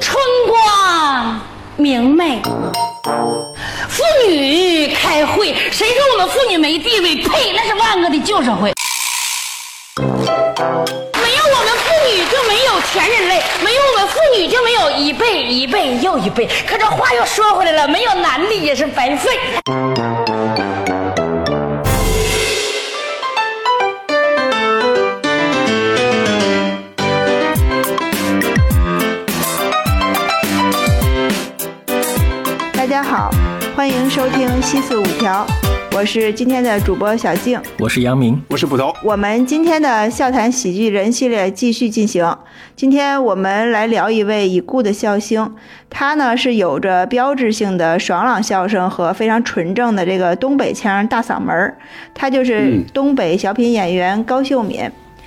[0.00, 0.16] 春
[0.46, 1.40] 光
[1.76, 2.40] 明媚，
[3.88, 7.16] 妇女开会，谁说我们妇女没地位？
[7.16, 8.72] 呸，那是万恶的旧社会。
[9.98, 16.48] 没有我们妇女就没有全人类，没有我们妇女就没有一辈一辈又一辈。
[16.66, 19.38] 可这话又说回来了，没有男的也是白费。
[33.86, 35.46] 欢迎收听《西四五条》，
[35.96, 37.56] 我是今天的主播小静。
[37.78, 38.92] 我是杨明，我是捕头。
[39.04, 42.36] 我们今天的笑谈喜剧人系列继续进行。
[42.74, 45.54] 今天我们来聊一位已故的笑星，
[45.88, 51.78] 他呢是有着标志性的爽朗笑声和非常纯正的这个东北腔大嗓门儿，
[52.12, 54.80] 他就是东北小品演员高秀敏。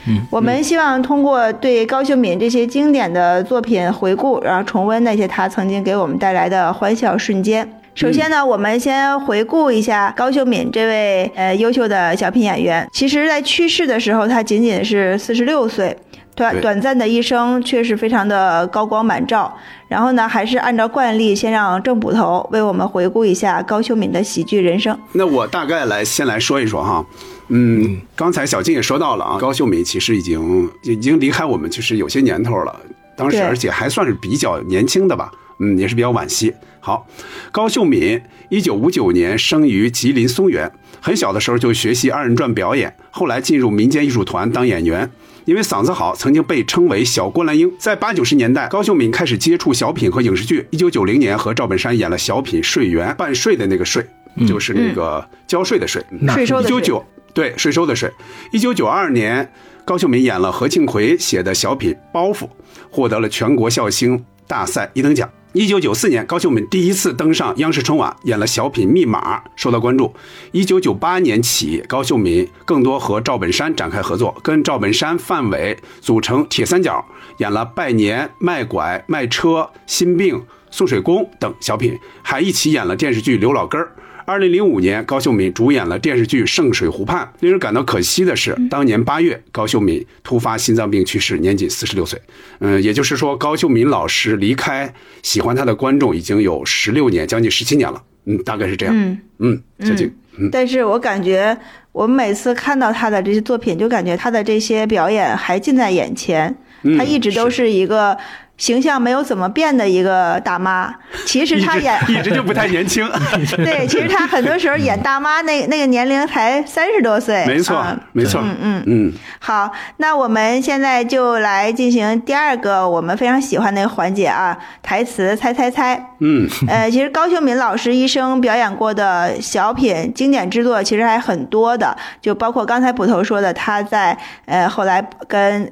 [0.06, 7.66] 嗯，我们希望通过对高秀敏这些经典的作品回顾，然后重温那些他曾经给我们带来的欢笑瞬间。
[7.96, 12.88] 首先呢，我们先回顾一下高秀敏这位呃优秀的小品演员。
[12.94, 15.96] 其实，在去世的时候，她仅仅是四十六岁，
[16.34, 19.54] 短短暂的一生却是非常的高光满照。
[19.90, 24.98] 然后呢，还是按照惯例，先让郑捕头为我们回顾一下高秀敏的喜剧人生。
[25.12, 27.06] 那我大概来先来说一说哈，
[27.50, 32.80] 嗯，刚才小静也说到了啊，高秀敏其实已经已经离开我们，就是有些年头了，
[33.18, 35.30] 当时而且还算是比较年轻的吧，
[35.60, 36.54] 嗯，也是比较惋惜。
[36.80, 37.08] 好，
[37.52, 45.10] 高秀敏一九五九年生于吉林松原，很小的时候就学习二人转表演，后来进入民间艺术团当演员。
[45.46, 47.72] 因为嗓子好，曾经被称为“小郭兰英”。
[47.80, 50.68] 在八九十年代，高秀敏开始接触小品和影视剧。
[50.70, 54.06] 一九九零年和赵本山演了小品《税员》，办税的那个税，
[54.48, 56.06] 就是那个交税的税。
[56.22, 58.12] 那税收的税一九九对税收的税。
[58.52, 59.52] 一九九二年，
[59.86, 62.44] 高秀敏演了何庆魁写的小品《包袱》，
[62.92, 65.28] 获得了全国笑星大赛一等奖。
[65.54, 70.14] 一九九四年，高秀敏第一次登上央视春晚，演了小品《密码》，受到关注。
[70.52, 77.04] 一九九八年起，高秀敏更多和赵本山展开合作，跟赵本山、范伟组成铁三角，
[77.38, 79.50] 演了《拜年》《卖拐》《卖车》
[79.88, 80.36] 《心病》
[80.70, 83.86] 《送水工》等小品，还一起演了电视剧《刘老根儿》。
[84.30, 87.26] 二零零五年，高秀敏主演了电视剧《圣水湖畔》。
[87.42, 92.22] 令人感到可惜的是，当年八月，高秀敏突发心脏病去世，年仅四十六岁。
[92.60, 98.04] 嗯，也就是说，高秀敏老师离开喜欢她的观众已经有十六年，将近十七年了。
[98.26, 98.94] 嗯，大概是这样。
[98.96, 101.58] 嗯嗯，小静，嗯，但是我感觉，
[101.92, 106.56] 我们每次看到他的这些作品，就感觉他的这些表演还近在眼前。
[106.96, 108.16] 他一直都是一个
[108.60, 110.94] 形象没有怎么变的一个大妈。
[111.26, 113.10] 其实一直他演 一直就不太年轻。
[113.58, 117.44] 对，其实她很多时候演大妈那那个年龄才三十多岁。
[117.48, 118.42] 没错啊，没错。
[118.44, 126.14] 嗯嗯嗯，好，那我们现在就来进行第二个我们非常喜欢的环节啊，台词猜猜猜。
[126.20, 135.72] 嗯， 呃，其实高秀敏老师一生表演过的小品经典之作其实还很多的，就包括刚才捕头说的，他在呃后来跟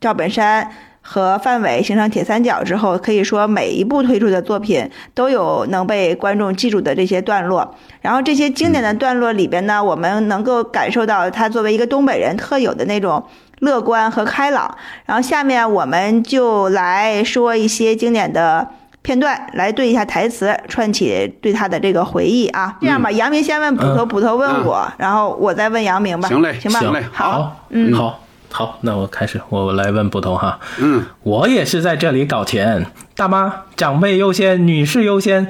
[0.00, 0.68] 赵本山。
[1.06, 7.74] 和范伟形成铁三角之后，可以说每一部推出的作品都有能被观众记住的这些段落。
[8.00, 13.22] 然后这些经典的段落里边呢，我们能够感受到他作为一个东北人特有的那种
[13.60, 14.74] 乐观和开朗。
[15.04, 18.66] 然后下面我们就来说一些经典的
[19.02, 22.74] 片段，来对一下台词，串起对他的这个回忆啊。
[22.80, 26.26] 这样吧，杨明先问捕头，嗯捕头问我，然后我再问杨明吧。
[26.28, 28.18] 行嘞行吧，行嘞好，嗯好，
[28.56, 30.60] 好，那我开始，我来问捕头哈。
[30.78, 35.48] 嗯，我也是在这里搞钱，大妈，长辈优先，女士优先。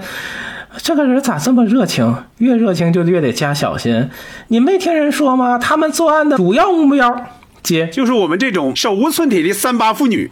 [0.78, 2.16] 这个人咋这么热情？
[2.38, 4.08] 越热情就越得加小心。
[4.48, 5.58] 你没听人说吗？
[5.58, 7.26] 他们作案的主要目标，
[7.62, 10.30] 姐，就是我们这种手无寸铁的三八妇女，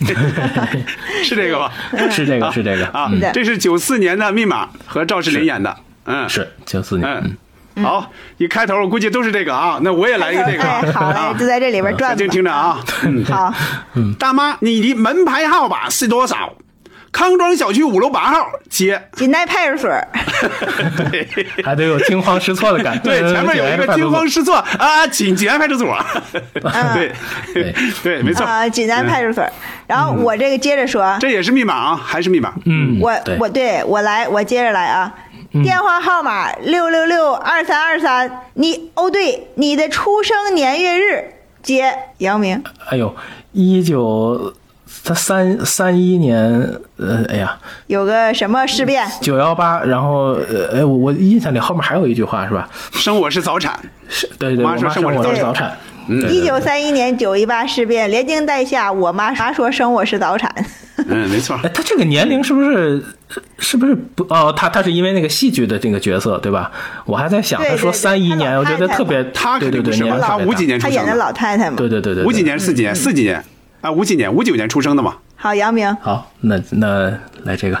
[1.22, 1.70] 是这个吧？
[2.10, 5.76] 是这个，是这个啊，这是九四年的《密码》和赵世林演的。
[6.06, 7.06] 嗯，是九四年。
[7.10, 7.36] 嗯。
[7.82, 10.80] 好，一开头我估计都是这个啊，那我也来一个这个啊。
[10.82, 12.16] 哎，好嘞，就在这里边转吧。
[12.16, 13.52] 静听着啊，嗯，好，
[14.18, 16.54] 大妈，你的门牌号码是多少？
[17.12, 19.08] 康庄小区五楼八号，接。
[19.12, 19.90] 锦代派出所。
[21.10, 23.00] 对还得有惊慌失措的感觉。
[23.04, 25.96] 对，前面有一个惊慌失措啊，锦锦安派出所。
[26.94, 27.12] 对
[27.54, 28.44] 对对，没错。
[28.44, 29.42] 啊，锦安派出所。
[29.86, 32.52] 然嗯后我这个接着说，这也是密码啊，还是密码？
[32.66, 35.10] 嗯，我我对我来，我接着来啊。
[35.62, 41.32] 电话号码六六六二三二三，你哦对，你的出生年月日
[41.62, 43.14] 接杨明，哎呦，
[43.52, 44.54] 一九
[44.86, 46.38] 三三一年，
[46.96, 49.06] 呃，哎呀，有个什么事变？
[49.20, 52.68] 九幺八，然后呃，哎，我我印象里后面还有一句话是吧？
[52.92, 53.78] 生我是早产，
[54.08, 55.76] 是对对，我妈说生我是是早产，
[56.08, 60.52] 一九三一年九一八事变连惊带吓，我妈妈说生我是早产。
[61.08, 61.68] 嗯，没错 哎，。
[61.70, 63.04] 他这个年龄是不是
[63.58, 64.22] 是不是不？
[64.32, 66.70] 哦，他他是因为那个戏剧的这个角色，对吧？
[67.04, 70.66] 我还在想，他说三一年，我觉得特别，他对对对，他五几？
[70.66, 71.76] 年她演的出生的，老太太嘛。
[71.76, 72.94] 对对对对，五几年是四几年？
[72.94, 73.44] 四几年
[73.80, 73.90] 啊？
[73.90, 74.32] 五几年？
[74.32, 75.16] 五九年出生的嘛？
[75.36, 77.12] 好，杨明，好，那那
[77.44, 77.78] 来这个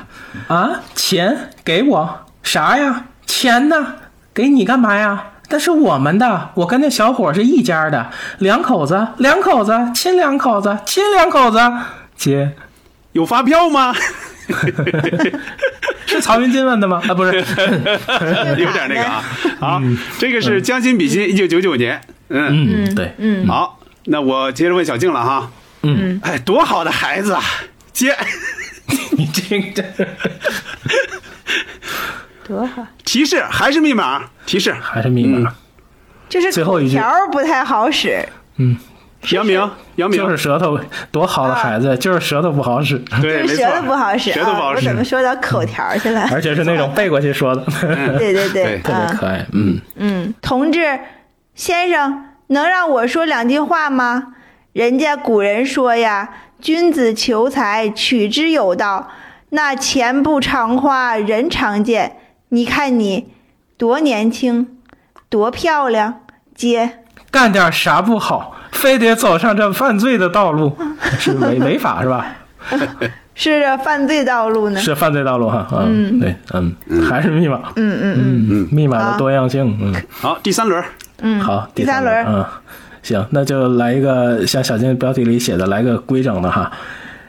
[0.48, 3.06] 啊，钱给我啥呀？
[3.26, 3.94] 钱呢？
[4.34, 5.24] 给你干嘛呀？
[5.48, 11.58] 那是我们的，我跟那小伙是一家的，两口子，两口子，亲两口子，亲两口子。
[12.16, 12.52] 姐，
[13.12, 13.94] 有发票吗？
[16.06, 17.02] 是曹云金问的吗？
[17.08, 17.32] 啊，不是，
[18.58, 19.22] 有点那个啊。
[19.58, 19.82] 好，
[20.18, 22.00] 这个是将心比心，一九九九年。
[22.28, 25.50] 嗯，嗯，对，嗯好，那我接着问小静了哈。
[25.82, 27.42] 嗯，哎，多好的孩子啊！
[27.92, 28.16] 姐
[29.16, 29.84] 你这个
[32.46, 34.22] 多好，提示还是密码？
[34.46, 35.52] 提示，还是密码，
[36.28, 38.24] 就是最后一句条不太好使。
[38.56, 38.76] 嗯
[39.32, 40.78] 杨明，杨明就是舌头
[41.10, 44.34] 多好的孩子，就是舌头不好使，对，舌头不好使啊！
[44.34, 44.94] 舌头不好使我怎。
[44.94, 46.28] 么说到口条去了？
[46.30, 47.64] 而且是那种背过去说的，
[48.18, 49.44] 对对对特别啊可爱。
[49.52, 51.00] 嗯，嗯，同志
[51.56, 54.34] 先生，能让我说两句话吗？
[54.72, 56.28] 人家古人说呀，
[56.60, 59.10] 君子求财，取之有道。
[59.48, 62.18] 那钱不常花，人常见。
[62.50, 63.28] 你看你
[63.76, 64.66] 多年轻，
[65.28, 66.20] 多漂亮，
[66.54, 67.00] 姐。
[67.30, 70.76] 干点啥不好，非得走上这犯罪的道路，
[71.18, 72.26] 是违 违法是吧？
[73.34, 74.80] 是这犯罪道路呢？
[74.80, 75.66] 是犯罪道路哈。
[75.86, 76.74] 嗯，对，嗯，
[77.06, 77.60] 还是密码。
[77.76, 79.76] 嗯嗯嗯嗯，密码的多样性。
[79.82, 80.82] 嗯，好，第三轮，
[81.20, 82.46] 嗯，好，第三轮，嗯，
[83.02, 86.72] 行，那就来一个像小静标题里写的，来个规整的哈。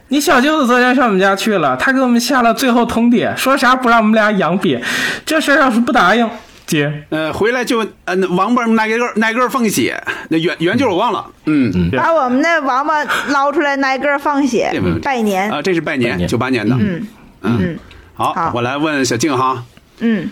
[0.09, 4.81] 你小舅子昨天上我们家去了，他给我们下了最后通牒，说啥不让我们俩养瘪。
[5.25, 6.29] 这事儿要是不答应，
[6.65, 11.91] 姐，呃，回来就呃王八挨个挨个放血，那原原句我忘了，嗯嗯。
[11.91, 15.51] 把我们那王八捞出来，挨个放血这没问，题拜年。
[15.51, 17.07] 啊，这是拜年，九八年的，嗯。
[17.41, 17.77] 嗯，
[18.13, 19.63] 好好，我来问小静哈，
[19.99, 20.31] 嗯，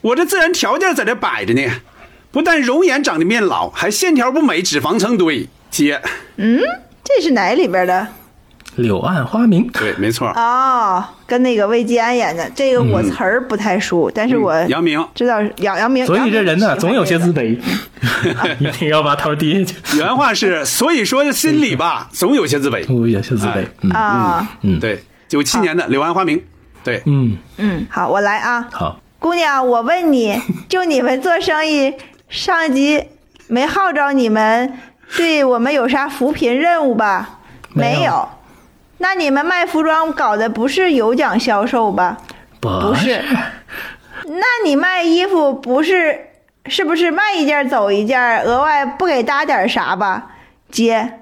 [0.00, 1.70] 我这自然条件在这摆着呢，
[2.32, 5.48] 不但容颜长得面老，还线条不美，脂肪成堆。
[5.70, 6.00] 姐，
[6.36, 6.60] 嗯？
[7.04, 8.08] 这是哪里边的？
[8.76, 9.66] 柳暗花明。
[9.72, 16.04] 对，没错，哦，跟那个魏吉安演的，这个我词儿不太熟，但是我嗯杨明知道杨杨明。
[16.06, 17.58] 所以这人呢，总有些自卑，
[18.58, 19.98] 一定要把头低下去。
[19.98, 22.84] 原话是，所以说心里吧， 总有些自卑。
[22.84, 24.48] 总有些自卑啊。
[24.62, 26.42] 嗯对，九七年的柳暗花明，
[26.82, 31.94] 对，嗯，嗯，好，我来啊，好，姑娘，我问你，就你们做生意，
[32.28, 33.04] 上级
[33.48, 34.78] 没号召你们
[35.16, 37.38] 对我们有啥扶贫任务吧？
[37.72, 38.28] 没有有。
[39.04, 42.16] 那你们卖服装搞的不是有奖销售吧？
[42.58, 43.22] 不不是。
[44.24, 46.30] 那你卖衣服不是
[46.64, 50.30] 是不是卖一件走一件，额外不给搭点啥吧？
[50.70, 51.20] 姐，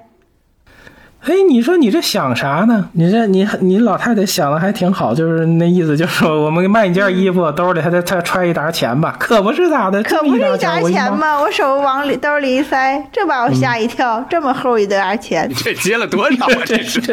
[1.25, 2.89] 哎，你说你这想啥呢？
[2.93, 9.15] 你这你你老太太想的还挺好，就是那意思，就是说我们卖你件衣服，兜里还得再揣一沓钱吧？
[9.19, 10.81] 可不是咋的，可不是一沓？
[10.81, 11.39] 钱吗？
[11.39, 15.49] 我手往里兜里一塞，这把我吓一跳，这么厚一沓钱。
[15.55, 16.49] 这接了多少啊？
[16.65, 16.99] 这是，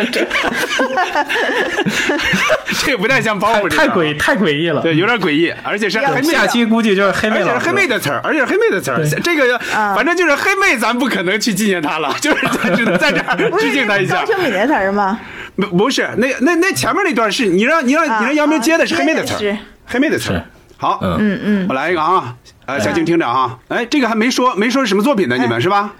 [2.84, 4.80] 这不太像包袱，太诡，太诡异了。
[4.82, 9.04] 对，有点诡异，而且是黑妹下期估计就是黑而且是黑妹的词儿，而且是黑妹的词儿。
[9.22, 14.32] 这个啊反正就是黑妹，咱不可能去纪念她了，就是咱只能在这儿致敬她一下高。
[14.32, 15.18] 秋敏的词儿吗？
[15.56, 20.44] 不不是，那那那前面那段是你让你让啊你让杨明接的是啊黑妹的词黑妹的词儿。
[20.76, 25.92] 好，嗯嗯嗯，我来一个啊，呃，小静听着啊，哎，这个还没说没说是什么作品呢，你们是吧？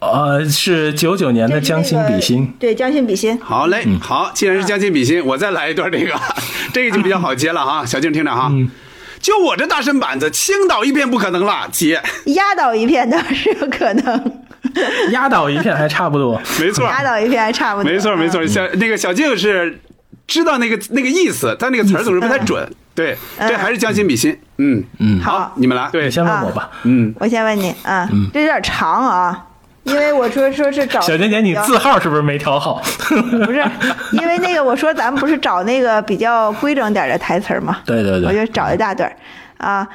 [0.00, 2.46] 呃，是九九年的《将心比心》。
[2.58, 3.38] 对，将心比心。
[3.40, 6.12] 好嘞，好，既然是将心比心，我再来一段这个，
[6.74, 7.86] 这个就比较好接了哈。
[7.86, 8.50] 小静听着哈，
[9.24, 14.42] 就我这大身板子，倾倒一片不可能了，姐，压倒一片倒是有可能，
[15.12, 16.38] 压倒一片还差不多。
[16.60, 17.90] 没错，压倒一片还差不多。
[17.90, 19.80] 没错没错，小那个小静是
[20.26, 22.70] 知道那个那个意思，但那个词儿总是不太准。
[22.94, 24.38] 对，这还是将心比心。
[24.58, 24.84] 嗯。
[24.98, 25.18] 嗯。
[25.22, 25.88] 好，你们来。
[25.90, 29.46] 对，先问我吧，嗯，我先问你啊，这有点长啊，
[29.84, 32.82] 因为我说说是找小甜甜，你字号是不是没调好？
[33.44, 33.64] 不是，
[34.12, 37.78] 因为那个我说咱们不是找那个比较规整点的台词儿吗？
[37.84, 39.16] 对对对，我就找一大段儿
[39.58, 39.86] 啊。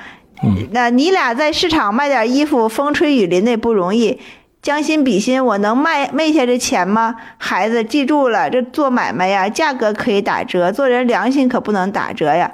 [0.72, 4.20] 那你俩在市场卖点衣服，风吹雨淋的不容易。
[4.62, 7.16] 将心比心，我能卖昧下这钱吗？
[7.38, 12.52] 孩子，记住了，这做买卖呀，价格可以打折，做人良心可不能打折呀。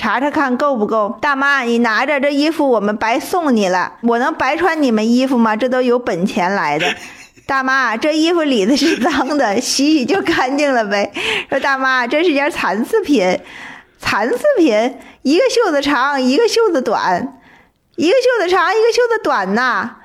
[0.00, 1.18] 查查看够不够？
[1.20, 3.98] 大妈，你拿着这衣服，我们白送你了。
[4.00, 5.54] 我能白穿你们衣服吗？
[5.54, 6.94] 这都有本钱来的。
[7.44, 11.12] 大妈，这衣服里子是脏的，洗洗就干净了呗。
[11.50, 13.38] 说大妈，这是件残次品，
[13.98, 17.38] 残次品，一个袖子长，一个袖子短，
[17.96, 19.96] 一个袖子长，一个袖子短呐。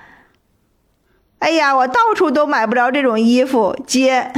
[1.40, 4.34] 哎呀，我到处都买不着这种衣服，接。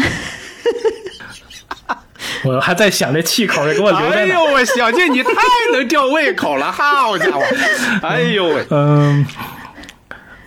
[2.44, 4.34] 我还在想这气口儿给我留哎着呢。
[4.34, 5.32] 呦喂，小静你太
[5.72, 7.44] 能吊胃口了，好家伙！
[8.04, 9.26] 哎呦喂，嗯，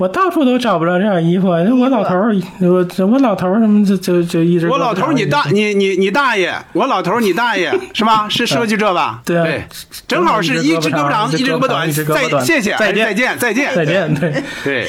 [0.01, 8.27] 我到处都找不着这样衣服，啊我老头儿，我我老头儿什么就就就一直我老头儿你大你你你大爷，我老头儿你大爷是吧？
[8.31, 9.21] 是说句这吧？
[9.27, 9.63] 对
[10.09, 11.93] 正好是一只胳膊长，一只胳膊短。
[11.93, 14.87] 再谢谢，再见再见，再见，再见，对，对，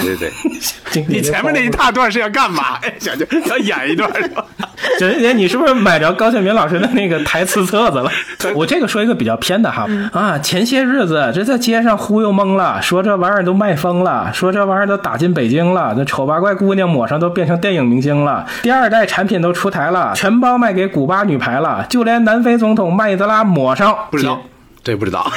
[0.00, 0.30] 对对。
[0.92, 2.92] 经理你前面那一大段是要干嘛呀？
[3.00, 4.44] 小舅要演一段是吧？
[5.00, 8.10] 小姐姐，你是不是买着高秀敏老师的那个台词册子了？
[8.54, 24.40] 我这个说一个比较偏的哈啊，前些日子这在街上忽悠懵了，说这玩意儿都卖疯了，说这玩意儿都打进北京了，那丑八怪姑娘抹上都变成电影明星了，第二代产品都出台了，全包卖给古巴女排了，就连南非总统曼德拉抹上不知道，
[24.84, 25.30] 这不知道。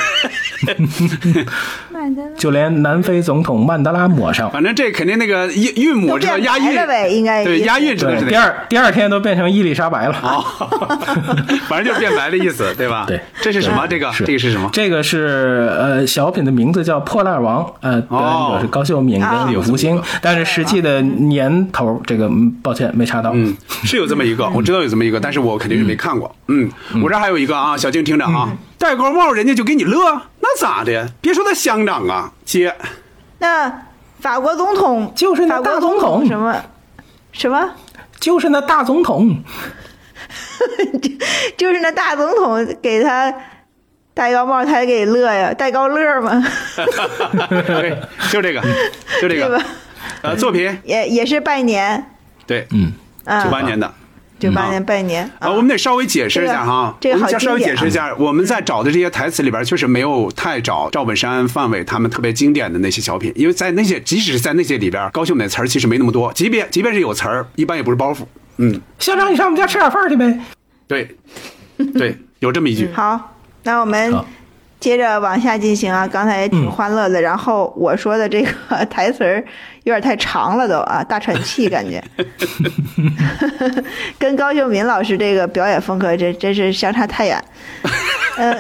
[2.38, 4.50] 就连南非总统曼德拉抹上。
[4.52, 10.16] 反正这肯定那个韵韵母知道押韵呗应该对押韵知道是，第二第二天都变成伊丽莎白了。
[10.22, 10.44] 哦，
[11.68, 13.06] 反正就是变白的意思，对吧？
[13.08, 13.88] 对，这是什么？
[13.88, 14.70] 这个这个是什么？
[14.72, 23.32] 这个是呃小品的名字叫《破烂王》，呃，表演者是高秀敏啊跟柳福星，但是实际的年头这个嗯抱歉没查到。
[23.34, 26.34] 嗯，是有这么一个，我知道有这么一个，但是我肯定是没看过。
[26.48, 26.70] 嗯，
[27.04, 31.10] 我这还有一个啊，小静听着啊，戴高帽人家就给你乐，那咋的？
[31.22, 32.76] 别说他乡长啊，姐，
[33.40, 33.86] 那
[34.20, 36.26] 法国总统就是那大总统。
[36.26, 36.56] 什么？
[37.32, 37.74] 什么，
[38.20, 39.44] 就是那大总统，
[41.58, 43.34] 就是那大总统给他
[44.14, 46.44] 戴高帽，他也给乐呀，戴高乐嘛，
[47.50, 47.98] 对，
[48.32, 48.62] 就这个，
[49.22, 49.48] 就这个。
[49.48, 49.66] 对吧，？
[50.22, 50.80] 呃，作品。
[50.84, 52.12] 也也是拜年，
[52.48, 52.94] 对，嗯，
[53.26, 53.94] 啊，九八年的。
[54.38, 68.20] 九八年拜年啊，我们得稍微解释一下哈，这个这个好我们稍微解释一下，我们在找的这些台词里边，确实没有太找赵本山、范伟他们特别经典的那些小品，因为在那些，即使是在那些里边，高秀敏的词儿其实没那么多，即便即便是有词儿，一般也不是包袱。
[68.58, 70.40] 嗯，校长你上我们家吃点饭去呗。
[70.88, 71.16] 对，
[71.94, 72.90] 对，有这么一句。
[72.94, 74.14] 好，那我们
[74.80, 76.08] 接着往下进行啊。
[76.08, 78.52] 刚才也挺欢乐的，然后我说的这个
[78.86, 79.44] 台词儿
[79.86, 82.04] 有点太长了都啊，大喘气感觉，
[84.18, 87.44] 跟高秀敏老师这个表演风格真真是相差太远。
[88.38, 88.52] 嗯，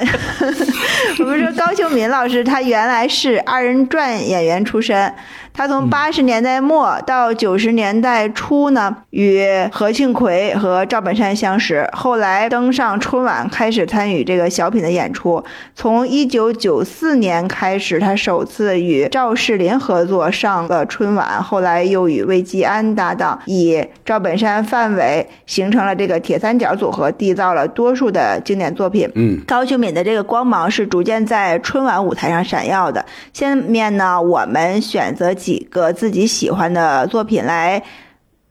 [1.19, 5.13] 我们说高秀敏老师，他原来是二人转演员出身，
[5.51, 15.43] 他从八十年代末到九十年代初呢，与何庆魁和赵本山相识，后来登上春晚，开始参与这个小品的演出。
[15.75, 29.09] 从一九九四年开始，他首次与赵世林合作上了春晚，后来又与魏继安搭档，以赵本山、范伟形成了这个铁三角组合，缔造了多数的经典作品。
[29.15, 33.05] 嗯，高秀敏的这个光芒是逐渐在春晚舞台上闪耀的。
[33.33, 37.81] 下面呢，我们选择几个自己喜欢的作品来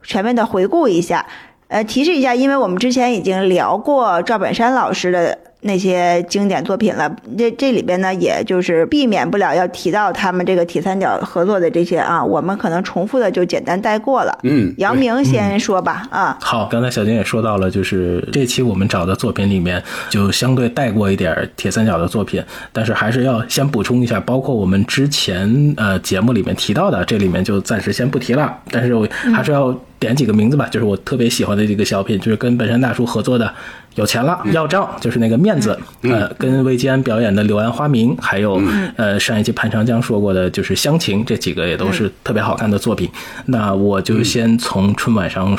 [0.02, 1.26] 全面的回顾一下。
[1.68, 14.38] 呃，提示一下，因为我们之前已经聊过赵本山老师的那些经典作品了，这这里边呢，也就是避免不了要提到他们这个铁三角合作的这些啊，我们可能重复的就简单带过了。
[14.42, 33.50] 嗯，杨明先说吧，啊，好，刚才小金也说到了，就是这期我们找的作品里面，就相对带过一点铁三角的作品，但是还是要先补充一下，包括我们之前呃节目里面提到的，这里面就暂时先不提了，但是我还是要点几个名字吧，就是我特别喜欢的几个小品，就是跟本山大叔合作的。
[33.95, 38.61] 有钱了，要账，就是那个面子，呃，跟魏吉安表演的《柳暗花明》，还有
[38.97, 43.09] 呃上一期潘长江说过的，就是《乡情》，这几个也都是特别好看的作品。
[43.47, 45.57] 那我就先从春晚上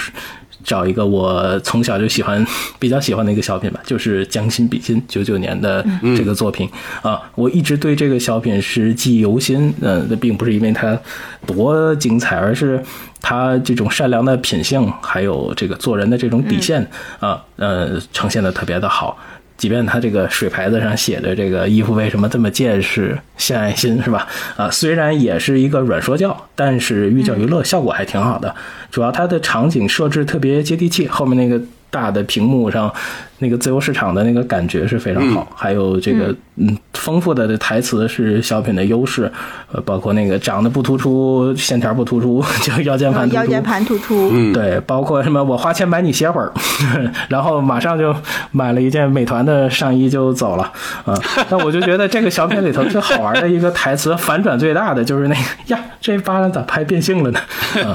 [0.65, 2.45] 找一个我从小就喜欢、
[2.77, 5.85] 比较喜欢的一个小品吧，就是《将心比心》九九年的
[6.17, 6.69] 这个作品
[7.01, 9.73] 啊，我一直对这个小品是记忆犹新。
[9.79, 10.99] 呃，那并不是因为它
[11.45, 12.83] 多精彩，而是
[13.21, 16.85] 它这种善良的品性，还有这个做人的这种底线
[17.19, 19.17] 啊，呃，呈现的特别的好。
[19.65, 24.27] 即便他这个水牌子上写的这个衣服为什么这么结实献爱心是吧？
[24.55, 28.53] 啊，虽然也是一个软说教，但是寓教于乐，效果还挺好的。
[28.91, 31.59] 主要它的场景设置特别接地气，后面那个
[31.95, 32.91] 大的屏幕上
[33.39, 36.77] 那个自由市场的那个感觉是非常好，还有这个嗯。
[37.05, 39.31] 丰富的台词是小品的优势，
[39.71, 44.51] 呃，包括那个长得不突出，线条不突出，就腰间盘突出，腰间盘突出，嗯。
[44.51, 46.51] 对，包括什么我花钱买你歇会儿，
[47.29, 48.15] 然后马上就
[48.51, 50.63] 买了一件美团的上衣就走了。
[51.05, 51.13] 啊。
[51.49, 57.39] 那我就觉得这个小品里头最好玩的一个台词，反转最大的就是那个呀，这巴掌咋拍变性了呢？
[57.83, 57.93] 啊，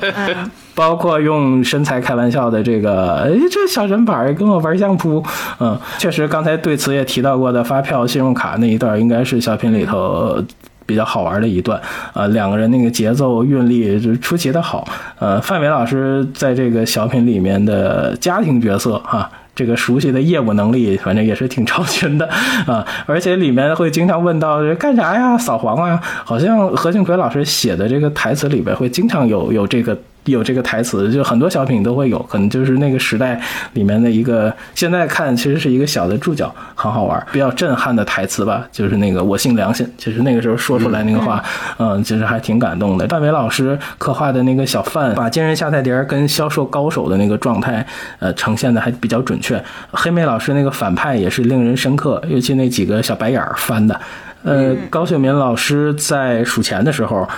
[0.80, 5.22] 包括用身材开玩笑的这个，哎，这小人板跟我玩相扑，
[5.58, 10.42] 嗯，确实刚才对此也提到过的发票、信用卡那一段，应该是小品里头。
[10.86, 11.80] 比较好玩的一段，
[12.14, 14.84] 呃，两个人那个节奏韵律就出奇的好。
[15.20, 22.28] 呃，范伟老师在这个小品里面的家庭角色哈、这个熟悉的业务能力，反正也是挺超群的
[22.66, 22.84] 啊。
[23.06, 29.96] 而且里面会经常问到干啥呀，扫黄啊，好像何庆魁老师写的这个台词里边会经常有有这个。
[30.24, 33.40] 有这个台词，就很多小品都会有，可能就是那个时代
[33.72, 38.66] 里面的一个，现在看其实是一个小的注脚，很好玩，比较震撼的台词吧。
[38.70, 41.42] 就是那个“我姓良心”，其实那个时候说出来那个话，
[41.78, 43.08] 嗯，其实还挺感动的。
[43.08, 47.84] 范伟老师刻画的那个小范，把金人下菜碟跟销售高手的那个状态，
[48.18, 49.62] 呃，呈现的还比较准确。
[49.90, 54.00] 黑妹老师那个反派也是令人深刻，尤其那几个小白眼翻的。
[54.42, 57.28] 呃，高秀敏老师在数钱的时候。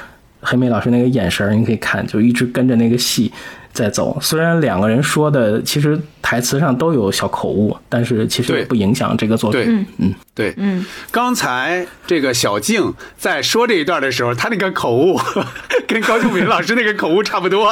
[0.42, 3.32] 黑妹老师那个眼神你可以看，就一直跟着那个戏
[3.72, 4.18] 在走。
[4.20, 9.86] 虽然两个人说的其实台词上都有小口误，但是其实也不影响这个作品。
[9.98, 10.14] 嗯。
[10.34, 15.20] 对，嗯，刚才这个小静在说这一段的时候，她那个口误
[15.86, 17.70] 跟高秀敏老师那个口误差不多。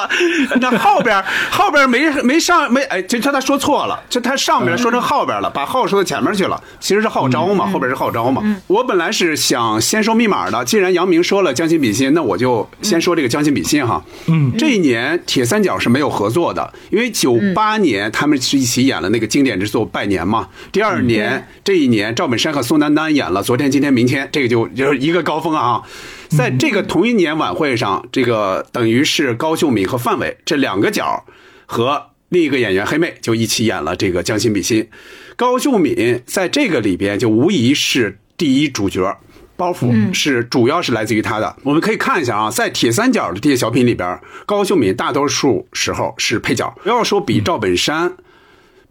[0.60, 6.62] 那后边后边没没上没哎，就他他说错了，就他上边说成后边了，把号说到前面去了。
[6.78, 8.42] 其实是号召嘛，后边是号召嘛。
[8.66, 14.04] 我本来是想先说密码的，既然杨明说了将心比心，那我就先说这个将心比心哈。
[14.26, 20.48] 嗯，这一年铁三角是没有合作的，因为九八年他们是一起演了那个经典之作《拜年》嘛。
[20.72, 22.50] 第二年这一年赵本山。
[22.50, 25.80] 和宋丹丹演了昨天、今天、明天，这个就就是一个高峰啊！
[26.30, 31.24] 在这个同一年晚会上，这个等于是高秀敏和范伟这两个角
[31.66, 34.82] 和另一个演员黑妹就一起演了这个《将心比心》。
[35.36, 39.16] 高秀敏在这个里边就无疑是第一主角，
[39.56, 41.54] 包袱是主要是来自于她的。
[41.62, 46.76] 我们可以看一下啊，在铁三角的这些小品里边，高秀敏大多数时候是配角。
[46.82, 48.16] 不要说比赵本山。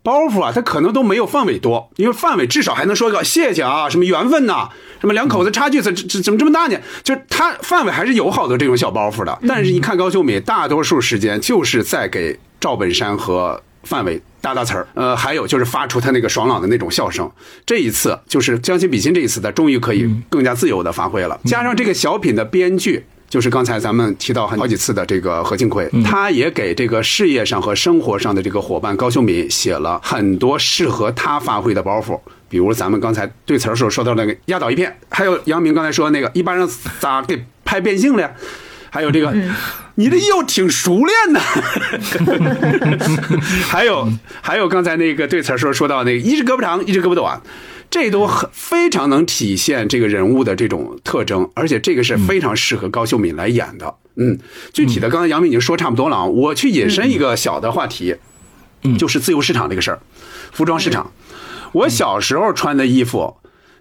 [0.04, 4.70] 包袱啊，他可能都没有范伟多，因为范伟至少还能说个谢谢啊，什么缘分呐，
[5.02, 6.78] 什么两口子差距怎怎怎么这么大呢？
[7.04, 9.38] 就是他范伟还是有好多这种小包袱的。
[9.48, 17.30] 但是，一看高秀敏，大多数时间就是在给赵本山和范伟搭搭词儿，呃，还有就是发出他那个爽朗的那种笑声。
[17.66, 21.40] 这一次就是将心比心，这一次他终于可以更加自由的发挥了。
[21.46, 23.06] 加上这个小品的编剧。
[23.30, 36.68] 就是刚才咱们提到很好几次的这个何庆魁，他也给这个事业上和生活上的这个伙伴高秀敏写了很多适合他发挥的包袱，比如咱们刚才对词儿时候说到那个压倒一片，还有杨明刚才说那个一般人
[37.00, 38.32] 咋给拍变性了，
[38.90, 39.32] 还有这个
[39.94, 41.40] 你这又挺熟练的，
[43.70, 44.12] 还有
[44.42, 47.40] 还有刚才那个对词儿时候说到那个一只胳膊长一只胳膊短。
[47.90, 53.96] 这都很非常能体现这个人物的这种特征，而且这个是非常适合高秀敏来演的。
[54.16, 54.38] 嗯，
[54.74, 58.18] 具体的刚才杨明已经说差不多了啊，我去引申一个小的话题，
[58.98, 60.00] 就是自由市场这个事儿，
[60.52, 61.12] 服装市场。
[61.72, 63.38] 我小时候穿的衣服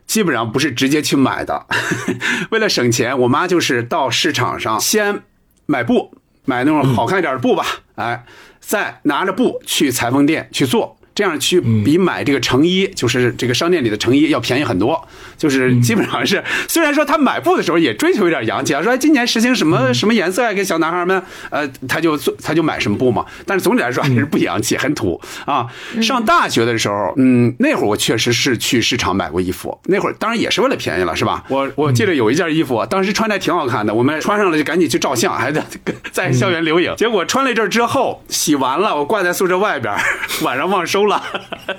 [0.06, 1.66] 基本上不是直接去买的，
[2.50, 5.22] 为了省钱，我妈就是到市场上先
[5.66, 7.64] 买布，买那种好看一点的布吧，
[7.96, 8.24] 哎，
[8.60, 10.97] 再拿着布去裁缝店去做。
[11.18, 15.04] 这样去比买这个成衣，就是这个商店里的成衣要便宜很多。
[15.37, 23.26] 就是基本上是，虽然说他买布的时候也追求一点洋气啊，说今年实行什么什么颜色啊，给小男孩们，呃，他就做他就买什么布嘛。
[23.44, 25.66] 但是总体来说还是不洋气，很土啊。
[26.00, 31.42] 上大学的时候，嗯，那会儿我确实是去市场买过衣服，那会儿当然也是为了便宜了，是吧？
[31.48, 35.64] 我我记得有一件衣服，当时穿的挺好看的，我们穿上了就赶紧去照相，还在
[36.12, 36.94] 在校园留影。
[36.96, 39.92] 结果穿了一阵之后，洗完了，我挂在宿舍外边，
[40.42, 41.07] 晚上忘收。
[41.08, 41.22] 了，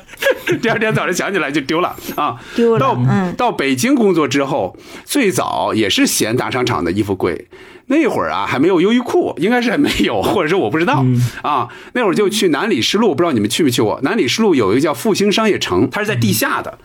[0.62, 2.36] 第二天早上想起来就丢了啊！
[2.56, 2.80] 丢了。
[2.80, 2.98] 到
[3.38, 7.48] 到北京工作之后，最早也是嫌大商场的衣服贵，
[7.88, 11.06] 那会儿啊还没有优衣库，应该是还没有，或者说我不知道
[11.42, 11.70] 啊。
[11.94, 14.00] 那会儿就去南礼士路，不知道你们去没去过？
[14.04, 16.78] 南礼士路有一个叫复兴商业城，它是在地下的，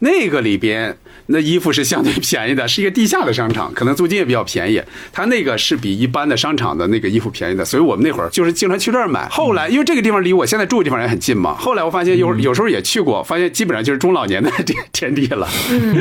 [0.00, 0.96] 那个里边。
[1.30, 4.80] 那衣服是相对便宜的，是一个地下的商场，可能租金也比较便宜。
[5.12, 9.28] 它那个是比一般的商场的那个衣服便宜的，所以我们那会儿就是经常去这儿买。
[9.28, 15.46] 后来因为这个地方离我现在住的地方也很近嘛，后来我发现有有时候也去过，发现基本上就是中老年的天天地了，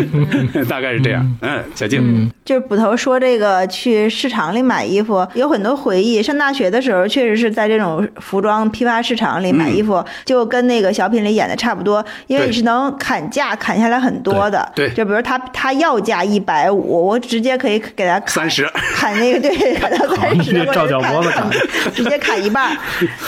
[0.70, 1.38] 大概是这样。
[1.42, 6.24] 嗯，小静，就是捕头说这个去市场里买衣服有很多回忆。
[6.24, 14.72] 上大学的时候确实是在这种服装批发市场里买衣服，就跟那个小品里演的差不多，因为你是能砍价砍下来很多的。
[14.74, 15.18] 对，就比如。
[15.28, 21.50] 他他要价一百五，我直接可以给他三十，砍那个对，砍到三十，照脚脖子砍，
[21.94, 22.78] 直接砍一半。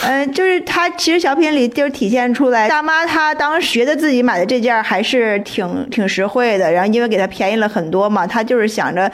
[0.04, 9.12] 嗯，就是他其实小品里就体现出来，大妈她当时觉得自己买的这件还是挺挺实惠的，然后因为给她便宜了很多嘛，她就是想着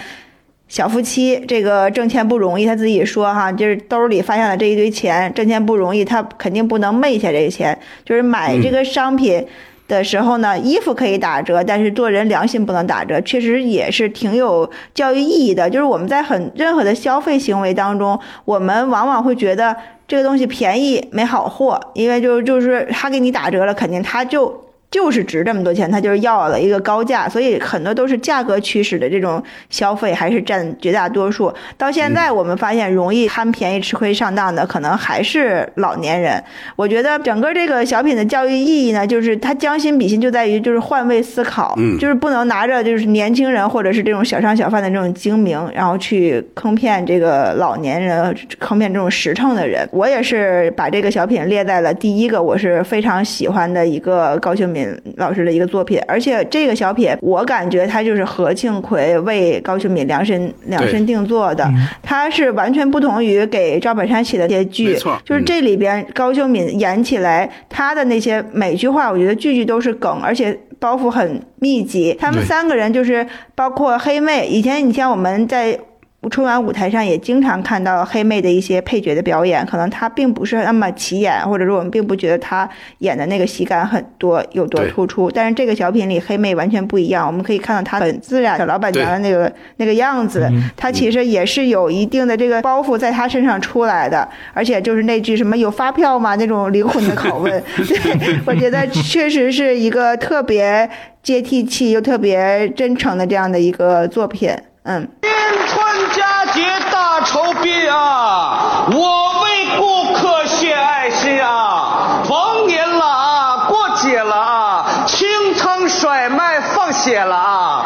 [0.68, 9.44] 小夫妻这个挣钱不容易，她自己说哈，就是兜里发现了这一堆钱，挣钱不容易，她肯定不能昧下这个钱，就是买这个商品。
[9.88, 15.70] 的时候呢，衣服可以打折，但是做人良心不能打折，确实也是挺有教育意义的。
[15.70, 19.76] 就是我们在很任何的消费行为当中，我们往往会觉得
[20.08, 24.65] 这个东西便宜没好货，因为就就是他给你打折了，肯定他就。
[24.96, 31.54] 就是值这么多钱，他就是要了一个高价，所以很多都是价格驱使的这种消费，还是占绝大多数。
[31.78, 36.42] 到现在我们发现，容易贪便宜吃亏上当的，可能还是老年人。
[36.78, 49.86] 我觉得整个这个小品的教育意义呢，就是他将心比心，就在于就是换位思考，嗯就是不能拿着就是年轻人或者是这种小商小贩的这种精明，然后去坑骗这个老年人，坑骗这种实诚的人。
[49.92, 54.85] 我也是把这个小品列在了第一个，我是非常喜欢的一个高秀敏
[55.18, 61.70] 老师的一个作品，而且这个小品我感觉它就是何庆魁为高秀敏量身量身定做的，
[62.02, 72.16] 它是完全不同于给赵本山写的那些剧，就是这里边高秀敏演起来，他的那些每句话，我觉得句句都是梗，而且包袱很密集。
[72.20, 75.80] 他们三个人就是包括黑妹，以前你像我们在。
[76.30, 82.68] 春晚舞台上也经常看到黑妹的一些配角的表演，可能她并不是那么起眼，或者说我们并不觉得她
[83.00, 85.30] 演的那个喜感很多有多突出。
[85.32, 96.36] 但是这个小品里黑妹完全不一样，我们可以看到她很自然小老板娘的那个那个样子，她其实也是有一定的这个包袱在她身上出来的，而且就是那句什么有发票吗？
[96.36, 100.90] 那种灵魂的拷问， 对我觉得确实是一个特别
[101.24, 104.50] 接地气又特别真诚的这样的一个作品，
[104.86, 105.08] 嗯。
[105.24, 105.32] 新
[105.68, 117.86] 春佳节大酬宾啊，我为顾客献爱心啊，逢年了啊，过节了啊，清仓甩卖放血了啊！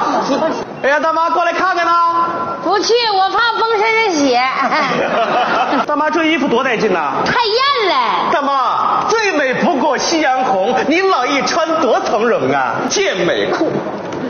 [0.84, 2.26] 哎呀，大妈过来看看呐！
[2.64, 4.42] 不去，我怕崩身上血，
[5.88, 7.14] 大妈这衣服多带劲呐！
[7.26, 8.30] 太艳了。
[8.34, 12.76] 大妈最美不过夕阳红，您老一穿多从容啊！
[12.90, 13.72] 健美裤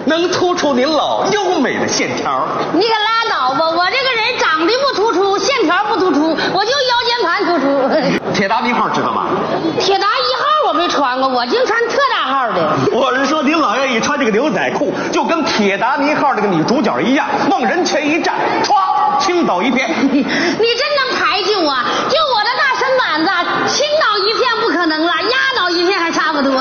[0.06, 2.48] 能突出您老优美的线条。
[2.74, 8.34] 你可拉倒吧，我这个人长得不突出，线条不突出，我就腰间盘突出。
[8.34, 9.28] 铁达尼号知道吗？
[9.80, 12.70] 铁达一号我没穿过，我净穿特大号的。
[12.92, 19.90] 我是说，您老愿意穿这个牛仔裤，就跟铁达尼号这个女主角一样，往人前一站，歘，倾倒一片。
[20.02, 21.62] 你真能排挤我？
[22.10, 23.30] 就我这大身板子，
[23.68, 26.52] 倾倒一片不可能了，压倒一片还差不多。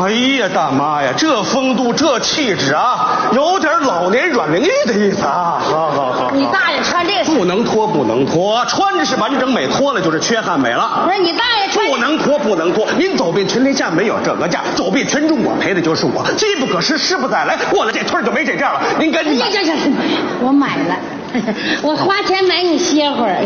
[0.00, 5.58] 哎呀，大妈呀，这风度，这气质啊，有点老年阮玲玉的意思啊！
[5.60, 11.04] 好好好，你大爷穿这个，不能脱，不能脱，穿着是完整美，脱了就是缺憾美了。
[11.06, 12.86] 不是你大爷穿不能脱，不能脱！
[12.98, 16.24] 您走遍全天下没有这个价，走遍全中国赔的就是我。
[16.36, 18.80] 机不可失，失不再来，过了这村就没这店了。
[18.98, 19.48] 您赶紧买。
[19.50, 19.92] 这这这，
[20.40, 20.96] 我买了，
[21.82, 23.36] 我花钱买你歇会儿。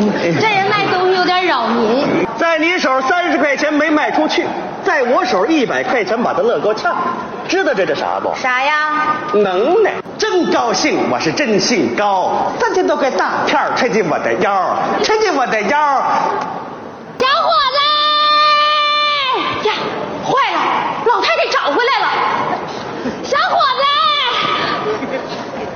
[0.40, 2.06] 这人卖东西有点扰民。
[2.38, 4.46] 在你手三十块钱没卖出去，
[4.88, 6.96] 在我手一百块钱把他乐够呛，
[7.46, 8.34] 知道这是啥不？
[8.34, 9.18] 啥呀？
[9.34, 14.74] 能耐，真高兴，我是真姓高，大家都给大片儿吹进我的腰，
[15.04, 15.78] 吹进我的腰。
[17.18, 17.52] 小伙
[19.62, 19.68] 子！
[19.68, 19.74] 呀，
[20.24, 20.58] 坏了，
[21.04, 22.08] 老太太找回来了。
[23.22, 23.82] 小伙子，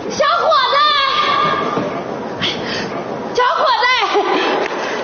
[0.09, 0.75] 小伙子，
[3.35, 3.85] 小伙子，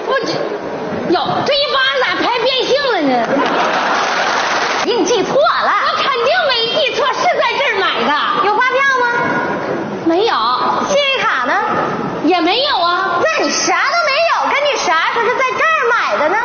[0.06, 0.32] 我这，
[1.12, 3.12] 哟，这一巴掌咋拍变性了呢？
[4.84, 8.10] 你记错了，我肯定没记错，是在这儿买的。
[8.46, 9.04] 有发票吗？
[10.08, 10.34] 没有。
[10.88, 11.52] 信用卡呢？
[12.24, 13.20] 也没有啊。
[13.22, 16.36] 那你啥都没有，跟你啥说是在这儿买的呢？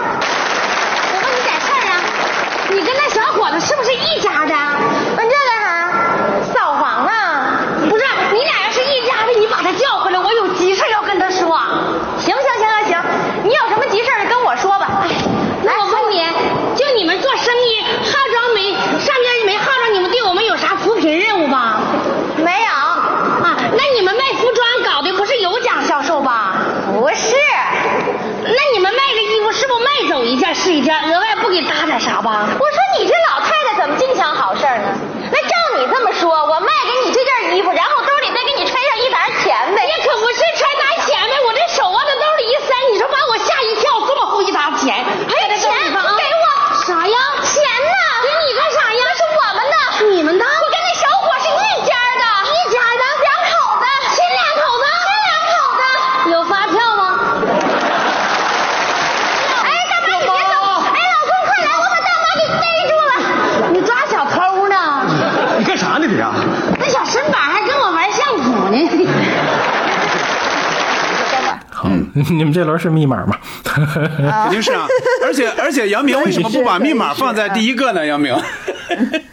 [1.13, 1.95] 我问你点事儿啊，
[2.69, 4.54] 你跟那小伙子是不是一家的？
[5.15, 5.89] 问这干啥？
[6.54, 7.62] 扫黄啊？
[7.89, 11.58] 不是，你俩要是一家的，你把他叫回来，我有急事要跟他说。
[12.19, 13.02] 行行行行行，
[13.43, 15.08] 你有什么急事儿跟我说吧。
[15.63, 16.21] 那我问你，
[16.76, 21.80] 就你们做生意，号召没上边没号召你们对我们有啥扶贫任务吧？
[22.36, 26.56] 没有啊，那你们卖服装搞的不是有奖销售吧？
[26.93, 27.36] 不是。
[28.45, 32.47] 那你们卖个衣服是不是卖一件是一件，额外不给搭点啥吧？
[32.57, 34.95] 我说你这老太太怎么净想好事呢？
[35.31, 39.86] 那照你这么说，我卖给这件衣服，然后兜里再给你揣上一沓钱呗？
[39.86, 46.01] 也可不是揣沓钱呗，我这手往这兜里一塞，你说把我吓一跳，这么厚一沓钱，还有这钱给我
[46.88, 47.17] 啥呀？
[47.43, 47.95] 钱呢？
[48.23, 48.99] 给你干啥呀？
[49.03, 49.75] 那是我们的，
[50.15, 50.45] 你们的？
[50.45, 53.83] 我跟那小伙是一家的，一家的，两口子，
[54.15, 55.81] 亲两口子，亲两口子，
[56.31, 57.01] 有发票吗？
[59.63, 60.55] 哎，大妈你别走！
[60.91, 63.12] 哎，老公快来，我把大妈给逮住了！
[63.71, 64.75] 你抓小偷呢？
[65.57, 66.33] 你干啥呢你啊？
[66.79, 68.77] 那小身板还跟我玩相扑呢。
[71.71, 71.88] 好，
[72.31, 73.36] 你们这轮是密码吗？
[73.63, 74.88] 肯定是啊。
[75.23, 78.05] 而 且而且，杨明为什么不把密码放在第一个呢？
[78.05, 78.36] 杨明，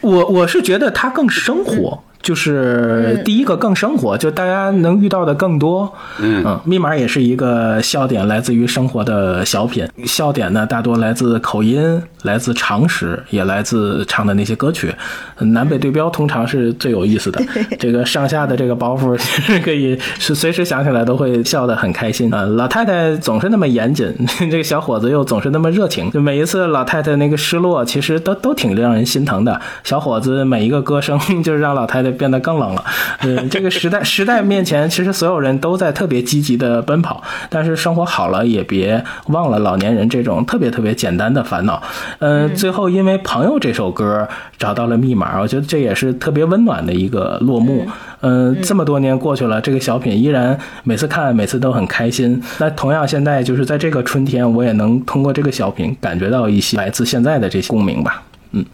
[0.00, 5.92] 我我是觉得他更生活，就是第一个更生活，就大家能遇到的更多。
[6.20, 9.84] 嗯密码也是一个笑点，来自于生活的小品。
[10.04, 14.94] 笑点呢，大多来自口音，来自常识，也来自唱的那些歌曲。
[15.38, 17.42] 南北对标通常是最有意思的。
[17.80, 19.18] 这个上下的这个包袱，
[19.64, 22.42] 可以是随时想起来都会笑得很开心啊。
[22.42, 24.14] 老太太总是那么严谨，
[24.48, 26.08] 这个小伙子又总是那么热情。
[26.12, 29.60] 就每一次老太太那个失落，其实都都挺让人心疼的。
[29.82, 32.84] 小伙子每一个歌声， 就是让老太太变得更冷了。
[33.22, 41.82] 嗯，这个时代时代面前，其实所有人都在特别积极的奔跑，但是生活好了，也别忘了老年人这种特别特别简单的烦恼。
[42.18, 44.28] 嗯，最后因为《朋友》这首歌
[44.58, 47.86] 找到了密码，我觉得这也是特别温暖的一个落幕。
[48.20, 52.42] 嗯，这么多年过去了，这个小品依然每次看每次都很开心。
[52.58, 58.22] 那同样，现在就是在这个春天，我也能通过这个小品感觉到一些来自现在的这些共鸣吧。
[58.52, 58.64] 嗯。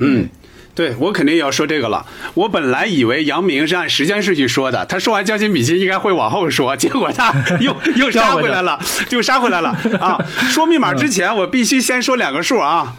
[0.00, 0.28] 嗯，
[0.74, 2.04] 对我肯定要说这个了。
[2.34, 10.18] 我本来以为杨明是按时间顺序说的，他说完将心比心应该会往后说，结果他又又杀回来了， 就杀回来了啊！
[10.50, 12.94] 说密码之前，我必须先说两个数啊。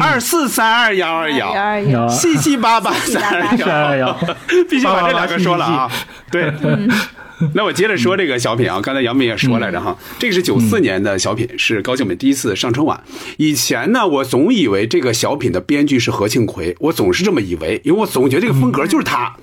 [0.00, 4.18] 二四三二幺二幺，二有七七八八三二321幺，
[4.68, 5.90] 必须把这两个说了啊！
[6.30, 6.52] 对，
[7.54, 13.00] 那我接着说这个小品啊，刚才杨明也说来着哈，这个是九四年的小品，是高秀敏第一次上春晚。
[13.36, 19.34] 以前呢，我总以为这个小品的编剧是何庆魁，我总是这么以为，因为我总觉得这个风格就是他。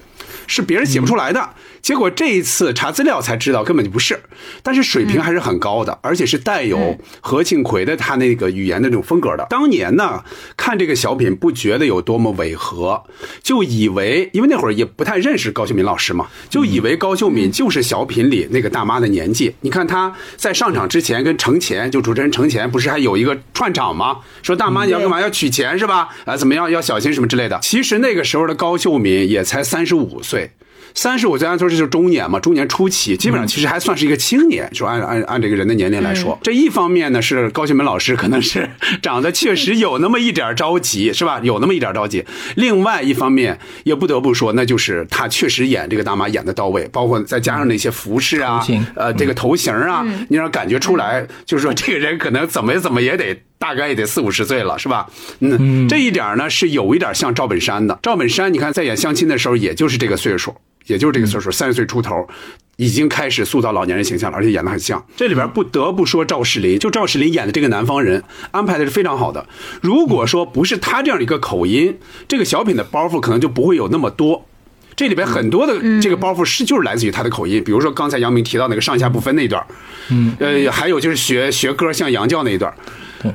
[0.47, 1.49] 是别人写不出来的，
[1.85, 4.19] 结果这一次查资料才知道根本就不是，
[4.63, 9.45] 但是水平还是很高的，而且是带有何庆魁的他那个语言的那种风格的。
[9.51, 10.23] 当年呢，
[10.57, 13.03] 看这个小品不觉得有多么违和，
[13.43, 19.53] 就以为因为那会儿也不太认识高秀敏老师嘛，就以为高秀敏就是小品里那个大妈的年纪。
[19.61, 24.21] 你看她在上场之前跟程前就主持人程前不是还有一个串场吗？
[24.41, 26.09] 说大妈你要干嘛要取钱是吧？
[26.25, 27.59] 啊怎么样要小心什么之类的。
[27.61, 30.49] 其实那个时候的高秀敏也才三十五岁。
[30.95, 38.67] 三十五岁按说这就是中年嘛，中年初期，基本上其实还算是一个青年，说按按按这个人的年龄来说，这一方面呢是高秀敏老师可能是
[39.03, 41.39] 长得确实有那么一点着急，是吧？
[41.43, 42.25] 有那么一点着急。
[42.55, 53.37] 另外一方面也不得不说，那就是他确实演这个大妈演的到位，包括再加上那些服饰啊，呃，这个头型啊，你让感觉出来，就是说这个人可能怎么怎么也得。
[53.57, 55.07] 大概也得四五十岁了，是吧？
[55.39, 57.97] 嗯，这一点呢是有一点像赵本山的。
[58.01, 60.55] 赵本山，你看在演相亲的时候，也就是这个岁数，
[60.87, 62.27] 也就是这个岁数，三十岁出头，
[62.75, 65.03] 已经开始塑造老年人形象了，而且演的很像。
[65.15, 69.47] 这里边不得不说赵世林，就赵世林演的这个南方人，安排的是非常好的。
[69.81, 74.45] 如果说不是他这样一个口音，这个小品的包袱可能就不会有那么多。
[74.95, 79.61] 这里边很多的这个包袱是就是来自于他的口音，比如说刚才杨明提到那个上下不分那一段，
[80.09, 82.73] 嗯，呃，还有就是学学歌像杨教那一段，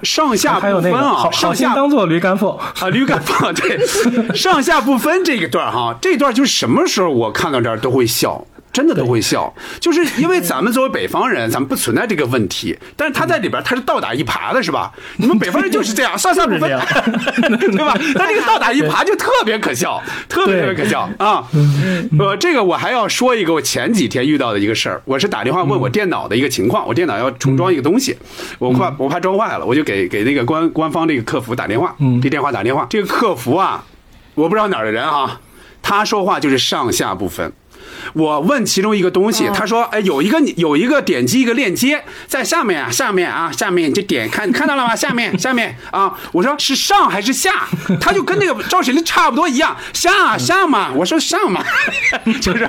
[0.03, 2.47] 上下还有那个不分啊，好当做驴肝肺，
[2.81, 3.79] 啊，驴肝肺对，
[4.35, 8.47] 上下不分这一段儿哈，这段就是什么时候我看到这儿都会笑。
[8.73, 14.93] 真的都会笑，就是因为咱们作为北方人，咱们不存在这个问题，但是他在里边他是倒打一耙的，是吧？
[15.17, 16.61] 你们北方人就是这样，上下不分，
[17.73, 17.95] 对吧？
[18.15, 21.45] 他这个倒打一耙就特别可笑，特别特别可笑啊！
[22.19, 28.17] 呃，这个我还要说一个我前几天遇到的一个事儿，我是打电话问我电脑的一个情况，我电脑要重装一个东西，
[28.59, 33.85] 我怕我怕装坏了，我就给给那个官官方这个客服打电话，给电话打电话，这个客服啊，
[34.35, 35.41] 我不知道哪儿的人啊，
[35.83, 37.53] 他说话就是上下不分。
[38.13, 44.97] 我问其中一个东西，他说：“哎，有一个有一个点击一个链接在下面啊，下面啊，下面你就点看 看到了吗？
[44.97, 47.69] 下面下面啊，我说是上还是下？
[48.01, 51.65] 他就跟那个赵水丽差不多一样，下下嘛，我说上嘛，
[52.41, 52.69] 就是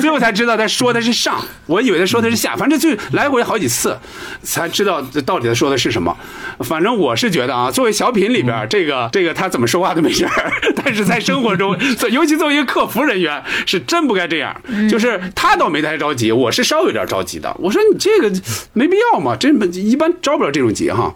[0.00, 3.98] 最后才知道他说的是上，我以为他说的是下，反正就来回好几次
[4.42, 6.16] 才知道到底他说的是什么。
[6.60, 11.76] 反正我是觉得啊，作为小品里边这个这个他怎么说话都没事儿， 但是在生活中，
[12.10, 14.47] 尤其作为一个客服人员，是真不该这样。
[14.88, 17.54] 就是他倒没太着急，我是稍微有点着急的。
[17.58, 18.30] 我说你这个
[18.72, 21.14] 没必要嘛，真一般着不了这种急哈。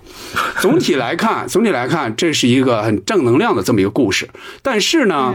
[0.61, 4.29] 总体来看，总体来看，这是一个很正能量的这么一个故事。
[4.63, 5.35] 但是呢，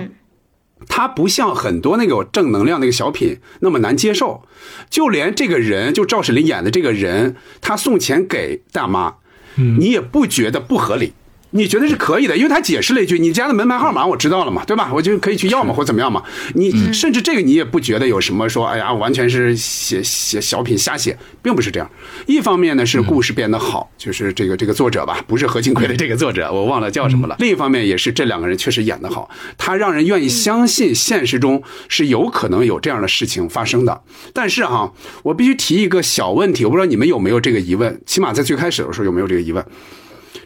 [0.87, 4.43] 他不像很多那个正能量那个小品那么难接受。
[4.89, 9.15] 就连这个人，就赵世林演的这个人，他送钱给大妈，
[9.55, 11.13] 你也不觉得不合理。
[11.51, 14.91] 你觉得是可以的，因为他解释了一句：“你家的门牌号码我知道了嘛，对吧？
[14.93, 16.21] 我就可以去要嘛，或怎么样嘛。”
[16.55, 21.89] 你甚至这个你也不觉得有什么说，哎呀，完全是写写小品瞎写，并不是这样。
[22.25, 27.35] 一方面呢是故事变得好，就是这个这个作者吧，不是何庆魁的这个作者，我忘了叫什么了。
[27.39, 34.01] 另一方面也是这两个人确实演得好，他让人愿意相信现实中是有可能有这样的事情发生的。
[34.33, 34.91] 但是哈，
[35.23, 39.65] 我必须提一个小问题，我不知道你们有没有这个疑问，起码在最开始的时候有没有这个疑问。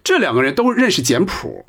[0.03, 1.65] 这两个人都认识简谱，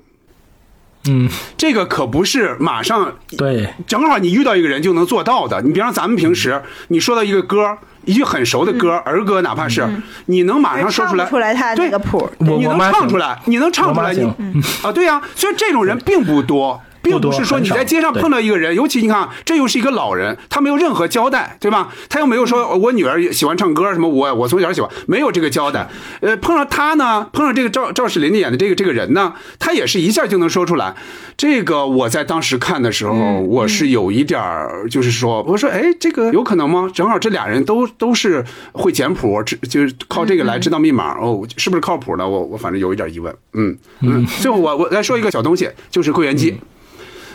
[1.09, 5.61] 嗯，这个可不是马上对，正好你遇到一个人就能做到的。
[5.62, 9.87] 你比方咱们平时你说到一个歌，一句很熟的歌，儿歌哪怕是，
[10.27, 14.25] 你能马上说出来，出来他个谱我你能唱出来，你能唱出来，你
[14.83, 16.81] 啊，对呀、所以这种人并不多。
[17.03, 21.93] 并不是说你在街上碰到一个人，尤其你看，这又是一个老人，他没有任何交代，对吧？
[22.09, 25.88] 他又没有说我女儿喜欢唱歌什么，我我从小喜欢，没有这个交代。
[26.21, 30.95] 呃，碰上他呢，碰上这个赵赵世林演的这个这个人呢，他也是一下就能说出来。
[31.37, 36.91] 这个我在当时看的时候，我是有一点儿，就是说，我说，哎，这个有可能吗？
[36.95, 42.29] 正好这俩人都都是会简谱，知就是靠这个来知道密码，哦，是不是靠谱呢？
[42.29, 43.35] 我我反正有一点疑问。
[43.55, 46.57] 嗯嗯，最后我我来说一个小东西，就是柜员机。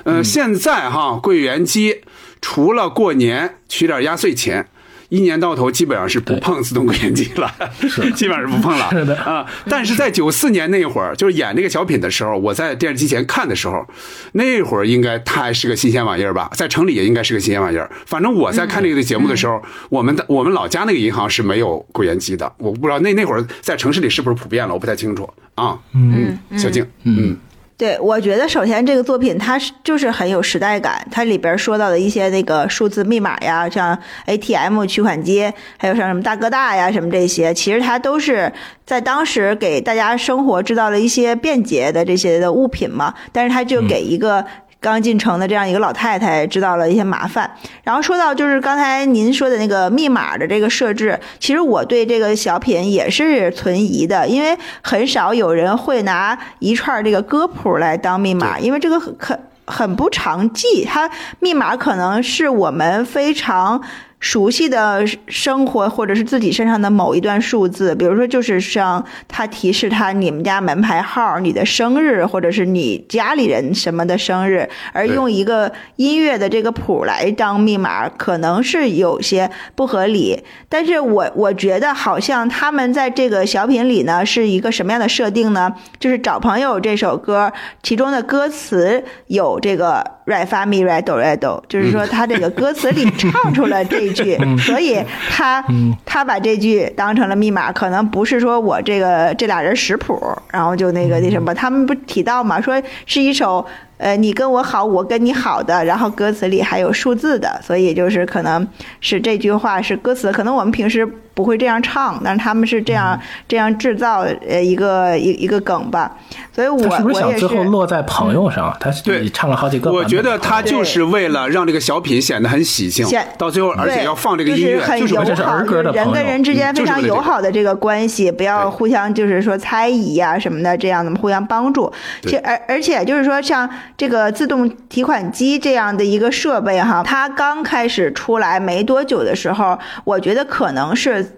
[0.07, 2.01] 呃，现在哈，柜员机
[2.39, 4.67] 除了过年取点压岁钱，
[5.09, 7.53] 一年到头基本上是不碰自动柜员机了，
[8.15, 8.87] 基本上是不碰了。
[8.95, 13.85] 是的啊，但是在九四年那会儿，就是演那个小品的时候，我在电视机前看的时候，
[14.31, 17.91] 那会儿应该它还是个新鲜玩意儿吧，在城里也应该是个新鲜玩意儿。
[18.05, 25.77] 反正我在看这个节目的时候，我们的我们老家那个银行是没有柜员机的，我不知道那那会儿在城市里是不是普遍了，我不太清楚啊。
[25.93, 27.37] 嗯，小静，嗯。
[27.77, 38.51] 对，我觉得首先这个作品它是就是很有时代感，它里边说到的一些那个数字密码呀，像 ATM 取款机，还有像什么大哥大呀什么这些，其实它都是
[38.83, 44.43] 在当时给大家生活制造了一些便捷的这些的物品嘛，但是它就给一个。
[44.79, 47.49] 刚进城的这样一个老太太知道了一些麻烦，
[47.83, 61.09] 然后说到就是刚才您说的那个密码的这个设置，其实我对这个小品也是存疑的，因为很少有人会拿一串这个歌谱来当密码，因为这个很很很不常记，它
[61.39, 63.81] 密码可能是我们非常。
[64.19, 80.43] 熟悉的生活，或者是自己身上的某一段数字，比如说就是像他提示他你们家门牌号、你的生日，或者是你家里人什么的生日，而用一个音乐的这个谱来当密码，可能是有些不合理。
[80.67, 85.71] 但是我我觉得好像他们在这个小品里呢，是一个什么样的设定呢？
[85.99, 87.53] 就是找朋友这首歌，
[87.83, 94.06] 其中的歌词有这个 re fa mi re do re do，就是说他这个歌词里唱出了这。
[94.11, 94.97] 句， 所以
[95.29, 95.63] 他
[96.05, 100.19] 他把这句当成了密码，可能不是说我这个这俩人识谱，
[100.51, 103.65] 然后就那个那什么，他们不提到嘛，说是一首
[103.97, 108.67] 呃你跟我好，我跟你好的，然后歌词里还有数字的，所以就是可能
[109.01, 116.17] 是这句话是歌词，可能我们平时不会这样唱，但是他们是这样这样制造呃一个一一个梗吧，
[116.53, 118.75] 所以我是不是想我也最后落在朋友上？
[118.79, 119.91] 他对唱了好几个。
[119.91, 131.91] 我觉得他就是为了让这个小品显得很喜庆显，到最后而且要放这个音乐，就是很友好，这是儿歌的人跟人之间非常友好的这个关系，不要互相就是说猜疑呀、什么的，这样的互相帮助。
[132.21, 141.33] 对其而而且就是说，像这个自动提款机这样的一个设备哈，它刚开始出来没多久的时候，我觉得可能是。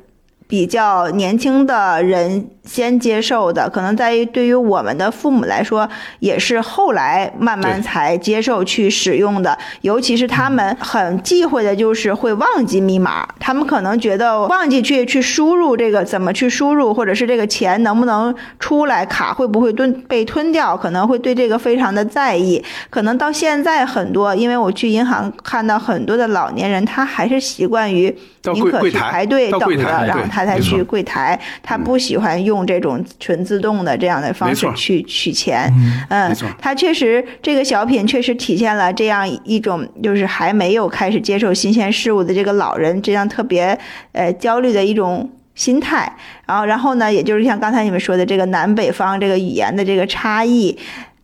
[0.49, 5.87] 比较年轻的人先接受的，可能在于对于我们的父母来说，
[6.21, 9.55] 也是后来慢慢才接受去使用的。
[9.81, 13.27] 尤其是他们很忌讳的，就是会忘记密码。
[13.39, 22.63] 他们可能觉得忘记去去输入这个怎么去输入，或者是这个钱能不能出来，卡会不会吞被吞掉，可能会对这个非常的在意。
[22.89, 28.09] 可能到现在很多，因为我去银行看到很多的老年人，他还是习惯于
[28.41, 35.71] 到宁可去排队等着，柜台对然后他才去柜台，他不喜欢用这种纯自动的这样的方式去取钱。
[36.09, 43.77] 嗯他确实这个小品确实体现了这样一种就是还没有开始接受新鲜事物的这个老人这样特别
[44.13, 45.29] 呃焦虑的一种。
[45.55, 46.09] 心态，
[46.45, 50.77] 然后，然后呢，也就是像刚才你们说的这个南北方这个语言的这个差异，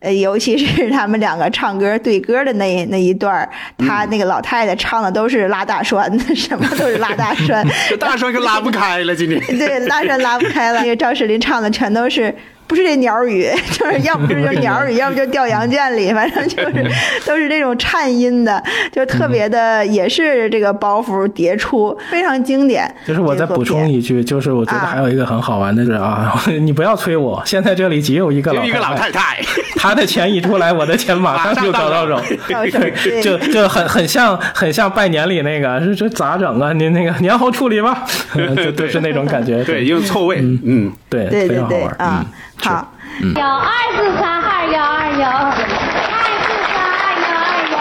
[0.06, 9.40] 呃，尤其是 他们两个唱歌对歌的那那一段儿，他那个老太太唱的都是拉大栓的， 什么都是拉大栓， 这大栓可拉不开了，今天。
[9.58, 10.80] 对，拉栓拉不开了。
[10.80, 12.32] 那个赵世林唱的全都是。
[12.66, 16.84] 不是这鸟语， 就是要不就是鸟语，要不就掉羊圈里，反正就是
[17.24, 22.92] 都是这种颤音的，就特别的，也是这个包袱叠出，非常经典。
[23.06, 29.38] 就是我再补充一句，就是我觉得还有一个很好玩的是啊， 你不要催我，现在这里只有一个老一个老太太，
[29.76, 36.72] 她的钱一出来，我的钱马上就找到手，到手对就就很很像很像拜年里那个，这这咋整啊？
[36.72, 38.04] 您那个年后处理吧，
[38.34, 39.62] 就就是那种感觉。
[39.64, 42.26] 对，因为错位，嗯，对，对对对非常好玩啊嗯，
[42.62, 42.88] 好。
[43.20, 47.74] 有二四三二幺二幺，二四三二幺二幺，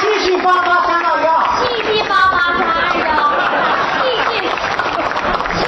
[0.00, 1.28] 七七八八三二幺，
[1.58, 2.76] 七七八八三二
[3.06, 3.08] 幺，
[3.94, 4.30] 七七
[5.58, 5.60] 七，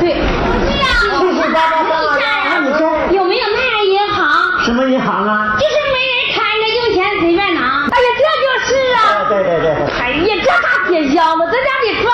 [0.00, 0.86] 对，对呀，
[1.18, 2.80] 七七八八三二幺，那你说
[3.12, 4.22] 有没有那样银行？
[4.64, 5.56] 什么银银行啊？
[5.58, 7.60] 就是没人看着，用钱随便拿。
[7.90, 8.96] 哎呀，这就是啊。
[9.28, 9.66] 对对对。
[10.00, 12.06] 哎呀，这大铁箱子，在家里装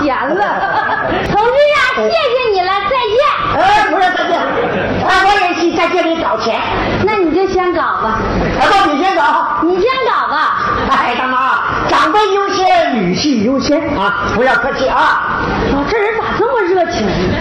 [0.00, 0.42] 老钱了。
[1.30, 3.20] 同志呀，谢谢你了，再见。
[3.54, 4.32] 哎，不是再见，
[5.06, 6.60] 哎，我也去在这里搞钱。
[7.04, 8.18] 那你就先搞吧，
[8.60, 9.22] 哎，到你先搞。
[9.62, 10.56] 你先搞吧。
[10.90, 14.32] 哎，大妈，长辈优先，女婿优先啊！
[14.34, 15.42] 不要客气啊。
[15.72, 17.36] 哦，这人咋这么热情呢？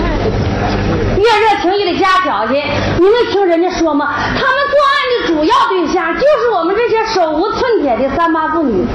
[1.18, 2.66] 越热情也得加条件。
[2.98, 4.14] 你没听人家说吗？
[4.18, 8.86] 他们作案的主要对象就是我们这些手无寸铁的三八妇女。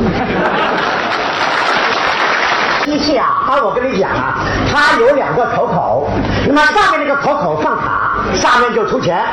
[2.85, 4.35] 机器啊，啊，我跟你讲啊，
[4.71, 6.07] 它有两个口口，
[6.47, 9.25] 那么上面那个口口放卡，下面就出钱。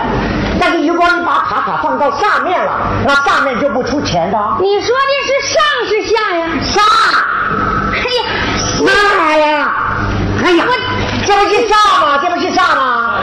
[0.60, 2.72] 但是如果你把卡卡放到下面了，
[3.06, 4.38] 那下面就不出钱的。
[4.60, 6.48] 你说的是上是下呀？
[6.62, 6.84] 上，
[7.94, 8.24] 哎呀，
[8.86, 9.74] 那呀，
[10.46, 10.66] 哎呀，
[11.26, 12.20] 这不是上吗？
[12.22, 13.16] 这不是上吗？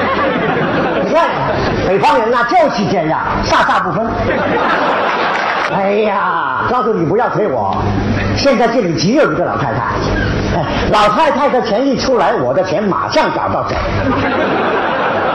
[1.05, 1.27] 你看，
[1.87, 4.07] 北方人呐、就是这样，上下不分。
[5.75, 7.77] 哎呀，告诉你不要推我，
[8.39, 9.81] 现在这里只有一个老太太，
[10.57, 13.75] 哎老太太的钱一出来，我的钱马上找到手。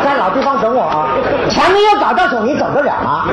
[0.04, 1.08] 在老地方等我啊，
[1.50, 3.26] 钱没有找到手，你走得了吗？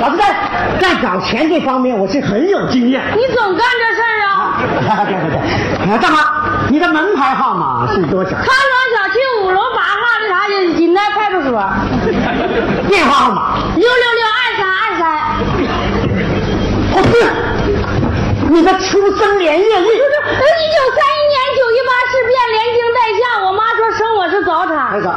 [0.00, 0.34] 老子在
[0.80, 3.02] 在找钱这方面我是很有经验。
[3.16, 4.58] 你总干这事儿啊？
[5.04, 6.18] 对对对，大妈，
[6.68, 8.30] 你的门牌号码是多少？
[8.30, 8.54] 康庄
[8.94, 11.50] 小区五楼八号那啥的锦泰派出所，
[12.88, 13.58] 电话号码？
[13.76, 15.02] 六六六二三二三。
[16.94, 17.16] 哦，对，
[18.52, 19.86] 你的出生年月日。
[19.86, 25.08] 一九三一年九一八事变连惊带吓，我妈说生我是早产，那个，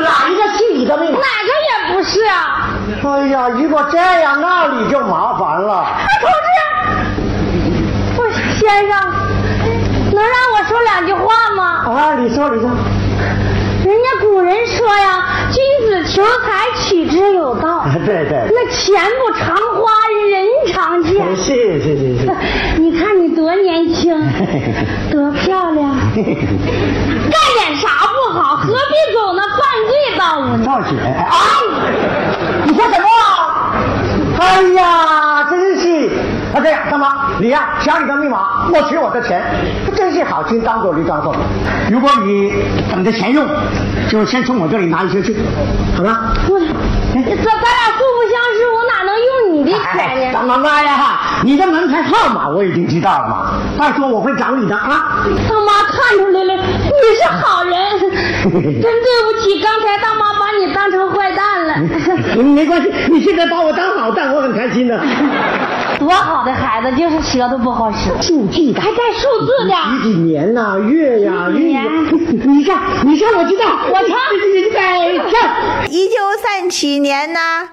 [0.00, 1.12] 哪一个是你的命？
[1.12, 1.20] 哪个
[1.68, 2.74] 也不是啊。
[3.04, 5.86] 哎呀，如果这样，那你就麻烦了。
[5.96, 6.48] 哎，同志，
[8.18, 8.98] 我先生，
[10.12, 11.62] 能让我说两句话吗？
[11.86, 12.68] 啊，你说，你说。
[13.88, 17.86] 人家古人说呀，君子求财，取之有道。
[18.04, 18.46] 对对。
[18.52, 19.90] 那钱不常花，
[20.30, 21.34] 人常见。
[21.34, 22.30] 是是是是。
[22.76, 24.14] 你看你多年轻，
[25.10, 28.56] 多漂亮， 干点啥不好？
[28.56, 29.58] 何必走那犯
[29.88, 30.64] 罪道路呢？
[30.66, 31.32] 赵姐，啊，
[32.66, 33.72] 你说什么啊？
[34.38, 36.10] 哎呀，真是。
[36.54, 39.42] 那这样，大妈，你呀、抢你的密码，我取我的钱，
[39.94, 41.34] 真是好心当做驴装凤。
[41.90, 42.52] 如果你
[42.90, 43.46] 等着钱用，
[44.08, 45.36] 就先从我这里拿一些去，
[45.96, 46.32] 好吧？
[46.48, 47.98] 我，咱咱俩
[49.68, 50.46] 你的钱大呢？
[50.46, 55.24] 妈妈呀，你的门牌号码我已经知道了嘛，到时候我会找你的啊。
[55.48, 61.74] 大妈看出来了，你是好人， 真对不起，刚才大妈把你当成坏蛋了。
[62.36, 64.98] 嗯没关系，你现在把我当好蛋，我很开心的。
[65.98, 69.74] 多好的孩子，就是舌头不好使，数记的，还带数字的。
[70.02, 71.84] 几几年呐、月呀、年，
[72.46, 75.90] 你看，你看，我知道，我唱你在唱。
[75.90, 77.68] 一九三七年呐，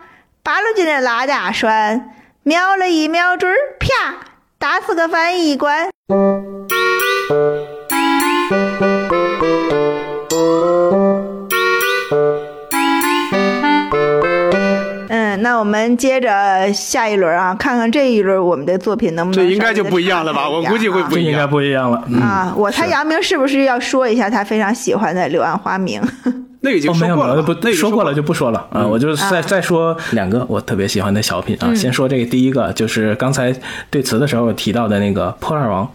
[0.46, 2.12] 八路军的拉大栓，
[2.44, 3.88] 瞄了一瞄准儿，啪，
[4.60, 5.90] 打死个翻译官。
[15.10, 20.48] 嗯，那我们接着下一轮啊，看看这一轮我们的作品能不能这应该就不一样了吧？
[20.48, 21.32] 我估计会不一样。
[21.32, 22.04] 应该不一样了。
[22.08, 22.54] 嗯，啊。
[22.56, 26.00] 我猜杨明是不是要说一下他非常喜欢的《柳暗花明》？
[26.66, 28.86] 那个已经哦，没有没有，说过了吧，不那说过了就不说了啊！
[28.86, 31.74] 我就再再说两个我特别喜欢的小品啊。
[31.76, 33.56] 先说这个第一个，就是刚才
[33.92, 35.86] 对词的时候提到的那个《破烂王》。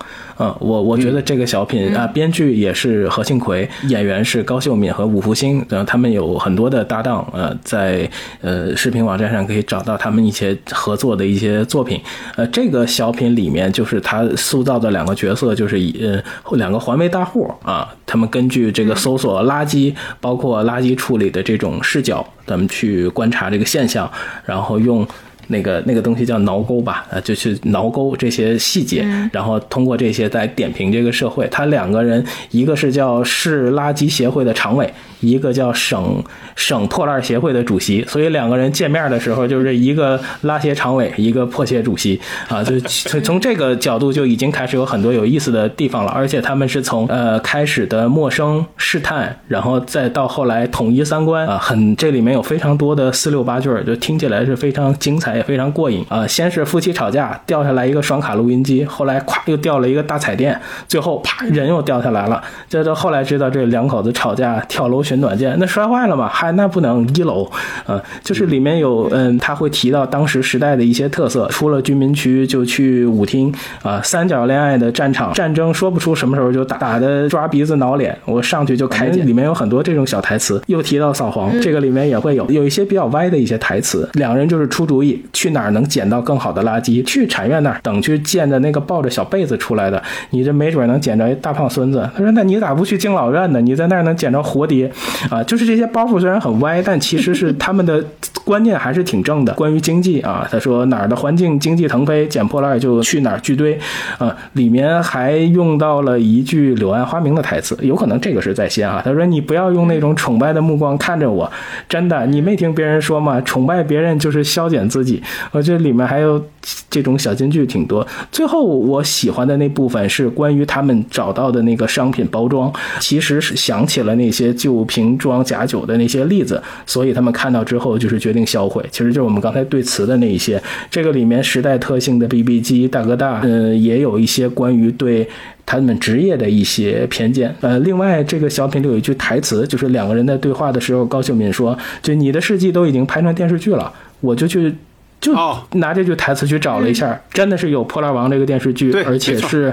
[0.43, 8.09] 嗯，我我觉得这个小品啊，编剧也是何庆魁，演员是高秀敏和武福星，呃，他们有很多的搭档，呃，在
[8.41, 12.01] 呃视频网站上可以找到他们一些合作的一些作品。
[12.37, 24.11] 呃，这个小品里面就是他塑造的两个角色，就是以呃两个环卫大户啊，他们根据这个搜索垃圾，包括垃圾处理的这种视角，咱们去观察这个现象，
[24.45, 25.07] 然后用。
[25.51, 31.47] 那个那个东西叫挠钩吧，啊，就去挠钩这些细节，然后通过这些来点评这个社会。
[31.51, 36.23] 他两个人，一个是叫市垃圾协会的常委，一个叫省
[36.57, 46.11] 省破烂协会的主席，所以两个人见面的时候，就是一个拉协常委，一个破协主席啊，就从从这个角度就已经开始有很多有意思的地方了。
[46.11, 56.05] 而且他们是从呃开始的陌生试探，然后再到后来统一三观啊，很这里面有非常多的四六八句，就听起来是非常精彩也非常过瘾。
[56.09, 62.43] 啊、先是夫妻吵架掉下来一个双卡录音机，后来咵又掉了一个大彩电，最后啪人又掉下来了。
[62.69, 67.51] 这都后来知道这两口子吵架跳楼寻短见，那摔坏了嘛，还那不能一楼，
[67.87, 92.09] 呃，就是里面有嗯，他会提到当时时代的一些特色，出了居民区就去舞厅啊、三角恋爱的战场，战争说不出什么时候就打，打的抓鼻子挠脸，我上去就开剑，里面有很多这种小台词，又提到扫黄，这个里面也会有有一些比较歪的一些台词，两人就是出主意，去哪儿能捡到更好的垃圾，去产院那儿等去见的那个抱着小被子出来的，你这没准能捡着一大胖孙子。
[92.17, 93.61] 他说那你咋不去敬老院呢？
[93.61, 94.91] 你在那儿能捡着活爹
[95.31, 95.43] 啊？
[95.45, 98.05] 就是这些包袱虽然很歪，但其实是他们的
[98.45, 99.53] 观念还是挺正的。
[99.55, 103.79] 关于经济啊，他说哪儿的环境经济腾飞，捡破烂就去哪儿聚堆，
[104.19, 109.01] 啊，里面还用到了一句柳暗花明的台词，有可能这个是在先啊。
[109.05, 111.51] 他说你不要用那种崇拜的目光看着我，
[111.89, 113.41] 真的，你没听别人说吗？
[113.41, 115.10] 崇拜别人就是消减自己。
[115.53, 116.45] 我觉得里面还有
[116.91, 118.07] 这种小金句挺多。
[118.31, 128.85] 最后我喜欢的那部分是关于他们找到的那个商品包装，其实是想起了那些旧瓶装假酒的那些例子，所以他们看到之后就是决定销毁。
[128.91, 135.27] 其实就是我们刚才对词的那一些，这个里面时代特性的 BB 机、大哥大，嗯，也有一些关于对。
[135.67, 144.75] 他们职业的一些偏见，呃，另外这个小品里有一句台词，就是两个人在对话的时候，高秀敏说：“就你的事迹都已经拍成电视剧了，我就去
[145.21, 149.71] 就哦拿这句台词去找了一下，真的是有《破烂王》这个电视剧，而且是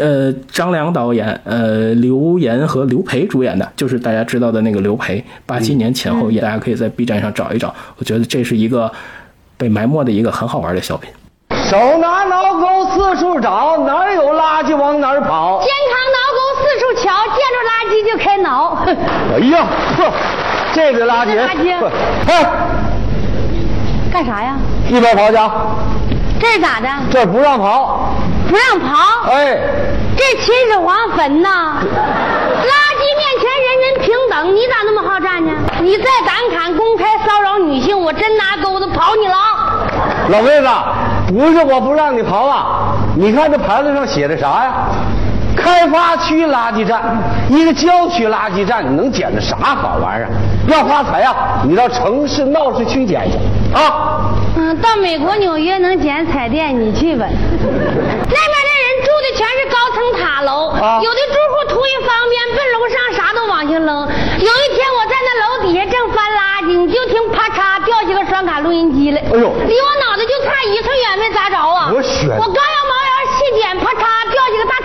[0.00, 7.74] 呃张良导演，呃刘岩和刘培主演的，就是大家知道的那个刘培，八七年前后也，大家可以在 B 站上找一找。
[7.96, 8.92] 我觉得这是一个
[9.56, 11.10] 被埋没的一个很好玩的小品。
[11.70, 15.62] 手拿挠钩四处找，哪儿有垃圾往哪儿跑。
[15.62, 18.76] 肩扛挠钩四处瞧，见着垃圾就开挠。
[19.32, 19.66] 哎呀，
[19.96, 20.12] 呵，
[20.74, 21.72] 这个垃圾，这垃圾
[22.26, 22.46] 哎，
[24.12, 24.56] 干啥呀？
[24.88, 25.36] 一边跑去，
[26.40, 26.88] 这是咋的？
[27.10, 28.14] 这不让跑。
[28.48, 29.30] 不让跑？
[29.30, 29.56] 哎，
[30.16, 31.48] 这秦始皇坟呐！
[31.48, 35.52] 垃圾面前人人平等，你咋那么好战呢？
[35.80, 39.80] 你再胆敢公开骚扰女性，我真拿钩子刨你了啊！
[40.28, 40.68] 老妹子，
[41.32, 44.72] 不是我不让你刨啊，你看这牌子上写的啥呀？
[45.56, 47.00] 开发区垃圾站，
[47.48, 50.28] 一个郊区垃圾站，你能捡着啥好玩意儿？
[50.68, 53.38] 要发财啊、你到城市闹市区捡去
[53.76, 54.32] 啊！
[54.56, 57.26] 嗯，到美国纽约能捡彩电，你去吧。
[57.28, 63.86] 那边的人住的全是高层塔楼，啊有的住户图一方便，奔楼上啥都往下扔。
[63.86, 71.90] 有一天我在那楼底下正翻垃圾，你就听啪嚓掉下个双卡录音机来，哎呦离我脑袋就差一寸远没砸着啊！
[71.92, 72.83] 我选我刚要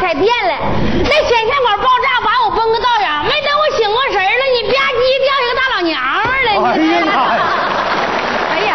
[0.10, 0.56] 彩电了，
[1.04, 7.42] 那显像管爆炸把我崩个道样，没等我醒过神儿来，你吧唧掉一个大老娘们儿来，哎你呀妈呀！
[8.50, 8.74] 哎呀！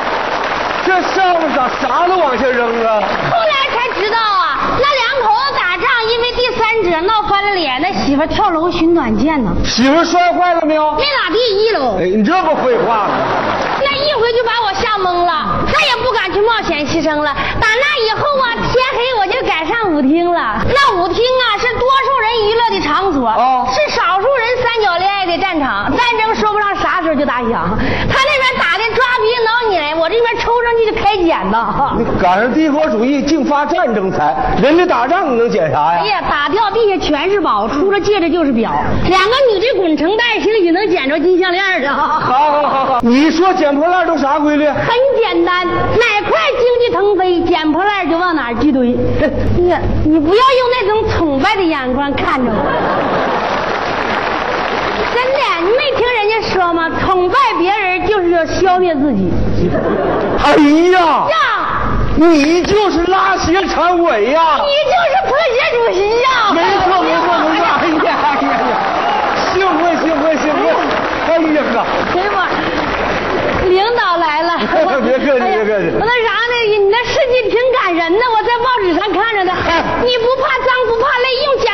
[0.86, 3.02] 这上面咋啥都往下扔啊？
[3.32, 7.20] 后来才知道啊，那两口子打仗，因为第三者闹
[7.74, 10.92] 翻了脸，那媳妇跳楼寻短见呢，媳妇摔坏了没有？
[10.92, 13.14] 没咋地，一楼哎，你这不废话吗？
[13.82, 17.34] 那一回就把我吓懵了，再也不敢去冒险牺牲了。
[17.60, 20.60] 打那以后啊，天黑我就改上舞厅了。
[20.68, 25.90] 那舞厅啊，是多数人娱乐的场所，哦是少数人三角恋爱的战场。
[25.96, 29.63] 战争说不上啥时候就打响，他那边打的抓皮挠
[30.04, 31.96] 我这边抽上去就开剪呐。
[31.96, 36.00] 你赶上帝国主义净发战争财，人家打仗你能捡啥呀？
[36.02, 38.70] 哎呀，打掉地下全是宝，除了戒指就是表。
[39.08, 41.88] 两个女的滚成带，心里能捡着金项链的。
[41.90, 44.66] 好好好好，你说捡破烂都啥规律？
[44.66, 48.94] 很简单，哪块经济腾飞，捡破烂就往哪儿聚堆。
[49.56, 53.43] 哎呀，你不要用那种崇拜的眼光看着我。
[55.14, 56.90] 真的，你没听人家说吗？
[57.00, 59.30] 崇拜别人就是要消灭自己。
[60.44, 60.56] 哎
[60.90, 61.36] 呀，呀，
[62.16, 64.58] 你就是拉协常委呀！
[64.58, 66.50] 你就是破协主席呀！
[66.52, 67.62] 没错没错没错！
[67.62, 68.74] 哎呀哎呀呀，
[69.52, 70.62] 幸会幸会幸会！
[71.28, 71.74] 哎呀哥，
[72.18, 72.38] 哎呀妈，
[73.68, 74.50] 领导来了。
[75.02, 76.54] 别客气别客气我那啥呢？
[76.66, 79.52] 你那事迹挺感人的，我在报纸上看着的。
[80.02, 81.66] 你不怕脏不怕累，用捡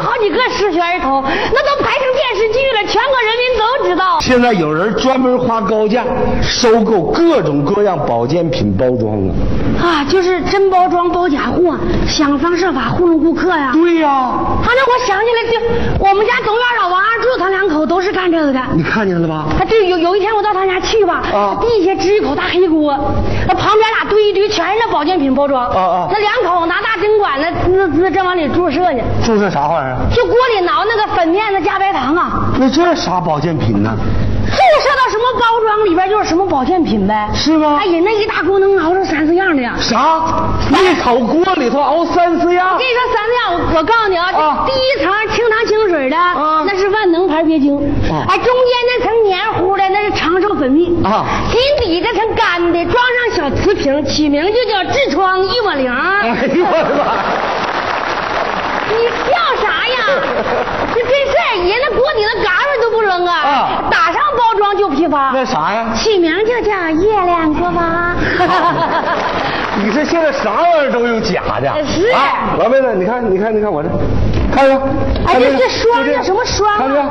[0.00, 4.18] 好几个失学儿童，那都拍成电视剧了，全国人民都知道。
[4.20, 6.04] 现在有人专门花高价
[6.42, 9.34] 收购各种各样保健品包装啊！
[9.82, 11.76] 啊，就是真包装包假货，
[12.06, 13.70] 想方设法糊弄顾客呀。
[13.72, 18.60] 对呀、啊，那我想起来，就我们家董院老王二柱他两口都是干这个的。
[18.74, 19.46] 你看见了吧？
[19.58, 22.94] 啊，对有有一天我到他家去吧，啊地下支一口大黑锅，
[23.48, 29.96] 那旁边俩堆一堆全是那保健品包装，啊啊那两口拿大针管子滋滋正往里注射呢，注射啥玩意儿？
[30.14, 33.96] 就锅里熬那个粉面子加白糖啊，那这啥保健品呢？
[34.70, 37.28] 注射到什么包装里边就是什么保健品呗。
[37.34, 39.74] 是吗哎呀，那一大锅能熬成三四样的呀。
[39.80, 40.22] 啥？
[40.70, 42.86] 一口锅里头熬三四样我跟？
[42.86, 47.76] 你说三四样，我我告诉你啊，啊这第一层清汤清水的，啊那是万能牌别精，
[48.10, 48.54] 啊哎，中间
[48.86, 55.90] 那层黏糊的那是长寿粉蜜，啊紧底这层干的，装上小瓷瓶，起名就叫痔疮一抹零。
[55.92, 57.04] 哎呦我的妈！
[58.90, 59.32] 你笑
[59.62, 59.96] 啥呀？
[60.94, 65.30] 这真事儿，人那锅底那嘎巴都不扔啊，啊打上包装就批发。
[65.32, 65.86] 那啥呀？
[65.94, 68.14] 起名就叫月亮锅巴。
[69.82, 71.72] 你这现在啥玩意儿都有假的？
[71.86, 73.88] 是啊，老妹子，你看，你看，你看我这，
[74.60, 74.82] 看着，
[75.26, 76.78] 哎呀这这霜叫什么霜啊？
[76.78, 77.02] 看着，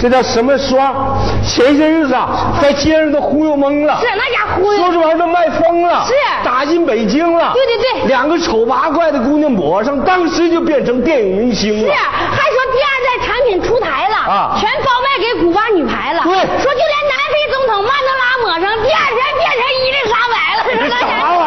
[0.00, 1.18] 这叫什么霜？
[1.44, 4.00] 前些日子啊，在街上都忽悠懵了。
[4.00, 4.78] 是那家忽悠。
[4.78, 6.14] 说这玩意儿都卖疯了，是。
[6.44, 7.52] 打进北京了。
[7.54, 8.08] 对对对。
[8.08, 11.92] 两个丑八怪的姑娘抹上，当时就变成电影明星了。
[11.92, 14.56] 是，还说第二代产品出台了，啊。
[14.58, 16.22] 全包卖给古巴女排了。
[16.24, 16.32] 对。
[16.32, 20.49] 说就连南非总统曼德拉抹上，第二天变成伊丽莎白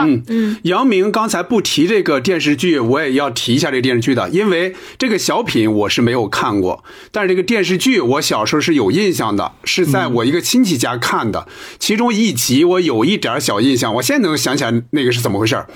[0.07, 0.15] 了。
[0.15, 0.53] 说那啥玩意儿？
[0.53, 11.47] 嗯，杨明刚才不提这个电视剧，我也要提一下这个电视剧的，因为这个小品我是没有看过，但是这个电视剧我小时候是有印象的，是在我一个亲戚家看的，
[11.79, 15.67] 其中一集我有一点小印象，我现在能想起来那个是怎么回事儿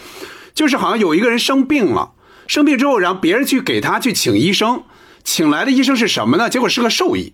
[0.53, 2.11] 就是好像有一个人生病了，
[2.47, 4.84] 生病之后然后别人去给他去请医生，
[5.23, 6.49] 请来的医生是什么呢？
[6.49, 7.34] 结果是个兽医。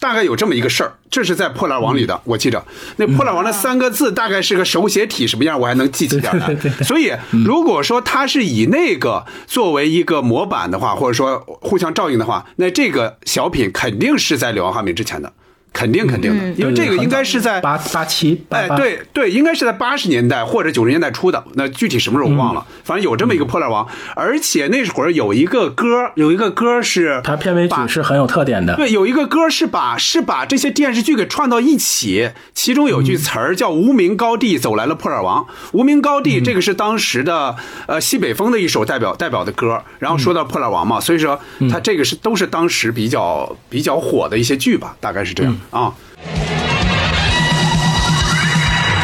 [0.00, 2.64] 大概有这么一个事儿，这是在《破烂王》里的，我记着。
[2.96, 6.56] 那《破烂王》的三个字大概是个手写体什么样，我还能记起点来。
[6.82, 7.12] 所以，
[7.44, 15.30] 如果说他是以那个作为一个模板的话，或者说互相照应的话，那这个小品肯定是在《柳暗花明》之前的，
[15.72, 28.74] 肯定肯定的，因为这个应该是在八八七，哎，对对，应该是在八十年代或者九十年代初的，那具体什么时候我忘了，反正有这么一个破烂王，而且那会儿有一个歌，有一个歌是它片尾曲是很有特点的。
[28.74, 35.46] 对，有一个歌是把是把这些电视剧给串到一起，其中有句词儿叫“无名高地走来了破烂王”。
[35.72, 37.54] 无名高地这个是当时的
[37.86, 41.40] 呃西北风的一首代表代表的歌，然后说到破烂王嘛，所以说
[41.70, 45.92] 它这个是都是当时比较比较火的一些剧吧，大概是这样啊。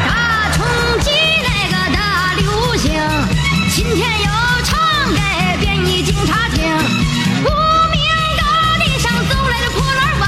[0.06, 0.64] 大冲
[1.00, 1.10] 击
[1.42, 2.92] 那个大流行，
[3.74, 4.28] 今天又
[4.64, 4.78] 唱
[5.12, 5.20] 给
[5.60, 6.64] 便衣警察听。
[7.44, 7.48] 无
[7.90, 8.00] 名
[8.38, 8.44] 高
[8.78, 10.24] 地上走来的破烂王，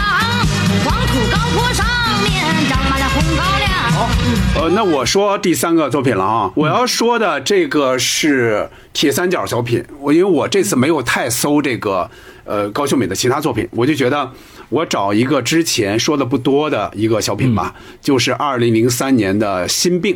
[0.85, 1.87] 黄土高坡上
[2.23, 3.69] 面长满了红高粱。
[4.55, 9.85] 呃，那我说第三个作品了啊，我要说的这个是铁三角小品。
[10.01, 12.11] 我因为我这次没有太搜这个
[12.45, 14.31] 呃高秀敏的其他作品，我就觉得
[14.71, 20.15] 我找一个之前说的不多的一个小品吧，就是二零零三年的《心病》。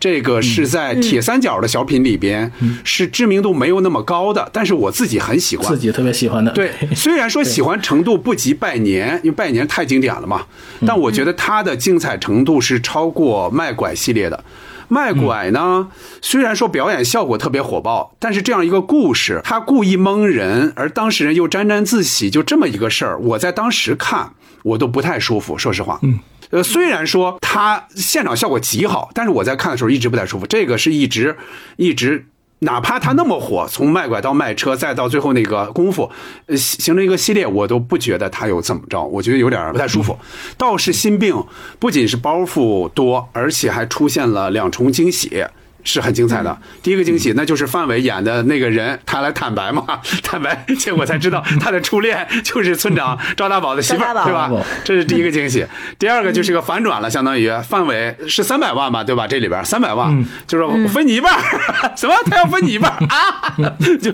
[0.00, 2.52] 这个是在铁三角的小品里边
[2.84, 6.52] 是知名度没有那么高的，但是我自己很喜欢，自己特别喜欢的。
[6.52, 10.46] 对，虽然说喜欢程度不及拜年，因为拜年太经典了嘛，
[10.86, 14.44] 但我觉得它的精彩程度是超过卖拐系列的。
[14.88, 15.88] 卖拐呢，
[16.20, 24.32] 虽然说表演效果特别火爆，但是这样一个故事，他故意蒙人，而当事人又沾沾自喜，就这么一个事儿，我在当时看
[24.62, 25.98] 我都不太舒服，说实话。
[26.02, 26.18] 嗯。
[26.50, 30.46] 呃，虽然说他现场效果极好，但是我在看的时候一直不太舒服。
[30.46, 31.36] 这个是一直
[31.76, 32.24] 一直，
[32.60, 36.10] 哪怕他那么火，从卖拐到卖车，再到最后那个功夫，
[36.46, 40.18] 呃，形成一个系列，我都不觉得他有怎么着，我觉得有点不太舒服。
[40.56, 41.44] 倒是心病，
[41.78, 45.44] 不仅是包袱多，而且还出现了两重惊喜。
[45.84, 46.58] 是很精彩的。
[46.82, 49.84] 第一个惊喜，那就是范伟演的那个人，他来坦白嘛，
[50.22, 54.50] 坦白，结果才知道他的初恋就是村长 赵大宝的媳妇对吧？
[54.84, 55.66] 这是第一个惊喜。
[55.98, 59.26] 第二个就是个反转了，相当于范伟是三百万吧，对吧？
[59.26, 61.40] 这里边三百万，就是说分你一半儿，
[61.96, 62.14] 什么？
[62.26, 63.54] 他要分你一半儿啊？
[64.00, 64.12] 就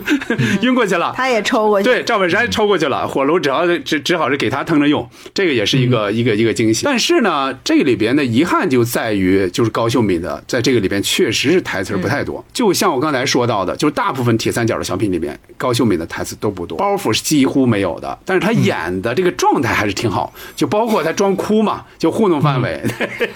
[0.63, 1.13] 晕过去了。
[1.17, 1.89] 他也抽过去。
[1.89, 6.85] 对，赵本山抽过去了，火炉只要只只好是给他腾着用，这个也是一个、一个一个惊喜。
[6.85, 22.83] 但是呢，这里边的遗憾就在于，就是高秀敏的在这个里边确实是台词不太多，就像我刚才说到的，就是大部分铁三角的小品里面，高秀敏的台词都不多，包袱是几乎没有的，但是她演的这个状态还是挺好，就包括她装哭嘛，就糊弄范伟，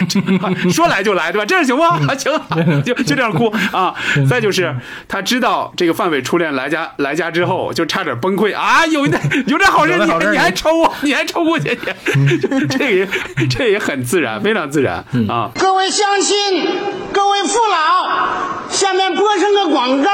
[0.70, 1.46] 说来就来，对吧？
[1.46, 1.98] 这样行吗？
[2.08, 3.94] 啊， 行，就就这样哭啊。
[4.28, 4.74] 再就是
[5.06, 8.84] 她知道这个范伟初恋来家来家之后，就差点崩溃啊！
[8.86, 11.78] 有点有点好事，有点好事你你还抽我，你还抽过去，
[12.16, 12.38] 你
[12.68, 13.08] 这个也
[13.48, 15.50] 这也很自然，非常自然啊。
[15.58, 16.36] 各位乡亲，
[17.12, 18.07] 各位父老，
[18.70, 20.10] 下面播上个广告。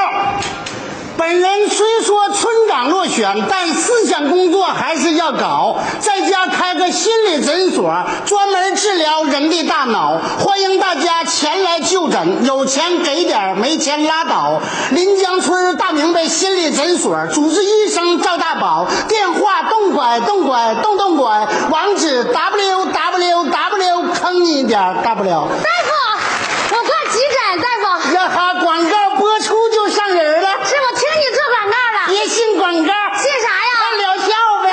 [1.16, 14.60] 本人虽说村长落选，但思想工作还是要搞，在家开个心理诊所，专门治疗人的大脑，欢迎大家前来就诊，有钱给点，没钱拉倒。
[14.90, 25.46] 临江村大明白心理诊所，主治医生赵大宝，电话动拐动拐动动拐，网址 w w w 坑你一点儿，大不了。
[25.48, 33.70] 大夫，我挂急诊，大夫，呀哈，广告播出就上人了，是我听你做广告了，别信广告，信啥呀？
[33.84, 34.28] 看疗效
[34.62, 34.66] 呗。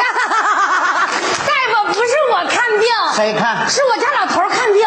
[1.45, 3.69] 大夫，不是我看病，谁看？
[3.69, 4.81] 是我家老头看病。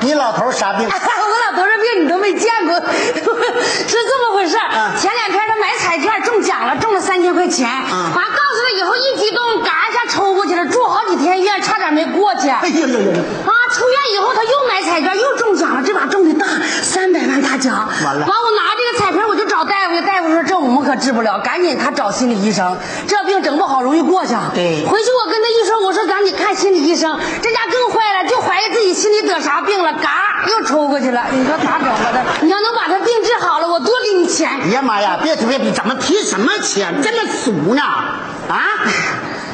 [0.00, 0.88] 你老头啥病？
[0.88, 4.56] 我老头儿这病你都没见过，是这么回事。
[4.56, 7.68] 嗯前两天他买彩券中奖了，中了三千块钱。
[7.68, 12.48] 嗯完告诉他以后一激动，嘎一下抽过去了，住好几天院，差点没过去。
[12.48, 13.12] 哎呦呦呦呦！
[13.12, 13.50] 啊！
[13.72, 16.46] 出院以后他又买彩券，又中奖了，这把中的大，
[16.82, 17.88] 三百万大奖。
[18.04, 19.31] 完了完我拿这个彩票
[19.72, 22.76] 大夫，大夫说这我们可治不了，赶紧他找心理医生，
[23.08, 24.34] 这病整不好容易过去。
[24.54, 31.24] 对回去我跟他一说，我说赶紧看心理医生，这家更坏了，就怀疑自己心里得啥病了，嘎又抽过去了。
[31.32, 32.22] 你说咋整吧的？
[32.42, 34.60] 你要能把他病治好了，我多给你钱。
[34.60, 35.18] 哎呀妈呀！
[35.22, 37.00] 别提别提，怎么提什么钱？
[37.02, 37.82] 这么俗呢？
[37.82, 38.60] 啊？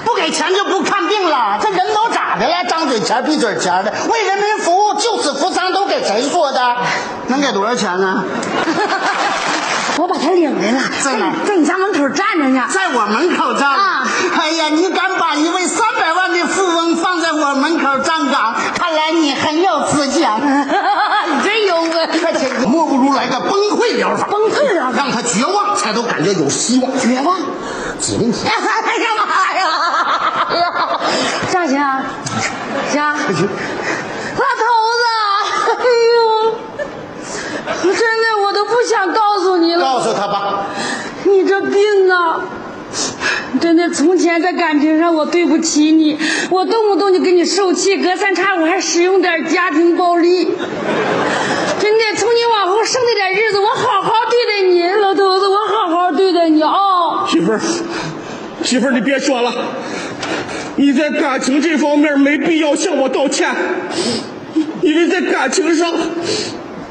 [0.05, 1.61] 不给钱就不看病了？
[1.62, 2.64] 这人都咋的了？
[2.69, 6.77] 张嘴钱闭嘴钱的，为人民服务，救死扶伤，都给谁说的？
[7.29, 8.25] 能给多少钱呢？
[9.99, 12.66] 我把他领来了，在哪在你家门口站着呢。
[12.70, 13.68] 在我门口站。
[13.68, 14.07] 啊
[14.38, 20.38] 哎呀，你敢把一位三百万的富翁放在我门口站岗，看来你很有思想。
[20.40, 21.88] 你真幽默。
[22.68, 26.96] 莫不如来个崩溃疗法，崩溃疗法让他绝望，才都感觉有希望。
[26.99, 27.36] 绝望。
[28.01, 28.46] 指令题。
[28.46, 29.66] 哎呀妈 呀！
[30.51, 31.01] 哎呀，
[31.51, 31.76] 张行，
[32.92, 34.62] 行，老头
[34.94, 35.05] 子，
[37.83, 39.81] 真的我都不想告诉你了。
[39.81, 40.66] 告诉他吧，
[41.25, 42.41] 你这病啊，
[43.61, 46.19] 真的，从前在感情上我对不起你，
[46.51, 50.45] 我动不动就给你受气，隔三差五还使用点家庭暴力。
[51.81, 57.61] 真的，从你往后剩那点日子，我好好对待你，老头子，我好好对待你啊、媳妇儿，
[58.62, 59.53] 媳妇儿，你别说了，
[60.77, 63.49] 你在感情这方面没必要向我道歉，
[64.83, 65.93] 因为在感情上，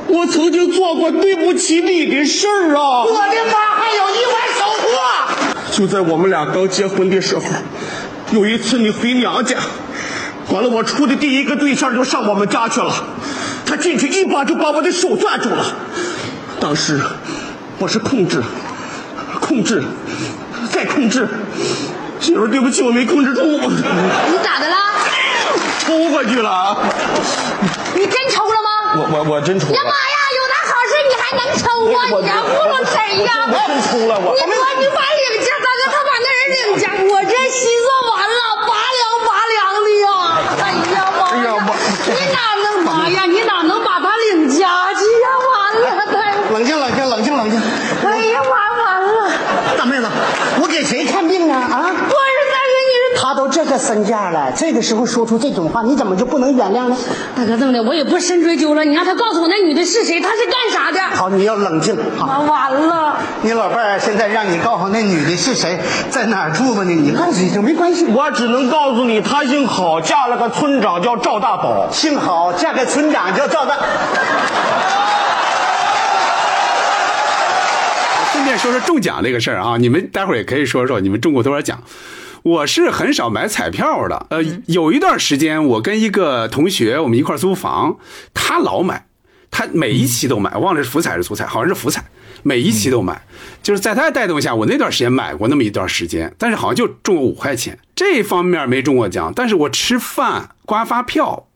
[0.08, 3.04] 我曾经做过对不起你的事儿啊。
[3.04, 4.88] 我的妈，还有意外收获。
[5.72, 7.44] 就在我们俩刚结婚的时候，
[8.32, 9.58] 有一次你回娘家，
[10.50, 12.94] 完了我处的第一个对象就上我们家去了，
[13.66, 15.66] 他进去一把就把我的手攥住了，
[16.60, 17.00] 当时
[17.78, 18.42] 我是控制，
[19.40, 19.84] 控制，
[20.72, 21.28] 再控制，
[22.20, 24.76] 媳妇对不起，我没控制住，你咋的了？
[25.80, 26.78] 抽过去了啊，
[27.94, 28.77] 你真抽了吗？
[28.98, 29.92] 我我我真抽了呀妈。
[29.92, 32.00] 呀，有那好事你还能抽啊？
[32.12, 33.46] 我你家糊弄谁呀？
[33.46, 40.10] 我真抽了我你说你把领家，大哥他把那人领家，我这心算完了，拔凉拔凉的呀！
[40.58, 41.70] 哎呀妈哎呀妈
[42.10, 43.26] 你哪能妈呀？
[43.26, 45.28] 你哪能把他领家去呀？
[45.46, 46.18] 完了，太
[46.54, 47.62] 冷静冷静冷静冷静，
[48.04, 49.32] 哎呀完完了！
[49.78, 50.10] 大妹子，
[50.62, 51.60] 我给谁看病啊？
[51.60, 51.96] 啊？
[53.28, 56.96] 他都这个身价了，这个时候说出这种话，你怎么就不能原谅呢？
[57.36, 58.86] 大哥这么的，我也不深追究了。
[58.86, 61.02] 你让他告诉我那女的是谁，她是干啥的？
[61.14, 61.94] 好，你要冷静。
[62.18, 63.18] 好，妈完了！
[63.42, 65.78] 你老伴儿现在让你告诉那女的是谁，
[66.10, 66.94] 在哪儿住吧呢？
[66.94, 68.06] 你告诉一声没关系。
[68.06, 71.90] 我只能告诉你，她姓郝，嫁了个村长叫赵大宝。
[71.92, 73.76] 姓郝嫁给村长叫赵大。
[78.32, 81.78] 顺便说说中奖这个事儿啊，你们待会儿也可以说说你们中过多少奖。
[82.48, 87.98] 我是很少买彩票的，呃，有一段时间我跟一个同学我们一块儿租房，
[88.34, 89.06] 他老买，
[89.52, 92.06] 他每一期都买，忘了是福彩还是足彩，好像是福彩，
[92.44, 93.22] 每一期都买。
[93.62, 99.34] 就是在他的带动下，我那段时间买过那么一段时间，但是好像就中过五块钱，这方面没中过奖。
[99.36, 101.48] 但是我吃饭刮发票，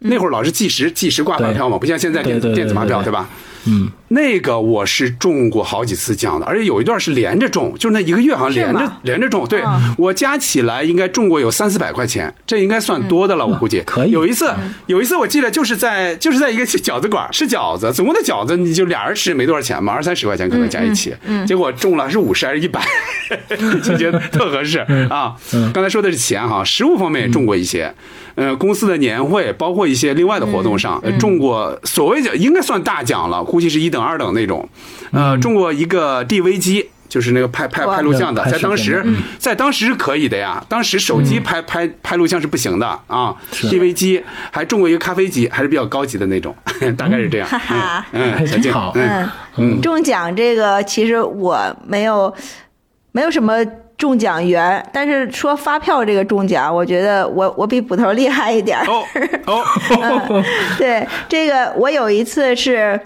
[0.00, 3.30] 那会儿老是计时计时挂发票嘛，不像现在电对对对电子发票对吧？
[3.66, 9.44] 嗯，那个我是中过好几次奖的，而且有一段是连着中，就是那一个月好像连着连着中。
[9.48, 9.62] 对、
[9.98, 13.82] 我加起来应该中过有三四百块钱，这应该算多的了，我估计。
[13.84, 14.52] 可以有一次，
[14.86, 21.12] 有一次我记得就是在就是在一个饺子馆吃饺子，总共的饺子你就俩人吃没多少钱嘛，二三十块钱可能加一起，
[21.46, 22.80] 结果中了是五十还是一百，
[23.82, 24.78] 就觉得特合适
[25.10, 25.34] 啊。
[25.72, 27.92] 刚才说的是钱哈，食物方面也中过一些。
[28.36, 34.68] 呃，公司的年会，包括一些另外的活动上，呃中过所谓的应该算大奖了，估计是一等、二等那种。
[35.12, 39.04] 呃，中过一个 DV 机，就是那个拍拍拍录像的，在当时
[39.38, 40.64] 在当时是可以的呀。
[40.68, 46.54] 当时手机拍拍拍录像是不行的啊，DV 机还中过一个咖啡机，还是比较高级的那种，
[46.98, 47.48] 大概是这样。
[47.48, 48.06] 哈哈。
[48.12, 48.92] 嗯，小静好。
[48.96, 49.28] 嗯。
[49.56, 52.34] 嗯，中奖这个其实我没有
[53.12, 53.64] 没有什么
[53.96, 58.80] 中奖缘，但是说发票这个中奖，我觉得我我比捕头厉害一点。
[59.46, 59.62] 哦
[60.76, 63.00] 对，这个我有一次是，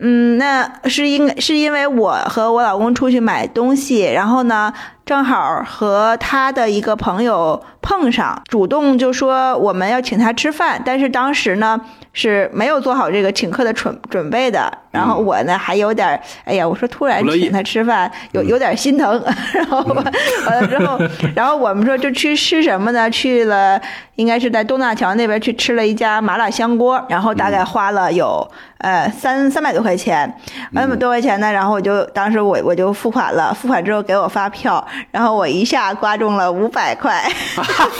[0.00, 4.72] 嗯，那是因是因为我和我老公出去买东西，然后呢，
[5.04, 11.80] 正好和他的一个朋友碰上，主动就说我们要请他吃饭，但是当时呢
[12.12, 14.70] 是没有做好这个请客的准准备的。
[14.90, 19.22] 然后我呢还有点儿，哎呀，我说突然请他吃饭，有有点心疼。
[19.52, 20.98] 然后完了之后，
[21.36, 23.08] 然后我们说就去吃什么呢？
[23.10, 23.80] 去了
[24.16, 30.34] 应该是在东大桥那边去吃了一家麻辣香锅，然后大概花了有呃三三百多块钱，
[30.74, 37.22] 三百多块钱呢，然后我就当时我我就付款了，付款之后给我发票，然后我一下刮中了五百块。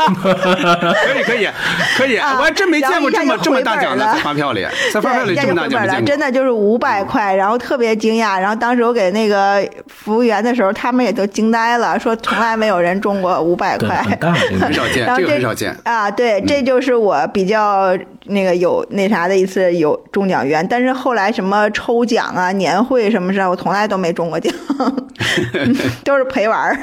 [0.09, 1.49] 可以可以
[1.97, 6.03] 可以， 啊我还真没见过这么这么大奖了在发票里， 在发票里对，这么大回本了。
[6.03, 8.41] 真的就是五百块，然后特别惊讶。
[8.41, 14.03] 然后当时我给那个服务员的时候，他们也都惊呆了，说从来没有人中过五百对，块。
[14.61, 15.77] 很少见， 然后这个很少见。
[15.85, 17.97] 啊，对，这就是我比较
[18.27, 24.53] 那个有那啥的一次有中奖缘，但是后来什么抽奖啊、年会什么事儿，我从来都没中过奖，
[26.05, 26.79] 都是陪玩儿。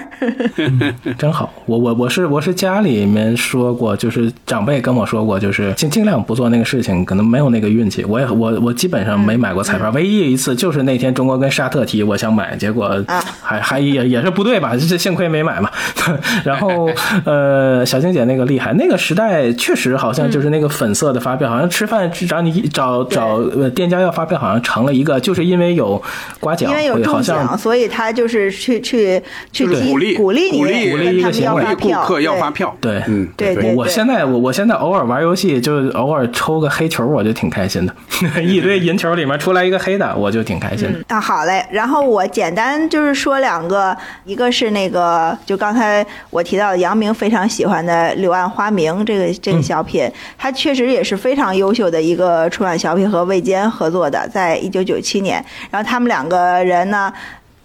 [1.18, 8.04] 真好，我我我是我是家里面说过，就是长辈跟我说过，就是尽尽量不做那个事情，可能没有那个运气。
[8.04, 13.24] 我也我我基本上没买过彩票，唯一一次就是那天中国跟沙特踢，我想买，结果啊。
[13.42, 14.74] 还还也也是不对吧？
[14.90, 15.70] 这幸亏没买嘛。
[16.44, 16.90] 然后
[17.26, 26.02] 呃，小青姐那个厉害，那个时代确实好像就是那个粉色的发票，好像吃饭找你找找呃店家要发票，好像成了一个，就是因为有
[26.40, 32.42] 刮奖，因为有中会好像奖，所以他就是去去去鼓励鼓励你，鼓励鼓励一个行为要发票，顾客要对。
[32.42, 33.04] 发票，对。
[33.08, 37.94] 嗯，对对我我现在我我现在偶尔玩游戏，就偶尔抽个黑球，我就挺开心的。
[38.42, 41.00] 一堆银球里面出来一个黑的，我就挺开心的。
[41.14, 41.66] 啊，好嘞。
[41.70, 55.44] 然后我简单就是说两个，一个是那个就刚才我提到的杨明非常喜欢的《柳暗花明》这个这个小品，它确实也是非常优秀的一个春晚小品，和魏坚合作的，在一九九七年。
[55.70, 57.12] 然后他们两个人呢。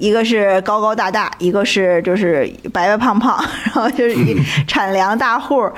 [0.00, 4.34] 一个是高高大大，一个是就是白白胖胖， 然后就是一
[4.66, 5.70] 产粮大户，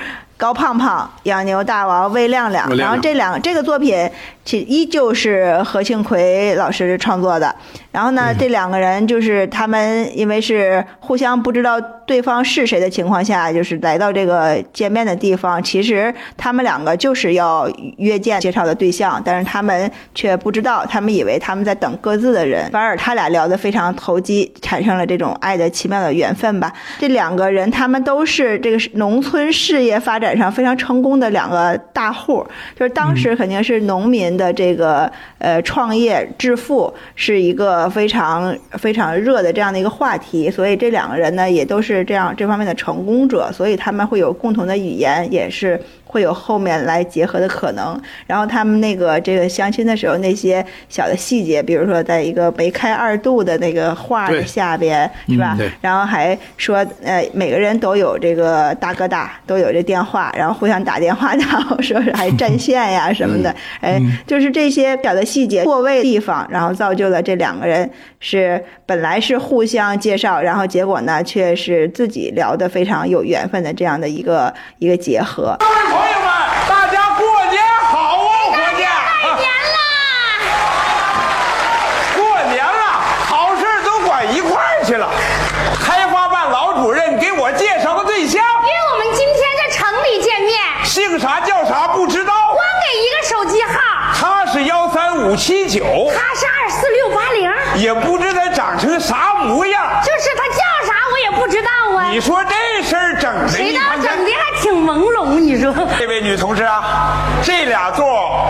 [0.43, 2.69] 高胖胖、养牛大王魏亮亮。
[2.77, 4.11] 然后这两这个作品
[4.45, 7.55] 其依旧是何庆魁老师创作的。
[7.93, 15.63] 然后呢，这两个人就是他们因为是互相不知道对方是谁的情况下，就是来到这个见面的地方。
[15.63, 22.69] 其实他们两个就是要约见介绍的对象，但是他们却不知道，他们以为他们在等各自的人。
[22.73, 26.73] 反而他俩聊得非常投机，产生了这种爱的奇妙的缘分吧。
[26.99, 45.81] 这两个人他们都是这个农村事业发展上非常成功的两个大户，就是当时肯定是农民的这个呃创业致富是一个非常非常热的这样的一个话题，所以这两个人呢也都是这样这方面的成功者，所以他们会有共同的语言，也是
[46.13, 47.99] 会有后面来结合的可能。
[48.27, 55.57] 然后他们那个这个相亲的时候那些小的细节，比如说在一个梅开二度的那个画的下边，是吧？
[55.81, 67.91] 然后还说，呃，每个人都有这个大哥大，都有这电话，然后互相打电话，然后说是还占线呀什么的，哎，就是这些小的细节错位的地方，然后造就了这两个人
[68.21, 75.57] 是本来是互相介绍，然后结果呢却是自己聊得非常有缘分的这样的一个一个结合。
[76.03, 76.27] 朋友们，
[76.69, 78.51] 大家过年好啊！
[78.51, 78.91] 过年，
[79.39, 79.79] 年啦！
[82.17, 85.09] 过年了，好事都管一块儿去了。
[85.81, 93.79] 开发办老主任给我介绍个对象，因为我们今天在城里见面，姓啥叫啥不知道，光给一个手机号，
[94.13, 100.03] 他是幺三五七九，他是二四六八零，也不知他长成啥模样。
[100.05, 101.72] 就是他叫啥我也不知道啊。
[102.13, 105.73] 你说这事儿整的，谁道整的还挺朦胧，你说？
[105.99, 108.05] 这位女同志啊，这俩座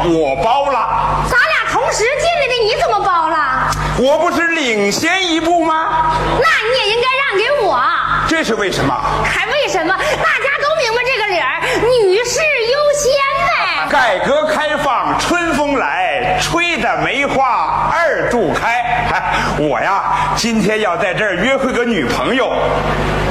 [0.05, 3.71] 我包了，咱俩同时进来的，你怎么包了？
[4.01, 6.11] 我不是领先一步吗？
[6.41, 7.81] 那你也应该让给我。
[8.29, 8.93] 这是为什么？
[9.25, 9.97] 还为什么？
[9.97, 13.13] 大家都明白这个理儿，女士优先
[13.47, 13.89] 呗。
[13.89, 18.81] 改革开放春风来，吹得梅花二度开。
[19.13, 19.23] 哎，
[19.57, 20.03] 我呀，
[20.35, 22.51] 今天要在这儿约会个女朋友，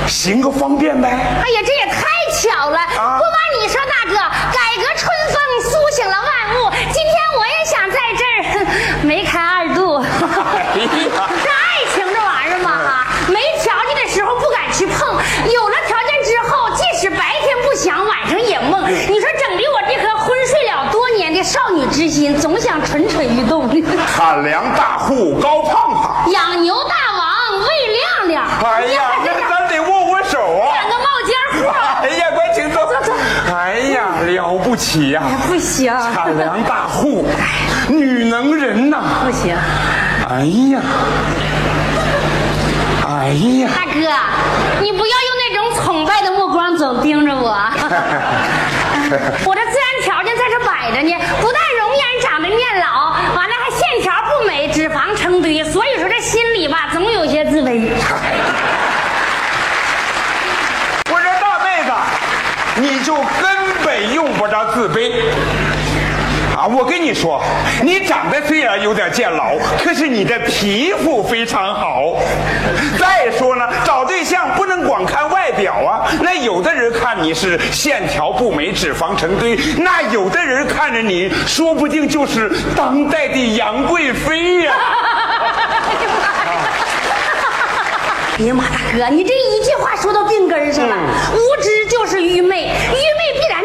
[0.08, 1.08] 行个方便呗。
[1.10, 2.02] 哎呀，这也太
[2.34, 2.78] 巧了！
[2.78, 6.72] 啊不瞒你说，大哥，改革春风苏醒了万物。
[6.92, 8.66] 今天我也想在这儿
[9.04, 10.02] 梅开二度。
[10.04, 15.08] 这爱情这玩意儿嘛哈，没条件的时候不敢去碰，
[15.52, 18.90] 有了条件之后，即使白天不想，晚上也梦。
[18.90, 23.62] 你说整的我这颗昏睡了多年的少女之心，总想蠢蠢欲动。
[24.16, 30.72] 产粮大户高胖胖，养牛大王魏亮亮，哎呀，这咱得握握手啊！
[30.74, 31.72] 两个冒尖货。
[32.02, 32.86] 哎呀，快请坐。
[32.86, 33.14] 坐坐
[33.54, 34.10] 哎呀，
[34.82, 37.24] 起呀、不行，产粮大户，
[37.88, 39.56] 女能人呐、不行。
[40.28, 40.82] 哎呀，
[43.08, 43.28] 哎
[43.62, 44.00] 呀，大哥，
[44.82, 47.52] 你不要用那种崇拜的目光总盯着我。
[49.46, 57.88] 我这自然条件在这摆着呢，不但容颜长得面老，完了还线条不美，脂肪成堆，所以说这心里吧总有些自卑。
[61.14, 61.92] 我说大妹子，
[62.82, 63.51] 你就根
[64.02, 65.12] 本用不着自卑。
[66.58, 67.40] 啊，我跟你说，
[67.84, 72.16] 你长得虽然有点见老，可是你的皮肤非常好。
[73.00, 76.10] 再说呢，找对象不能光看外表啊。
[76.22, 84.74] 那有的人看你是线条不美、脂肪成堆，那有的人看着你，说不定就是当代的杨贵妃呀、
[88.40, 90.96] 哎呀妈，大哥，你这一句话说到病根儿上了。
[91.34, 93.21] 无知就是愚昧，愚昧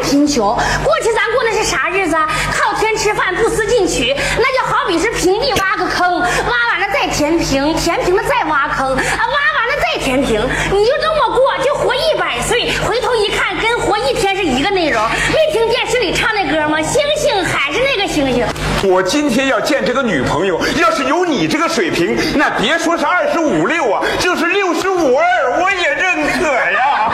[0.07, 0.55] 贫穷。
[0.85, 2.29] 过去咱过的是啥日子啊？
[2.53, 6.27] 靠天吃饭，不思进取，那就好比是平地挖个坑，挖
[6.71, 10.41] 完了再填平，填平了再挖坑，啊，挖完了再填平，
[10.71, 12.71] 你就这么过，就活一百岁。
[12.87, 15.03] 回头一看，跟活一天是一个内容。
[15.33, 16.81] 没听电视里唱那歌吗？
[16.83, 18.47] 星星还是那个星星。
[18.85, 27.11] 我今天要见这个女朋友，要是有你这个水平，那别说是二十五六啊，就是六十五二我也认可呀。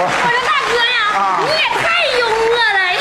[0.00, 1.86] 我说大哥呀，你也太
[2.18, 3.00] 幽默了呀！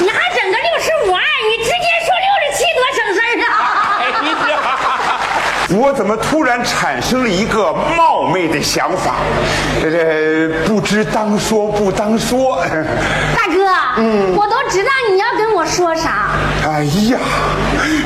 [0.00, 3.56] 你还整个六十五二，你直接说六十七多省事儿啊！
[4.00, 4.02] 哎
[4.50, 4.56] 呀，
[5.74, 9.16] 我怎么突然产生了一个冒昧的想法？
[9.80, 12.62] 这这不知当说不当说。
[13.34, 13.66] 大哥，
[13.96, 16.30] 嗯，我都知道你要跟我说啥。
[16.66, 17.18] 哎呀，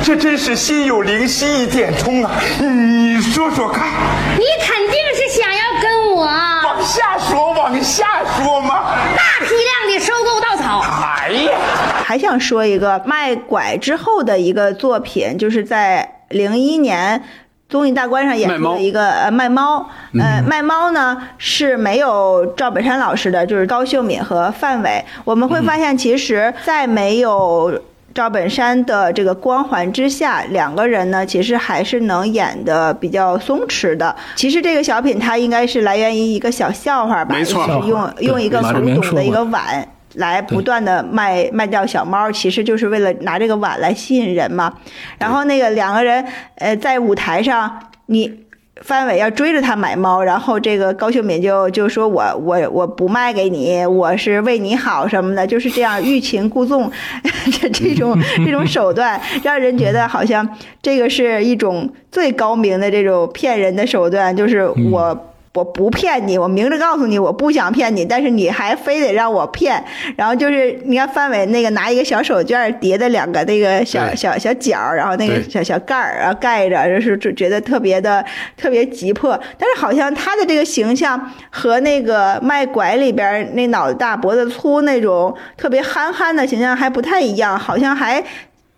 [0.05, 2.31] 这真是心有灵犀一点通啊！
[2.61, 3.89] 你说说看，
[4.37, 8.07] 你肯定是想要跟我往下说，往下
[8.39, 8.95] 说嘛。
[9.17, 10.85] 大批量的收购稻草。
[11.21, 11.59] 哎呀，
[12.05, 17.21] 还想说一个卖拐之后的一个作品，就是在零一年。
[17.69, 19.89] 综艺大观上演出的一个呃卖猫，
[20.19, 25.05] 呃卖猫呢是没有赵本山老师的，就是高秀敏和范伟。
[25.25, 27.83] 我们会发现，其实，在没有
[28.15, 34.15] 赵本山的这个光环之下，两个人呢其实还是能演的比较松弛的。
[34.37, 39.87] 其实这个小品它应该是来源于一个小笑话吧，没错就是用用一个古董的一个碗。
[40.17, 44.75] 来不断的卖卖掉小猫，其实就是为了拿这个碗来吸引人嘛。
[45.19, 46.25] 然后那个两个人，
[46.57, 48.41] 呃，在舞台上，你
[48.83, 56.91] 范伟要追着他买猫，然后这个高秀敏就就说我我我不卖给你，我是为你好什么的，就是这样欲擒故纵，
[57.61, 60.47] 这这种这种手段，让人觉得好像
[60.83, 65.33] 这个是一种最高明的这种骗人的手段，就是我。
[65.57, 69.83] 我不骗你，我明着告诉你我不想骗你，但是你还非得让我骗。
[70.15, 78.23] 然后就是你看范伟那个拿一个小手绢叠的两个那个小小小角，然后那个小小盖儿啊盖着，就是就觉得特别的
[78.55, 79.41] 特别急迫。
[79.59, 81.19] 但是好像他的这个形象
[81.51, 88.23] 和那个卖拐里边那脑子大脖子粗那种特别憨憨的形象还不太一样，好像还。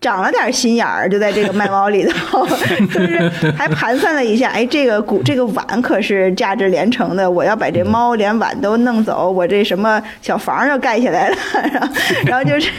[0.00, 2.46] 长了点心眼儿，就在这个卖猫里头，
[2.92, 11.36] 就是还盘算了一下，哎，这个古这个碗可是价值连城的，我要把这猫连碗都弄走，我这什么小房要盖起来了，
[11.72, 11.88] 然后
[12.26, 12.70] 然后就是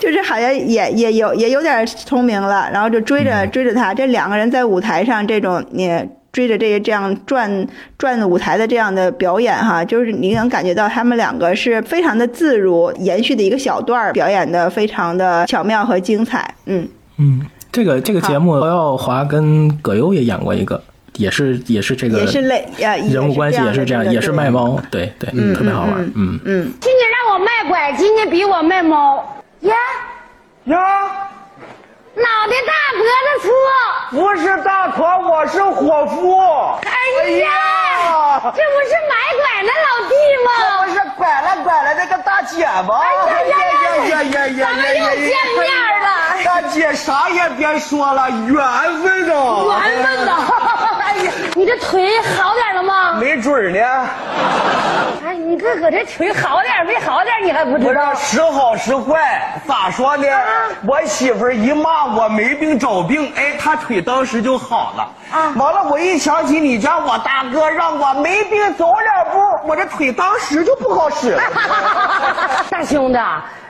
[0.00, 5.90] 就是好像也也有也有点聪明了，然后就追着追着他，这两个人在舞台上这种你。
[6.36, 7.66] 追着这个这样转
[7.96, 16.54] 转舞台的这样的表演哈，就是你能感觉到他们两个是非常的自如，延续的一个小段儿，表演的非常的巧妙和精彩。
[16.66, 16.86] 嗯。
[17.16, 17.40] 嗯，
[17.72, 20.78] 这个这个节目，侯耀华跟葛优也演过一个，
[21.14, 25.92] 也是也是这个，也是类呀，人物关系也是这样，也是卖猫，对对，嗯特别好玩。
[26.14, 26.38] 嗯。
[26.44, 29.24] 嗯，今天让我卖拐，今天比我卖猫。
[29.62, 29.74] 呀？
[30.64, 30.76] 呀，
[32.16, 33.52] 脑袋大脖子粗。
[34.16, 36.40] 不是大婆，我是伙夫。
[36.82, 40.14] 哎呀，这不是买拐的老弟
[40.44, 40.48] 吗？
[40.58, 43.00] 这不是拐了拐了那个大姐吗？
[43.00, 45.28] 哎呀呀呀呀呀咱们又见
[45.60, 45.68] 面
[46.00, 46.06] 了。
[46.44, 48.56] 大姐啥也别说了，缘
[49.02, 49.34] 分呐！
[49.66, 50.32] 缘分呐！
[51.16, 53.14] 哎呀，你这腿好点了吗？
[53.14, 53.78] 没准儿呢。
[55.24, 58.14] 哎，你这搁这腿好点没好点，你还不知道？
[58.14, 60.26] 时好时坏，咋说呢？
[60.86, 65.08] 我媳妇儿一骂我没病找病，哎，她腿当时就好了。
[65.32, 71.42] 啊，完了，我一想起你家我大哥让我没病走两步，我这腿当时就不好使了。
[72.68, 73.18] 大兄弟。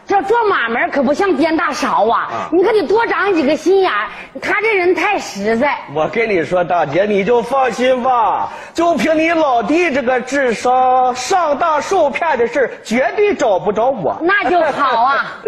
[0.06, 2.48] 这做买卖可不像颠大勺啊！
[2.52, 4.06] 你可得多长几个心眼儿。
[4.40, 5.76] 他这人太实在。
[5.92, 14.16] 我跟你说，大姐你就放心吧，就凭你老弟这个智商，上当受骗的事儿绝对找不着我。
[14.22, 15.26] 那就好啊！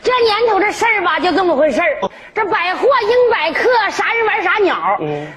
[0.00, 2.08] 这年头这事儿吧，就这么回事儿。
[2.32, 4.76] 这百货、应百客，啥人玩啥，鸟。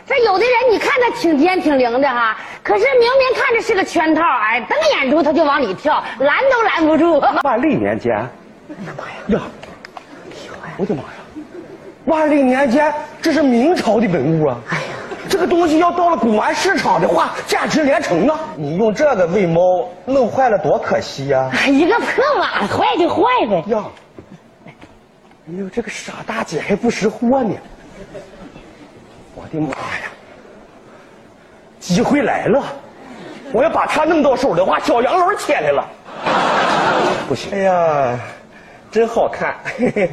[0.06, 7.20] 这有的人你看他挺尖挺灵的哈，可是明明看着是个圈套，哎，瞪眼珠他就往里跳，拦都拦不住。
[7.44, 8.30] 万历年间，
[8.70, 9.04] 哎呀妈
[9.36, 9.42] 呀！
[9.42, 9.42] 呀，
[10.78, 11.10] 我的妈呀！
[12.06, 14.58] 万历年间，这是明朝的文物啊！
[14.70, 14.84] 哎呀，
[15.28, 18.40] 这个东西要到了古玩市场的话，价值连城啊！
[18.56, 23.64] 你用这个喂猫，弄坏了多可惜呀、一个破碗坏就坏呗。
[23.68, 23.84] 呀！
[24.68, 24.74] 哎
[25.58, 27.56] 呦，这个傻大姐还不识货呢！
[29.36, 30.12] 我的妈呀！
[31.80, 32.64] 机会来了，
[33.52, 35.88] 我要把它弄到手的话，小洋楼起来了。
[37.28, 37.52] 不行！
[37.52, 38.20] 哎呀，
[38.92, 39.56] 真好看！
[39.78, 40.10] 嘿嘿，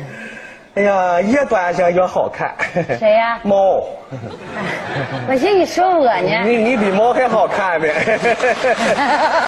[0.75, 2.55] 哎呀，越端详越好看。
[2.99, 3.83] 谁呀 猫。
[5.29, 6.43] 我寻思你说我呢。
[6.45, 7.91] 你你比猫还好看呗！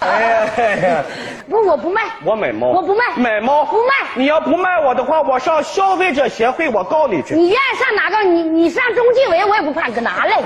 [0.00, 1.04] 哎呀哎呀！
[1.48, 2.02] 不，我不卖。
[2.24, 7.34] 我买猫，我不卖买猫不卖你要不卖我的话，我上消费者协会，我告你去。
[7.34, 8.24] 你愿意上哪个？
[8.28, 10.40] 你你上中纪委，我也不怕，搁哪来？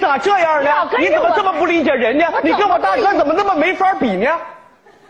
[0.00, 2.24] 咋这样呢你怎么这么不理解人呢？
[2.42, 4.28] 你跟我大哥怎么那么没法比呢？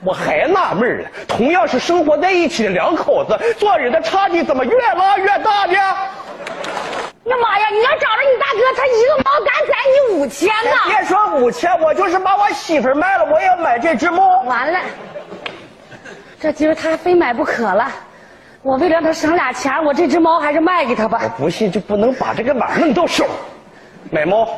[0.06, 5.72] 我还纳闷了，同样是生活在一起的两口子，做人的差距怎么越拉越大呢？
[5.72, 7.66] 呀妈呀！
[7.72, 10.76] 你要找着你大哥，他一个猫敢宰你五千呢！
[10.86, 14.42] 别说五千，我就是把我媳妇卖了，我也要买这只猫。
[14.42, 14.78] 完了，
[16.38, 17.90] 这今儿他非买不可了。
[18.62, 21.20] 我为了让他省俩钱，我这只猫还是卖给他吧。
[21.20, 23.26] 我不信就不能把这个碗弄到手。
[24.12, 24.48] 买猫，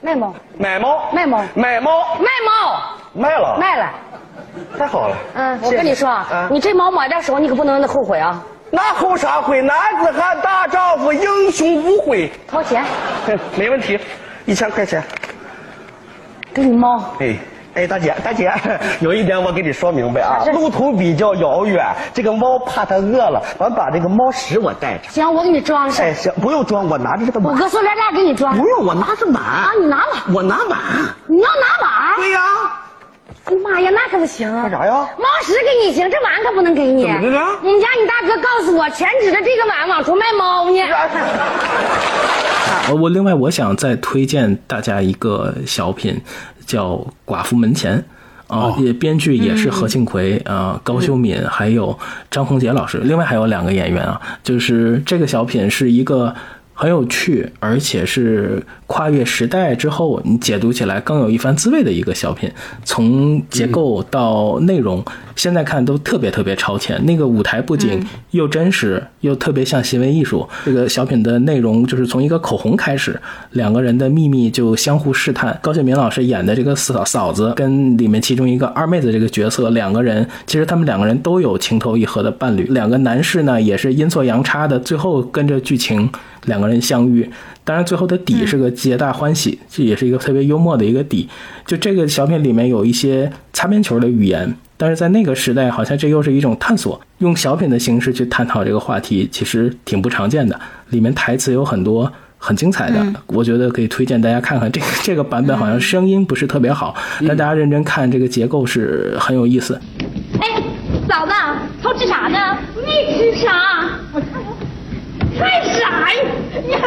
[0.00, 2.82] 卖猫，买猫，卖猫买猫，卖猫，
[3.12, 3.90] 卖了，卖了。
[4.78, 5.16] 太好了。
[5.34, 8.42] 嗯，我跟你说啊啊，你这猫买到手，你可不能后悔啊！
[8.70, 9.62] 那后啥悔？
[9.62, 12.30] 男子汉大丈夫，英雄无悔。
[12.48, 12.84] 掏钱，
[13.56, 13.98] 没问题，
[14.44, 15.02] 一千块钱。
[16.52, 16.98] 给你猫。
[17.20, 17.36] 哎
[17.74, 18.50] 哎，大姐大姐，
[19.00, 21.84] 有一点我给你说明白啊路途比较遥远，
[22.14, 25.10] 这个猫怕它饿了，完把这个猫食我带着。
[25.10, 27.54] 行，我给你装上哎，，行，不用装，我拿着这个碗。
[27.54, 28.56] 我搁塑料袋给你装。
[28.56, 29.36] 不用，我拿着碗。
[29.42, 30.78] 啊，你拿吧，我拿碗。
[31.28, 32.16] 你要拿碗。
[32.16, 32.40] 对呀
[33.54, 34.62] 妈呀，那可不行啊！
[34.62, 37.02] 干啥呀猫食给你行，这碗可不能给你。
[37.02, 40.80] 怎么的呢我们家你大哥告诉我，全指着这个碗往出卖猫呢。
[42.90, 46.20] 我， 我另外我想再推荐大家一个小品，
[46.66, 46.92] 叫
[47.24, 47.98] 《寡妇门前》。
[48.48, 51.98] 啊，也编剧也是何庆魁啊、高秀敏，还有
[52.30, 54.20] 张宏杰老师，另外还有两个演员啊。
[54.44, 56.32] 就是这个小品是一个
[56.78, 62.52] 很有趣，而且是跨越时代之后，你解读起来更有一番滋味的一个小品。
[62.84, 65.02] 从结构到内容，
[65.34, 67.02] 现在看都特别特别超前。
[67.06, 67.98] 那个舞台不仅
[68.32, 70.46] 又真实，又特别像行为艺术。
[70.66, 73.18] 这个小品的内容就是从一个口红开始，
[73.52, 75.58] 两个人的秘密就相互试探。
[75.62, 82.64] 高秀敏老师演的这个嫂嫂子跟里面其中一个二妹子这个角色，两个人其实他们两个人都有情投意合的伴侣。
[82.64, 86.10] 两个男士呢也是阴错阳差的，最后跟着剧情
[86.46, 87.30] 两个人相遇。
[87.62, 91.28] 当然，最后的底是个皆大欢喜，这也是一个特别幽默的一个底。
[91.66, 100.58] 就这个小品里面有一些擦边球的语言，但是在那个时代，好像这又是一种探索，用小品的形式去探讨这个话题，其实挺不常见的。
[100.90, 104.70] 里面台词有很多很精彩的，我觉得可以推荐大家看看。
[104.70, 106.94] 这个 这个版本好像声音不是特别好，
[107.26, 109.80] 但大家认真看，这个结构是很有意思。
[110.40, 110.62] 哎，
[111.08, 111.32] 嫂子，
[111.82, 112.56] 偷吃啥呢？
[112.76, 113.88] 没吃啥。
[114.12, 114.20] 我
[115.38, 115.80] 看看，干啥
[116.12, 116.16] 呀？
[116.68, 116.78] 呀，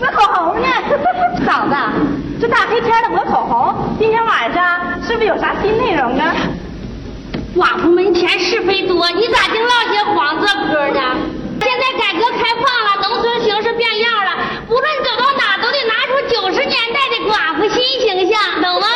[0.00, 0.68] 抹口红呢？
[1.46, 1.74] 嫂子，
[2.40, 6.34] 这大黑天的抹口红，今天晚上是不是有啥新内容啊？
[7.56, 11.00] 寡妇门前是非多，你咋净唠些黄色歌呢？
[11.60, 14.30] 现在改革开放了，农村形势变样了，
[14.68, 18.86] 无论走到哪都得拿出九十年代的寡妇新形象，懂吗？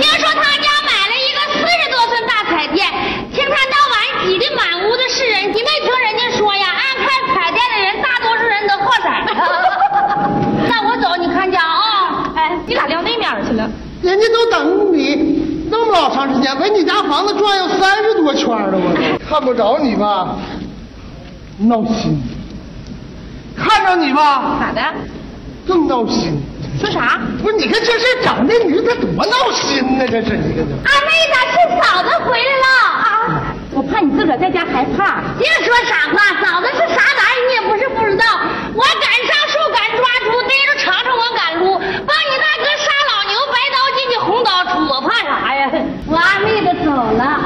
[0.00, 2.86] 听说他家买了一个四十多寸大彩电，
[3.34, 3.97] 清晨到晚
[4.28, 5.44] 挤得满屋子是人。
[5.44, 6.66] 你没听人家说呀？
[6.76, 9.24] 爱看彩电的人，大多数人都好彩。
[10.68, 13.66] 那我走，你看家啊、哎，你咋撂那面去了？
[14.02, 20.36] 人家都等你那么老长时间，围你家房子转悠三十多圈了，我看不着你吧，
[21.56, 22.12] 闹心；
[23.56, 24.82] 看着你吧，咋的？
[25.66, 26.38] 更闹心。
[26.78, 27.18] 说啥？
[27.42, 30.06] 不是，你看这事整的，你说他多闹心呢？
[30.06, 30.74] 这是你看这。
[30.84, 32.97] 二妹子是嫂子回来了啊！
[33.78, 35.22] 我怕你自个儿在家害怕。
[35.38, 38.24] 别说傻话，嫂子是啥玩意儿你也不是不知道。
[38.74, 41.78] 我敢上树，敢抓猪，逮着尝尝我敢撸。
[41.78, 45.70] 帮你大哥杀老牛，白刀进去红刀出，我怕啥呀？
[46.08, 47.38] 我二妹子走了，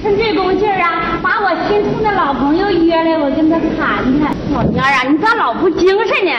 [0.00, 4.32] 趁这功劲儿啊，把我新处的老朋友约来，我跟他谈谈。
[4.50, 6.32] 老蔫儿啊，你咋老不精神呢？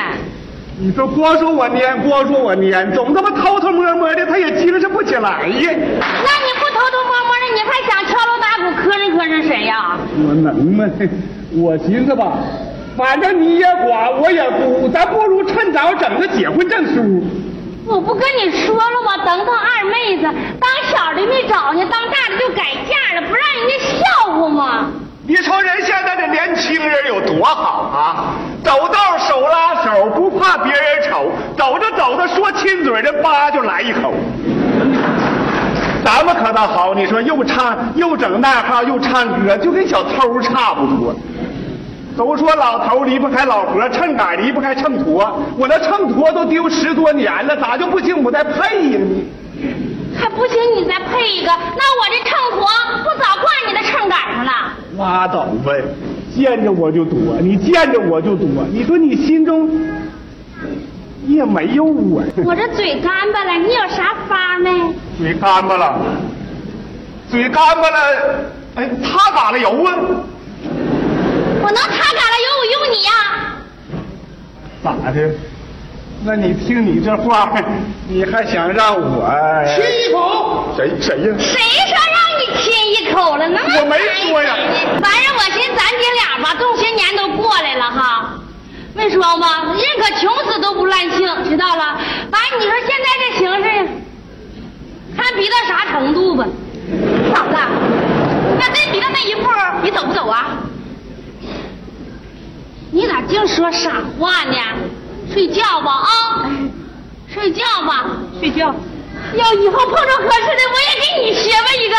[0.77, 5.69] 你说光说我蔫，光说我蔫，总他妈偷偷摸摸的，他也精神不起来呀。
[5.72, 7.24] 那你不偷偷摸摸
[7.65, 9.97] 还想敲锣打鼓磕碜磕碜谁呀？
[10.27, 10.85] 我能吗？
[11.57, 12.37] 我寻思吧，
[12.95, 17.23] 反正你也寡，我也孤，咱不如趁早整个结婚证书。
[17.87, 19.25] 我不跟你说了吗？
[19.25, 20.23] 等等二妹子，
[20.59, 24.91] 当小的没找呢，当大的就改嫁了，不让人家笑话吗？
[25.27, 28.35] 你瞅人现在的年轻人有多好啊！
[28.63, 34.13] 走道手拉手，不怕别人瞅，走着走着说亲嘴的，叭就来一口。
[36.06, 41.15] 咱们可倒好，你说又唱又整那号又唱歌，就跟小偷差不多。
[42.15, 45.27] 都说老头离不开老婆，秤杆离不开秤砣。
[45.57, 48.23] 我那秤砣都丢十多年了，咋就不行？
[48.23, 49.23] 我再配一个呢？
[50.15, 54.52] 还不行，你再配一个，那我这秤砣不早挂你的秤杆上了？
[54.99, 55.84] 拉倒呗，
[56.36, 58.48] 见着我就躲，你见着我就躲。
[58.72, 59.68] 你说你心中
[61.27, 64.72] 也没有我，我这嘴干巴了，你有啥法没？
[65.18, 65.99] 嘴干巴了，
[67.30, 67.97] 嘴干巴了。
[68.76, 69.93] 哎，他嘎了油啊？
[71.61, 73.11] 我能他嘎了油，我用你呀？
[74.84, 75.18] 咋的？
[76.23, 77.52] 那你听你这话，
[78.07, 79.30] 你还想让我
[79.76, 80.73] 亲一口？
[80.76, 81.35] 谁谁呀？
[81.39, 83.47] 谁说让你亲一口了？
[83.47, 84.56] 呢我没说呀
[85.02, 88.34] 反正我寻思咱姐俩吧，这么些年都过来了哈，
[88.95, 89.73] 没说吗？
[89.73, 91.99] 人可穷死都不乱性，知道了？
[92.31, 93.84] 反正你说现在这形势呀，
[95.17, 96.45] 看逼到啥程度吧？
[97.34, 97.55] 嫂子，
[98.57, 99.49] 那真逼到那一步，
[99.84, 100.57] 你走不走啊？
[102.91, 104.55] 你咋净说傻话呢？
[105.34, 106.49] 睡觉吧啊，
[107.34, 108.05] 睡觉吧，
[108.39, 108.73] 睡觉。
[109.34, 111.95] 要以后碰着合适的，我也给你学吧一个。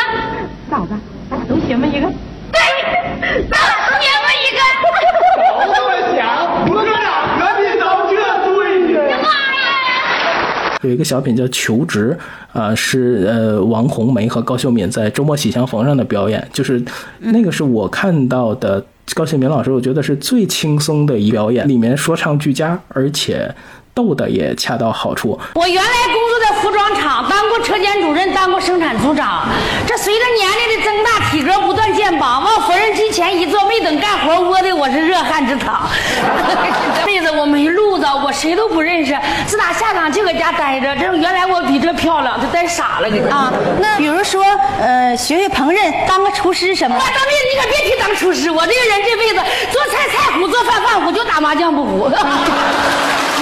[0.70, 0.94] 嫂子，
[1.28, 2.08] 咱俩都学吧一个。
[2.52, 2.58] 对，
[3.50, 3.70] 咱俩
[4.00, 4.58] 学吧一个。
[5.36, 6.20] 早这么想，
[6.68, 6.96] 我说哪
[7.36, 8.14] 个你都这
[8.46, 8.56] 对
[9.10, 9.12] 呀？
[9.22, 9.60] 妈呀！
[10.86, 12.16] 有一个小品叫《求职》，
[12.58, 16.82] 啊、是呃王红梅和高秀敏在周末喜相逢上的表演，就是
[17.18, 18.84] 那个是我看到的
[19.14, 23.52] 高秀敏老师，我觉得是最轻松的一表演，里面说唱俱佳，而且
[23.92, 25.38] 逗的也恰到好处。
[25.54, 29.48] 我原来工作在服装厂，当过车间主任，当过生产组长。
[29.86, 35.88] 这随着年龄的增大，体格不断健膀，往缝纫机前一坐，没等干活，窝的我是热汗直淌。
[37.36, 39.16] 我没路子，我谁都不认识。
[39.46, 44.42] 自打下岗就搁家待着，这原来我比这漂亮，就呆傻了给啊，那比如说，
[44.80, 47.06] 呃，学学烹饪，当个厨师什么我的。
[47.06, 49.40] 这辈子你可别提当厨师，我这个人这辈子
[49.70, 52.10] 做菜菜糊，做饭饭糊，就打麻将不糊。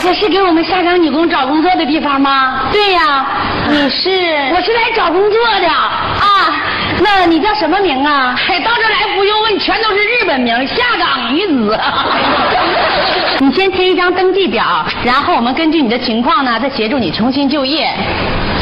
[0.02, 2.68] 这是给我们下岗女工找工作的地方吗？
[2.70, 3.26] 对呀、
[3.70, 4.10] 你是？
[4.54, 6.60] 我是来找工作的啊。
[7.00, 8.34] 那你叫什么名啊？
[8.46, 11.78] 嘿，到这来不用问，全都是日本名，下岗女子。
[13.40, 17.92] 你先填一张登记表，然后我们根据你的情况呢，再协助你重新就业。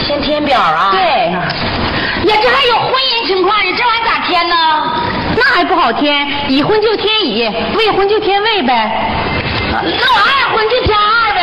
[0.06, 0.90] 先填表啊？
[0.92, 1.00] 对。
[1.30, 4.56] 呀，这还有婚姻情况呢，这玩意咋填呢？
[5.36, 8.90] 那还不好填，已婚就填已，未婚就填未呗。
[9.70, 11.40] 那我二婚就填二呗。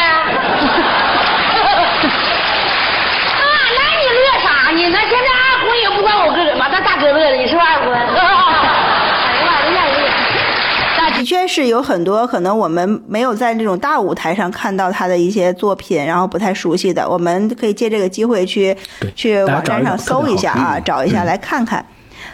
[3.38, 3.44] 啊，
[3.78, 4.90] 那你乐啥呢？
[4.92, 7.94] 那现在二婚也不管我个人嘛，那大哥乐的，你是不是二婚？
[7.94, 11.20] 哎呀妈，人家也。
[11.20, 18.76] 的确是有很多可能我们没有在这种大舞台上看到他的一些作品，然后不太熟悉的，我们可以借这个机会去
[19.16, 21.86] 去网站上搜一下啊，找一下来看看。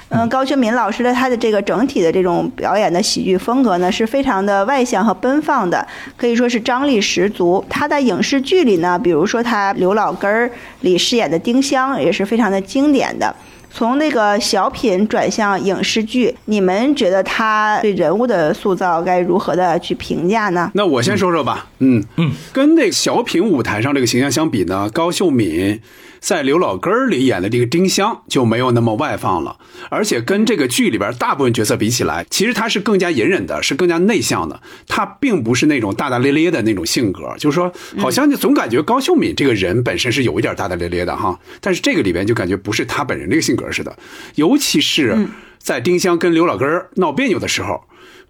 [0.09, 5.85] 嗯，高秀敏老师的他的这个整体的这种表演的喜剧风格呢，是非常的外向和奔放的，
[6.15, 7.65] 可以说是张力十足。
[7.67, 10.47] 他在影视剧里呢，比如说他《刘老根儿》
[10.81, 13.35] 里饰演的丁香也是非常的经典的。
[13.75, 20.71] 从那个小品转向影视剧，你们觉得他对人物的塑造该如何的去评价呢？
[20.75, 25.77] 那我先说说吧，嗯嗯，跟那个小品舞台上这个形象相比呢，高秀敏
[26.25, 29.59] 在《刘老根儿》里演的这个丁香就没有那么外放了，
[29.91, 43.95] 而且跟这个剧里边大部分角色比起来，其实他是更加隐忍的，是更加内向的，他并不是那种大大咧咧的那种性格，就是说，好像就总感觉高秀敏这个人本身是有一点大大咧咧的哈，但是这个里边就感觉不是他本人这个性格似的，
[44.33, 45.27] 尤其是
[45.59, 47.83] 在丁香跟刘老根儿闹别扭的时候。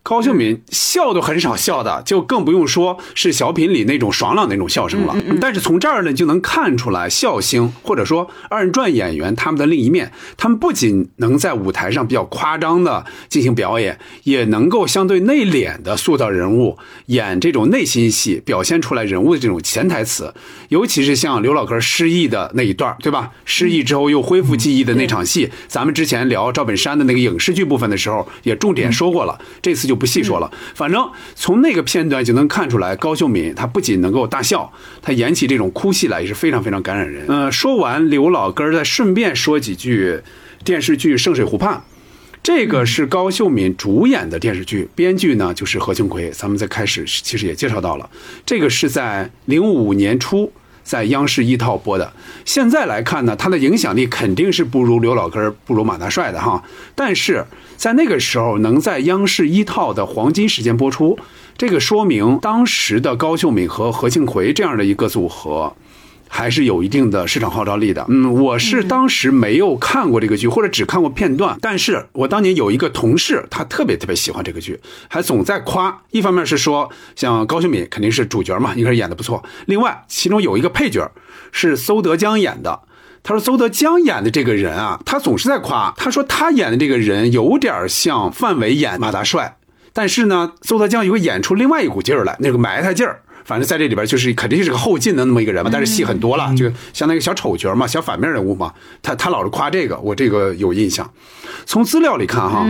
[0.07, 5.15] 高秀敏笑都很少笑的，就更不用说是小品里那种爽朗的那种笑声了。
[5.41, 10.11] 但是从这儿呢，就能看出来笑星或者说二人转演员他们的另一面。
[10.37, 16.77] 他们不仅能在舞台上比较夸张的进行表演，也能够相对内敛的塑造人物，
[17.07, 20.35] 演这种内心戏，表现出来人物的这种潜台词。
[20.69, 23.31] 尤其是像刘老根失忆的那一段，对吧？
[23.43, 29.39] 失忆之后又恢复记忆的那场戏，咱们之前聊赵本山的那个影视剧部分的时候，也重点说过了。
[29.63, 30.51] 这次就不细说了。
[30.73, 37.25] 反正从那个片段就能看出来，高秀敏她不仅能够大笑，她演起这种哭戏来也是非常非常感染人。
[37.27, 40.19] 呃，说完刘老根儿，再顺便说几句
[40.63, 41.77] 电视剧《圣水湖畔》。
[42.43, 46.29] 这个是高秀敏主演的电视剧，编剧呢就是何庆魁。
[46.29, 48.07] 咱们在开始其实也介绍到了，
[48.45, 50.51] 这个是在零五年初
[50.85, 52.13] 在央视一套播的。
[52.45, 56.63] 现在来看呢，它的影响力肯定是不如刘老根儿、不如马大帅的哈。
[56.95, 57.45] 但是
[57.75, 61.19] 在那个时候能在央视一套的黄金时间播出，
[61.57, 65.75] 这个说明当时的高秀敏和何庆魁这样的一个组合。
[66.27, 68.05] 还是有一定的市场号召力的。
[68.09, 71.57] 嗯，我是当时没有看过这个剧，或者只看过片段。
[71.61, 76.01] 但是我当年有一个同事，他特别特别喜欢这个剧，还总在夸。
[76.11, 79.43] 一方面是说，像高秀敏肯定是主角嘛，应该是演的不错。
[79.65, 81.09] 另外，其中有一个配角
[81.51, 82.81] 是邹德江演的。
[83.23, 85.91] 他说邹德江演的这个人啊，他总是在夸。
[85.97, 89.57] 他说他演的这个人有点像范伟演马大帅，
[89.93, 93.21] 但是呢，邹德江又会演出另外一股劲儿来，那个埋汰劲儿。
[93.45, 98.73] 反正在这里边就是肯定是个后进的那么一个人嘛，但是戏很多了，就相当于小丑角嘛，小反面人物嘛。
[99.01, 101.09] 他他老是夸这个，我这个有印象。
[101.65, 102.65] 从资料里看哈，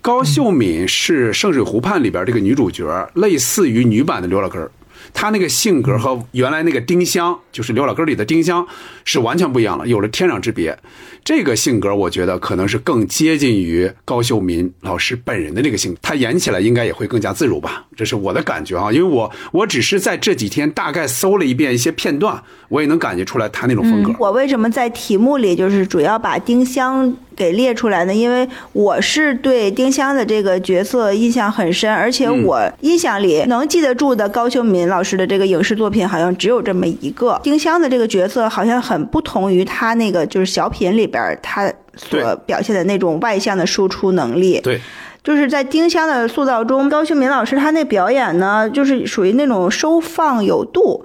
[0.00, 4.70] 高秀敏是《圣水湖畔》里边这个女主角，类似于女版的刘老根儿。
[5.14, 8.66] 他那个性格和原来那个丁香，就是刘老根里的丁香，
[9.04, 10.76] 是完全不一样了，有了天壤之别。
[11.24, 18.92] 这个性格，我觉得可能是更接近于高秀敏老师本人的这个性格，他演起来应该也会更加自如吧，这是我的感觉啊。
[18.92, 24.12] 因为我我只是在这几天大概搜了一遍一些片段，我也能感觉出来他那种风格。
[24.18, 28.14] 我为什么在题目里就是主要把丁香给列出来呢？
[28.14, 37.40] 因为我是对丁香的这个角色印象很深，而且我印象里能记得住的高秀敏老师的这个影视作品好像只有这么一个。
[37.42, 44.60] 丁香的这个角色好像很不同于他那个就是小品里边他所表现的那种外向的输出能力。
[44.62, 44.80] 对。
[45.22, 51.02] 就是在丁香的塑造中，高秀敏老师她那表演呢，就是属于那种收放有度，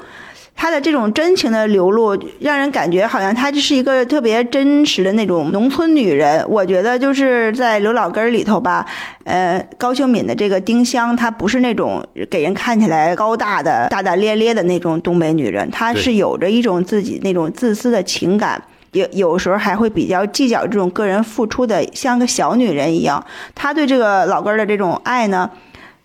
[0.62, 6.44] 她的这种真情的流露，让人感觉好像她就是一个特别真实的那种农村女人。
[6.50, 8.86] 我觉得就是在刘老根里头吧，
[9.24, 18.62] 呃，高秀敏的这个丁香，她不是那种给人看起来高大的、大大咧咧的那种东北女人，她是有着一种自己那种自私的情感。
[18.92, 23.24] 有有时候还会比较计较这种个人付出的，像个小女人一样。
[23.56, 25.50] 她对这个老根儿的这种爱呢，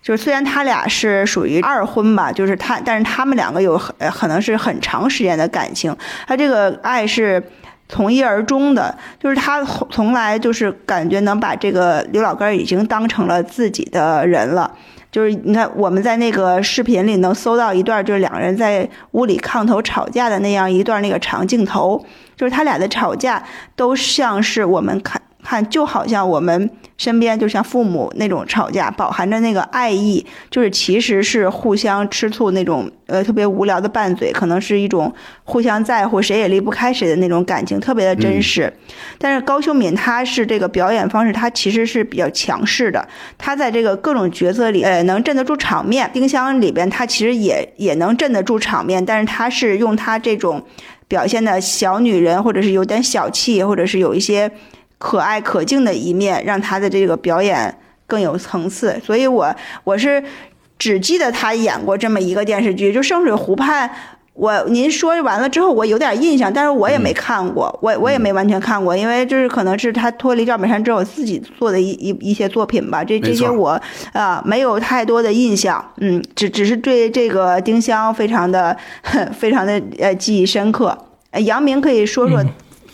[0.05, 5.95] 就是虽然他俩是属于二婚吧，就是他，但是他们两个有很可能是很长时间的感情。
[6.27, 7.41] 他这个爱是
[7.89, 14.71] 从一而终的，就是他从来就是感觉能把这个刘老根已经当成了自己的人了。
[15.11, 22.05] 就是你看我们在那个视频里能搜到一段，就是两个人在屋里炕头吵架的那样一段那个长镜头。
[22.35, 23.41] 就是他俩的吵架，
[23.75, 35.13] 都像是我们看看，就好像我们身边，就像父母那种吵架，饱含着那个爱意，就是其实是互相吃醋那种，呃，特别无聊的拌嘴，可能是一种
[35.43, 38.73] 互相在乎，谁也离不开谁的那种感情，特别的真实。
[39.19, 43.07] 但是高秀敏她是这个表演方式，她其实是比较强势的，
[43.37, 46.09] 她在这个各种角色里，呃，能镇得住场面。
[46.11, 50.63] 丁香里边，她其实也也能镇得住场面，但是她是用她这种。
[51.07, 54.51] 表现的小女人，或者是有点小气，或者是有一些
[54.97, 57.77] 可爱可敬的一面，让他的这个表演
[58.07, 58.99] 更有层次。
[59.03, 60.23] 所以，我我是
[60.77, 63.89] 只记得他演过这么一个电视剧，就《圣水湖畔》。
[64.33, 73.01] 我您说完了之后，我有点印象，但是我也没看过，我我也没完全看过，因为就是可能是他脱离赵本山之后自己做的一一一些作品吧。
[73.01, 73.81] 这这些我
[74.11, 78.75] 啊没有太多的印象，嗯，只只是对这个丁香非常的
[79.33, 80.97] 非常的呃记忆深刻。
[81.45, 82.43] 杨明可以说说。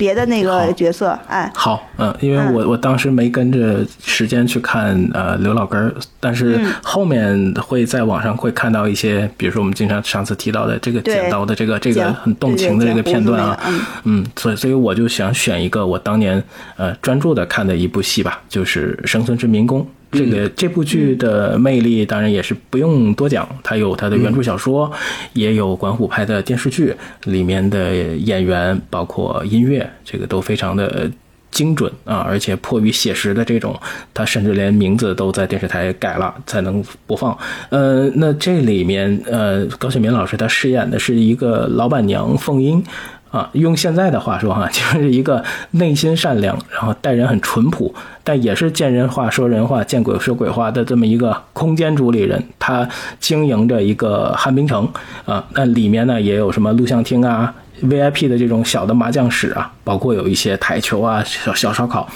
[0.02, 13.60] 别的那个角色，哎，好，嗯，因为我我当时没跟着时间去看呃刘老根儿，但是后面会在网上会看到一些，比如说我们经常上次提到的这个剪刀的这个这个很动情的这个片段啊，
[14.06, 16.44] 嗯，所以所以我就想选一个我当年
[16.78, 19.82] 呃专注的看的一部戏吧，就是《生存之民工》。
[20.12, 24.92] 这个这部剧的魅力当然也是不用多讲，它有它的原著小说，
[25.34, 26.94] 也有管虎拍的电视剧，
[27.24, 31.10] 里面的演员包括音乐，这个都非常的
[31.50, 33.80] 精准啊，而且迫于写实的这种，
[34.14, 37.38] 他甚至连名字都在电视台改了才能播放。
[37.70, 42.84] 呃，那这里面呃，高晓敏老师他饰演的是一个老板娘凤英。
[43.32, 47.94] 啊，用现在的话说哈， 就是一个内心善良，然后待人很淳朴，
[48.24, 52.44] 但也是见人话说人话，见鬼说鬼话的这么一个空间主理人。
[52.60, 52.88] 他
[53.20, 54.88] 经营着一个旱冰城
[55.26, 57.54] 啊，那里面呢也有什么录像厅啊、
[57.84, 62.08] VIP 的这种小的麻将室啊，包括有一些台球啊、小小烧烤。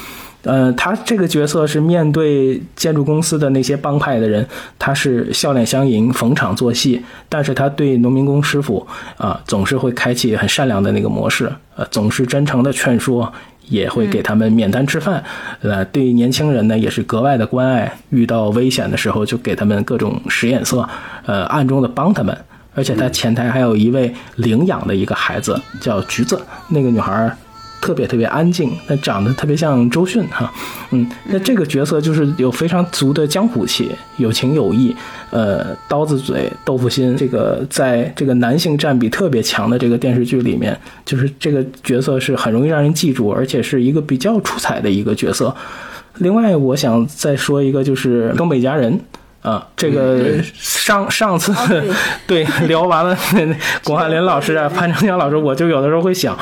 [0.46, 4.46] 呃，他这个角色是面对建筑公司的那些帮派的人，
[4.78, 8.86] 他是笑脸相迎、逢场作戏，但是他对农民工师傅
[9.16, 13.32] 啊、总是会开启很善良的那个模式，呃，总是真诚的劝说。
[13.68, 15.20] 也会给他们免单吃饭，
[15.60, 20.88] 呃，对年轻人呢也是格外的关爱，遇到危险的时候就给他们各种使眼色，
[21.24, 22.38] 呃，暗中的帮他们。
[22.76, 27.36] 而且他前台还有一位领养的一个孩子，叫橘子，那个女孩儿
[27.80, 30.52] 特别特别安静，那长得特别像周迅哈，
[30.90, 34.94] 嗯，那这个角色就是有非常足的江湖气，有情有义，
[35.30, 45.54] 呃，刀子嘴豆腐心，这个在这个男性占比特别强的这个电视剧里面，就是这个角色是很容易让人记住，而且是一个比较出彩的一个角色。
[46.18, 48.98] 另外，我想再说一个，就是东北家人。
[49.42, 51.54] 啊，这个上上次、
[52.26, 52.44] 对。
[52.66, 53.16] 聊完了，
[53.84, 56.36] 巩汉林老师啊、潘长江老师，我就有的时候会想，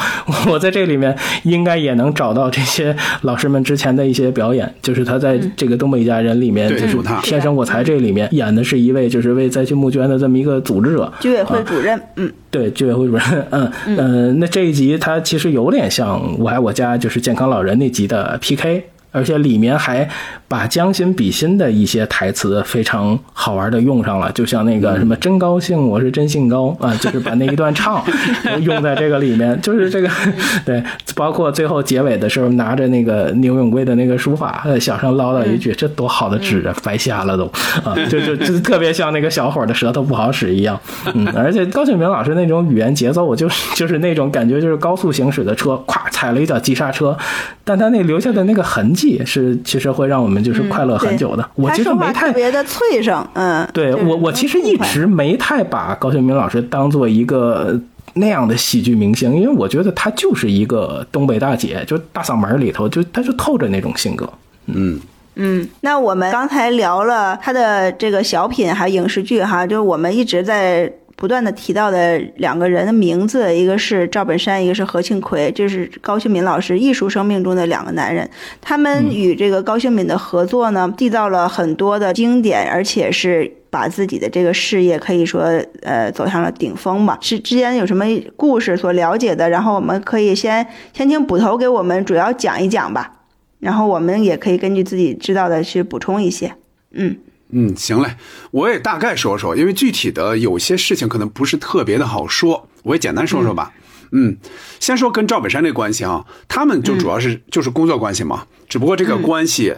[0.48, 18.84] 我在这里面应该也能找到这些老师们之前的一些表演，就是他在这个《东北一家人》里面，对就是他《天生我材》这里面演的是一位就是为灾区募捐的这么一个组织者，居委会主任，嗯，对，居委会主任，嗯呃，那这一集他其实有点像《我爱我家》就是健康老人那集的 PK。
[19.15, 20.09] 而且里面还
[20.49, 28.05] 把将心比心的一些台词非常好玩的用上了，就像那个什么“真高兴，我是真姓高” 啊，就是把那一段唱
[28.62, 30.11] 用在这个里面，就是这个
[30.66, 30.82] 对，
[31.15, 37.45] 包括最后结尾的时候拿着那个牛永贵的那个书法，呃小声唠叨一句：“这多好的纸啊，白瞎了都
[37.85, 40.78] 啊！”就就就特别像那个小伙的舌头不好使一样，
[41.15, 47.16] 嗯，而且高晓明老师那种语言节奏，我就是就是那种感觉，就是高速行驶的车，咵踩了一脚急刹车，
[47.62, 51.51] 但他那留下的那个痕迹是其实会让我们就是快乐很久的。
[51.55, 57.78] 我其实没太特别的脆声，嗯，就是对我，我其实一直没太把高秀敏老师当做一个
[58.14, 64.28] 那样的喜剧明星，因为我觉得她就是一个东北大姐，就大嗓门儿里头就她就透着那种性格。
[64.66, 64.98] 嗯，
[65.35, 78.28] 嗯，那我们刚才聊了他的这个小品还有影视剧哈，就是我们一直在不断的提到的两个人的名字，一个是赵本山，一个是何庆魁，这是高秀敏老师艺术生命中的两个男人。
[78.61, 83.53] 他们与这个高秀敏的合作呢，缔造了很多的经典，而且是。
[83.74, 85.43] 把自己的这个事业可以说，
[85.82, 87.19] 呃，走向了顶峰吧。
[87.20, 88.05] 是之间有什么
[88.36, 89.51] 故事所了解的？
[89.51, 93.24] 然后我们可以先先听捕头给我们主要讲一讲吧。
[93.59, 96.53] 然后我们也可以根据自己知道的去补充一些。
[96.93, 97.16] 嗯
[97.56, 98.16] 嗯，行嘞，
[98.51, 103.72] 我也大概说说，因为具体的有些事情可能不是特别的好说，我也简单说说吧。
[104.10, 104.36] 嗯，
[104.81, 109.72] 先说跟赵本山这关系啊，他们就主要是就是工作关系嘛，只不过这个关系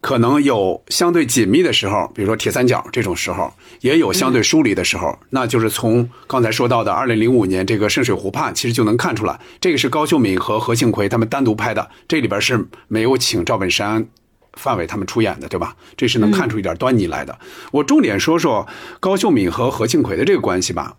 [0.00, 3.52] 可能有相对紧密的时候，比如说铁三角这种时候，
[3.82, 5.18] 也有相对疏离的时候。
[5.30, 14.06] 那就是从刚才说到的二零零五年这个《圣水湖畔》，其实就能看出来，这个是高秀敏和何庆魁他们单独拍的，这里边是没有请赵本山。
[14.54, 15.74] 范伟他们出演的，对吧？
[15.96, 17.38] 这是能看出一点端倪来的。
[17.70, 18.66] 我重点说说
[19.00, 20.94] 高秀敏和何庆魁的这个关系吧。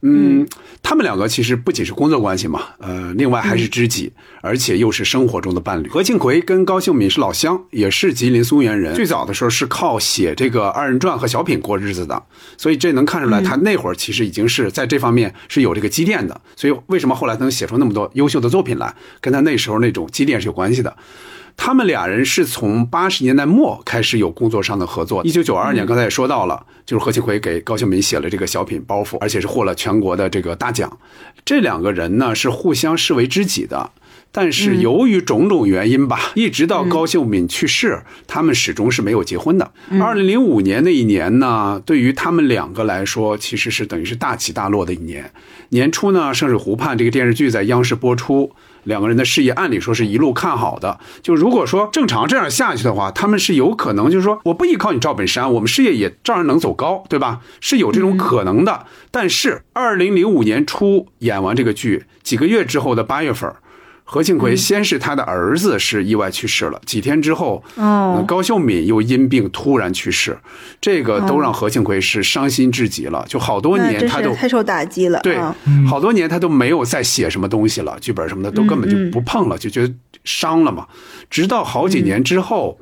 [0.00, 0.46] 嗯，
[0.82, 5.88] 他们两个其实不仅是工作关系嘛，呃，另外还是知己，而且又是生活中的伴侣。
[5.88, 8.94] 何庆魁跟高秀敏是老乡，也是吉林松原人。
[8.94, 12.22] 最早的时候是靠写这个二人转和小品过日子的，
[12.56, 16.40] 所以这能看出来，他那会儿其实已经是在这方面是有这个积淀的。
[16.54, 20.96] 所以为什么后来能写出那么多优秀的作品来，跟他那时候那种积淀是有关系的。
[21.58, 25.22] 他们俩人是从八十年代末开始有工作上的合作。
[25.24, 30.98] 一九九二年，刚才也说到了，就是何庆魁给高秀敏写了这个小品《包袱》，而且是获了全国的这个大奖。
[31.44, 33.90] 这两个人呢是互相视为知己的，
[34.32, 39.72] 但是由于种种原因吧，一直到高秀敏去世，他们始终是没有结婚的。
[40.00, 45.30] 二零零五年那一年呢，对于他们两个来说，其实是等于是大起大落的一年。
[45.70, 48.52] 年初呢，《圣水湖畔》这个电视剧在央视播出。
[48.88, 57.40] 两个人的事业按理说是一路看好的，就如果说正常这样下去的话，他们是有可能就是说我不依靠你赵本山，我们事业也照样能走高，对吧？
[57.60, 58.86] 是有这种可能的。
[59.10, 63.54] 但是二零零五年初演完这个剧，几个月之后的八月份。
[64.10, 70.38] 何庆魁先是他的儿子是意外去世了，几天之后，哦，高秀敏又因病突然去世，
[70.80, 75.20] 这个都让何庆魁是伤心至极了，就好多年他都太受打击了。
[75.20, 75.54] 对啊，
[75.86, 79.92] 好多年他都没有再写什么东西了，剧本什么的都根本就不碰了，就觉得
[80.24, 80.86] 伤了嘛。
[81.28, 82.78] 直到好几年之后，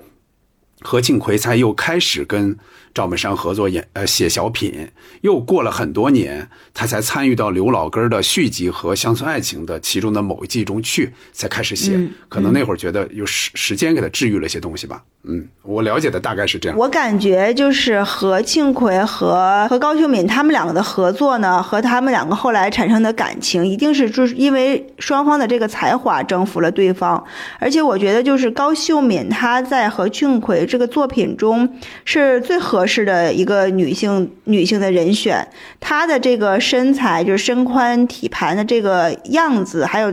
[0.82, 2.56] 何庆魁才又开始跟
[2.96, 4.88] 赵本山合作演呃写小品，
[5.20, 11.92] 又过了很多年，他才参与到刘老根儿的续集和《乡村爱情》的其中的某一季中去，才开始写。
[11.96, 15.02] 嗯可能那会儿觉得有时时间给他治愈了一些东西吧。
[15.02, 16.78] 嗯，嗯我了解的大概是这样。
[16.78, 27.22] 我感觉就是何庆魁和和高秀敏他们两个的合作呢，和他们两个后来产生的感情，一定是就是因为双方的这个才华征服了对方。
[27.58, 31.68] 而且我觉得就是高秀敏她在何庆魁这个作品中
[32.04, 35.46] 是最合适的一个女性女性的人选，
[35.80, 40.12] 她的这个身材就是身宽体盘的这个样子，还有。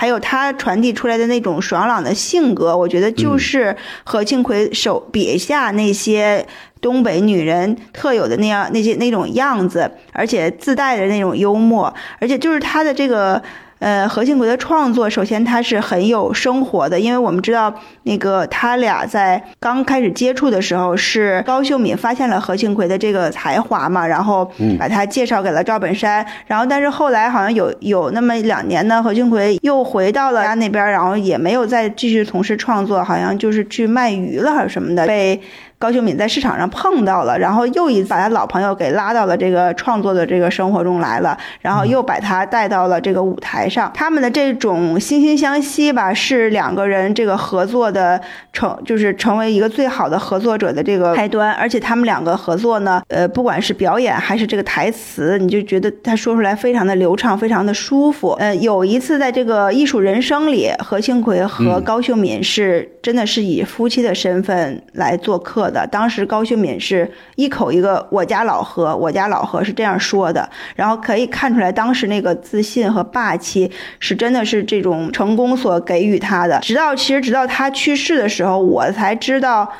[0.00, 6.46] 还有他传递出来的那种爽朗的性格，我觉得就是何庆魁手笔下那些
[6.80, 13.42] 东北女人特有的那样那些那种样子，而且自带的那种幽默，而且就是他的这个。
[13.80, 24.48] 呃，何庆魁的创作，首先他是很有生活的，因为我们知道那个他俩在刚开始接触的时候，是高秀敏发现了何庆魁的这个才华嘛，然后
[24.78, 35.40] 把他介绍给了赵本山，然后但是后来好像有有那么两年呢，何庆魁又回到了他那边，然后也没有再继续从事创作，好像就是去卖鱼了还是什么的，被。
[35.80, 43.90] 高秀敏在市场上碰到了，然后又一次把他老朋友给拉到了这个创作的这个生活中来了，然后又把他带到了这个舞台上。
[43.94, 48.20] 他们的这种惺惺相惜吧，是两个人这个合作的
[48.52, 51.50] 成，就是成为一个最好的合作者的这个开端。
[51.54, 58.32] 而且他们两个合作呢，呃，不管是表演还是这个台词，你就觉得他说出来非常的流畅，非常的舒服。
[58.32, 65.86] 呃，有一次在这个艺术人生里，何庆魁和高秀敏是真的是以夫妻的身份来做客的。
[65.86, 76.58] 当时高秀敏是一口一个“我家老何”，我家老何是这样说的，然后可以看出来当时那个自信和霸气是真的是这种成功所给予他的。
[76.60, 79.70] 直到其实直到他去世的时候，我才知道。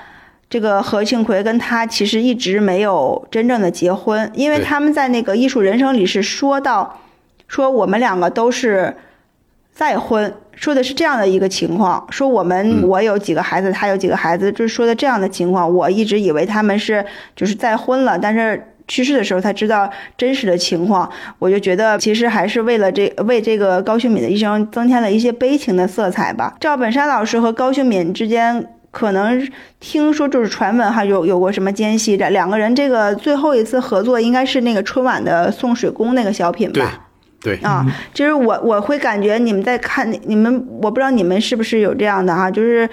[0.49, 6.99] 这个何庆魁跟他其实一直没有真正的结婚，因为他们在那个艺术人生里是说到，
[7.47, 8.97] 说我们两个都是
[9.73, 15.73] 再婚，说的是这样的一个情况，说我们我有几个孩子，他有几个孩子，就是说的这样的情况。
[15.73, 18.67] 我一直以为他们是就是再婚了，但是。
[18.89, 19.89] 去世的时候才知道
[20.19, 26.57] 真实的情况，我就觉得其实还是为了这为这个高秀敏的一生增添了一些悲情的色彩吧。
[26.59, 29.49] 赵本山老师和高秀敏之间可能
[29.79, 37.10] 听说就是传闻哈，有有过什么间隙的，两个人这个最后一次合作应该是那个春晚的送水工那个小品对吧？
[37.43, 42.89] 对，啊， 就是我我会感觉你们在看你们，我不知道你们是不是有这样的哈，就是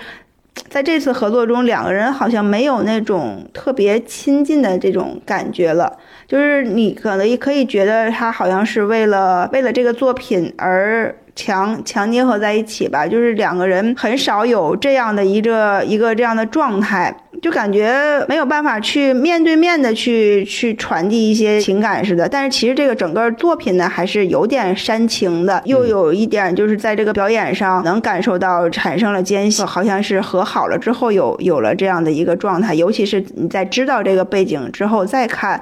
[0.69, 5.97] 在这次合作中，两个人好像没有那种特别亲近的这种感觉了。
[6.27, 17.95] 就是你可能也可以觉得他好像是为了为了这个作品而强强结合在一起吧，就是两个人很少有这样的一个一个这样的状态，就感觉
[18.27, 22.27] 没有办法去面对面的去去传递一些情感似的。
[22.27, 32.73] 但是其实这个整个作品呢，还是有点煽情的，又有一点就是在这个表演上能感受到产生了间隙，好像是和好了之后有有了这样的一个状态。
[32.73, 35.61] 尤其是你在知道这个背景之后再看。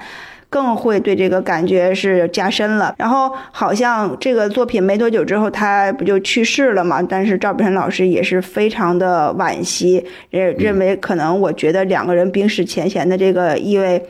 [0.56, 2.96] 更会对这个感觉是加深了。
[2.98, 7.04] 然后好像这个作品没多久之后，他不就去世了嘛？
[7.04, 14.02] 但是赵本山老师也是非常的惋惜，认认为可能我觉得两个人冰释前嫌的这个意味，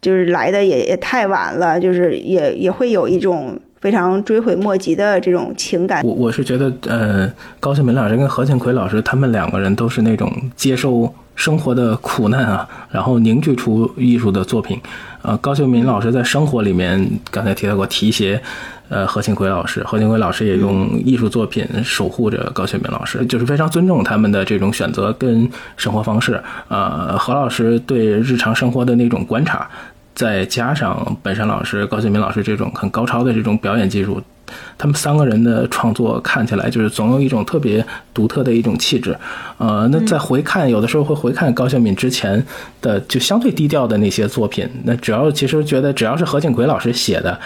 [0.00, 6.02] 就是来的也也太晚了，就是也也会有一种非常追悔莫及的这种情感。
[6.02, 14.80] 我我是觉得，呃，高秀敏老师跟何庆魁老师他们两个人都是那种接受生活的苦难啊，然后凝聚出艺术的作品。
[15.22, 18.40] 呃，高秀敏老师在生活里面刚才提到过提携，
[18.88, 26.42] 呃，何庆魁老师，何庆魁老师也用艺术作品守护着高秀敏老师，就是非常尊重他们的这种选择跟生活方式。
[26.68, 29.68] 呃，何老师对日常生活的那种观察。
[30.14, 34.20] 再加上本山老师、高秀敏老师这种很高超的这种表演技术，
[34.76, 39.16] 他们三个人的创作看起来就是总有一种特别独特的一种气质。
[39.58, 42.44] 呃，那再回看，有的时候会回看高秀敏之前
[42.80, 47.38] 的就相对低调的那些作品，那只要其实觉得只要是何庆魁老师写的。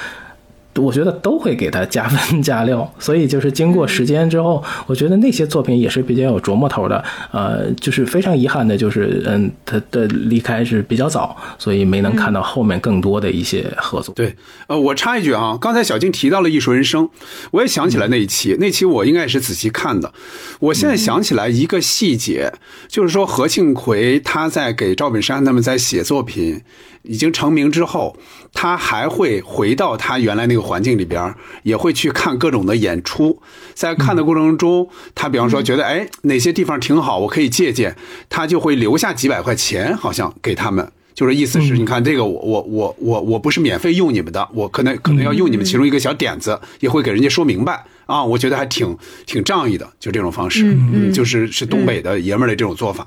[0.78, 7.02] 我觉得都会给他加分加料， 所以就是经过时间之后，我觉得那些作品也是比较有琢磨头的。
[7.32, 14.14] 呃，就是非常遗憾的，就是嗯，他的离开是比较早，所以没能看到后面更多的一些合作。
[14.14, 14.34] 对，
[14.66, 17.04] 呃，我插一句啊，刚才小静提到了《艺术人生》，
[17.50, 20.12] 我也想起来那一期，那期我应该也是仔细看的。
[20.60, 22.52] 我现在想起来一个细节，
[22.88, 26.62] 就是说何庆魁他在给赵本山他们在写作品
[27.02, 28.16] 已经成名之后，
[28.58, 33.38] 他还会回到他原来那个环境里边，也会去看各种的演出。
[33.74, 37.94] 在看的过程中，他比方说觉得哎哪些地方挺好，我可以借鉴，
[38.30, 40.90] 他就会留下几百块钱，好像给他们。
[41.14, 48.24] 就是意思是，你看这个我我我我我不是免费用你们的，我可能可能要用你们其中一个小点子，也会给人家说明白啊。
[48.24, 53.06] 我觉得还挺挺仗义的，就这种方式，嗯，就是是东北的爷们儿的这种做法。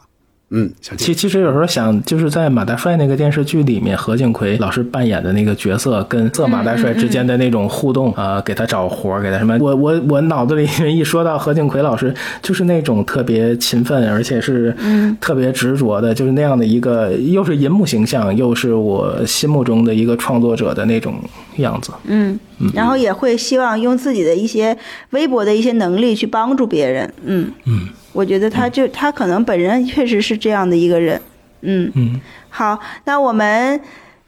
[0.52, 10.68] 嗯，其其实有时候想，就是在马大帅那个电视剧里面，何景魁老师扮演的那个角色跟色马大帅之间的那种互动啊、给他找活儿，给他什么，我我我脑子里
[10.98, 12.12] 一说到何景魁老师，
[12.42, 14.76] 就是那种特别勤奋，而且是
[15.22, 21.14] 特别执着的，就是那样的一个，又是银幕形象，又是我心目中的一个创作者的那种
[21.58, 21.92] 样子。
[22.06, 22.40] 嗯，
[22.74, 24.76] 然后也会希望用自己的一些
[25.12, 27.14] 微薄的一些能力去帮助别人。
[27.24, 31.22] 嗯嗯，我觉得他就他可能本人确实是这样的一个人。
[31.62, 33.80] 嗯嗯，好，那我们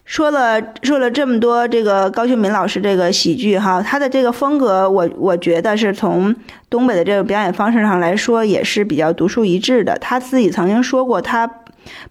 [0.03, 6.36] 说了说了这么多这个高秀敏老师这个喜剧哈，他的这个风格我我觉得是从
[6.70, 9.98] 东北的这个表演方式上来说也是比较独树一帜的。
[10.02, 11.49] 他自己曾经说过，他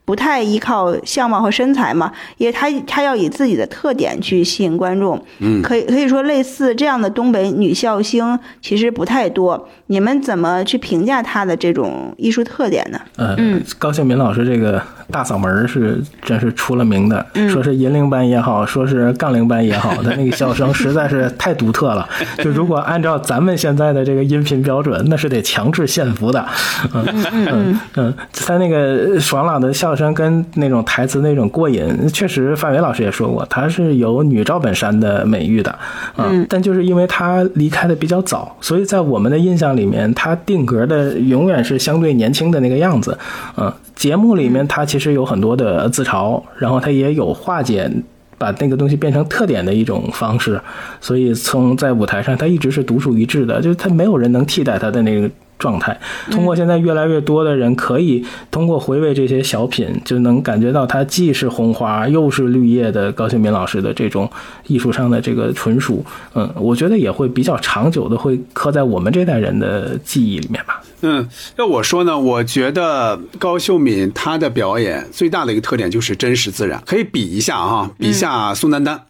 [0.05, 5.23] 不太依靠相貌和身材嘛，因为他他要以自己的特点去吸引观众。
[5.39, 9.69] 嗯可以可以说类似这样的东北女笑星其实不太多。
[9.87, 13.01] 你们怎么去评价她的这种艺术特点呢？
[13.17, 14.81] 呃，嗯高秀敏老师这个
[15.11, 22.09] 大嗓门是真是出了名的，嗯说是银铃般也好，说是杠铃般也好，她那个笑声实在是太独特了。
[22.39, 26.47] 就如果按照咱们现在的这个音频标准，那是得强制献俘的。
[26.95, 35.79] 嗯嗯嗯，他那个爽朗的笑声跟那种台词那种过瘾，确实范伟老师也说过，他是有女赵本山的美誉的。
[36.17, 43.17] 嗯但就是因为他离开的比较早，所以在我们的印象里面，他定格的永远是相对年轻的那个样子。
[43.57, 47.91] 嗯，节目里面他其实有很多的自嘲，然后他也有化解。
[48.39, 50.59] 把那个东西变成特点的一种方式，
[50.99, 55.29] 所以从在舞台上，他一直是独树一帜的，就是他没有人能替代他的那个
[55.61, 55.97] 状态。
[56.33, 64.29] 通过现在越来越多的人可以通过回味这些小品，就能感觉到他既是红花又是绿叶的高秀敏老师的这种
[64.67, 66.05] 艺术上的这个纯熟。
[66.35, 70.83] 嗯，我觉得也会比较长久的会刻在我们这代人的记忆里面吧。
[71.03, 79.03] 嗯，要我说呢，我觉得高秀敏她的表演最大的一个特点就是真实自然，可以比一下啊，比一下宋丹丹。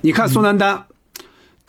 [0.00, 0.84] 你看宋丹丹，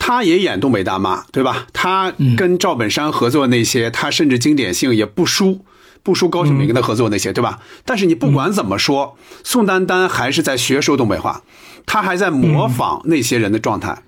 [0.00, 1.68] 她也演东北大妈，对吧？
[1.72, 5.64] 她跟赵本山合作那些，她甚至经典性也不输。
[6.02, 7.60] 不输高秀敏跟她合作那些，对吧？
[7.84, 11.42] 但是你不管怎么说，宋丹丹还是在学说东北话，
[11.84, 14.02] 她还在模仿那些人的状态。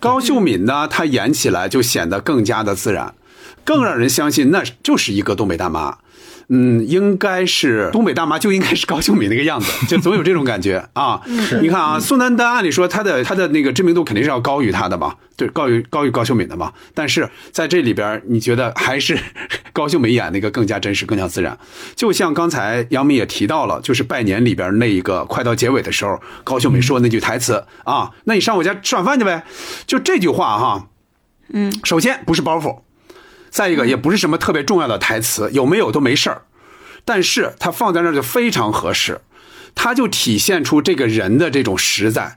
[0.00, 3.14] 高秀敏呢，她演起来就显得更加的自然，
[3.64, 5.98] 更让人相信那就是一个东北大妈。
[6.48, 11.20] 嗯，应该是东北大妈就应该是高秀敏那个样子， 就总有这种感觉啊。
[11.60, 16.72] 你看啊，宋丹丹按理说她的她的那个知名度肯定是要高于她的嘛，对，高于高于高秀敏的嘛。
[16.94, 19.18] 但是在这里边，你觉得还是
[19.72, 21.58] 高秀敏演那个更加真实、更加自然。
[21.96, 29.44] 就像刚才杨幂也提到了，就是拜年里边那一个快到结尾的时候，高秀敏说那句台词啊，那你上我家吃晚饭去呗，
[29.86, 30.88] 就这句话哈。
[31.52, 32.78] 嗯，首先不是包袱，
[33.56, 36.42] 再一个也不是什么特别重要的台词，有没有都没事儿，
[37.06, 39.22] 但是它放在那儿就非常合适，
[39.74, 42.36] 它就体现出这个人的这种实在。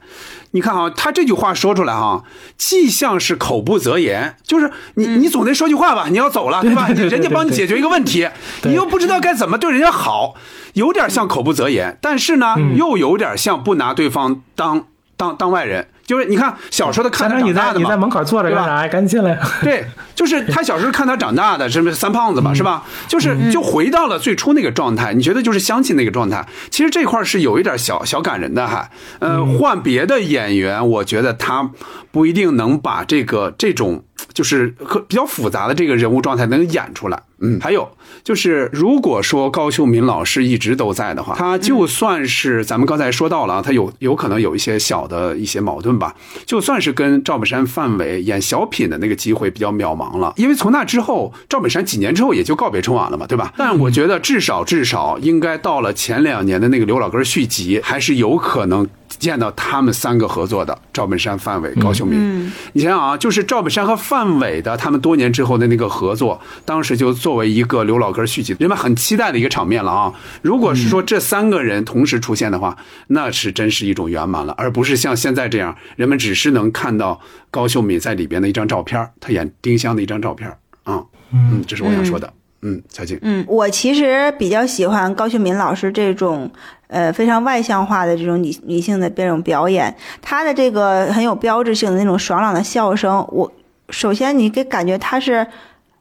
[0.52, 2.24] 你看啊，他这句话说出来哈，
[2.56, 6.88] 既像是口不择言，就是你你总得说句话吧，你要走了对吧？
[6.88, 8.26] 人家帮你解决一个问题，
[8.62, 10.36] 你又不知道该怎么对人家好，
[10.72, 14.86] 有点像口不择言，但是呢，又有点像不拿对方当
[15.18, 15.88] 当当外人。
[16.10, 18.88] 就是你看小时候他看他长大的嘛，你在门口坐着干啥呀？
[18.88, 19.40] 赶紧进来。
[19.62, 22.52] 对，就是他小时候看他长大的，是不是三胖子嘛？
[22.52, 22.82] 是吧？
[23.06, 25.14] 就是就回到了最初那个状态。
[25.14, 26.44] 你觉得就是相亲那个状态？
[26.68, 31.70] 其实这块是有一点小小感人的，哈，呃，换别的演员，我觉得他
[32.10, 37.22] 不一定能把这个这种就是和比较复杂的这个人物状态能演出来。
[37.42, 37.88] 嗯，还有
[38.22, 53.52] 就是，如果说高秀敏老师一直都在的话，他就算是咱们刚才说到了，他有有可能有一些小的一些矛盾吧，就算是跟赵本山、范伟演小品的那个机会比较渺茫了，因为从那之后，赵本山几年之后也就告别春晚了嘛，对吧？
[53.56, 58.88] 但我觉得至少至少应该到了前两年的那个刘老根续集，还是有可能。
[59.20, 70.12] 见到他们三个合作的赵本山、范伟、高秀敏，你想想啊，就是赵本山和范伟的他们多年之后的那个合作，当时就作为一个刘老根续集，人们很期待的一个场面了啊。
[70.42, 72.76] 如果是说这三个人同时出现的话，
[73.08, 77.20] 那是真是一种圆满了，而不是像现在这样，人们只是能看到
[77.50, 80.50] 高秀敏在里边的一张照片，她演丁香的一张照片
[80.84, 81.04] 啊。
[81.32, 82.32] 嗯，这是我想说的。
[82.62, 83.18] 嗯，小静。
[83.22, 86.50] 嗯，我其实比较喜欢高秀敏老师这种
[86.90, 93.50] 呃非常外向化的这种女女性的这种表演，她的这个很有标志性的那种爽朗的笑声，我
[93.88, 95.46] 首先你给感觉她是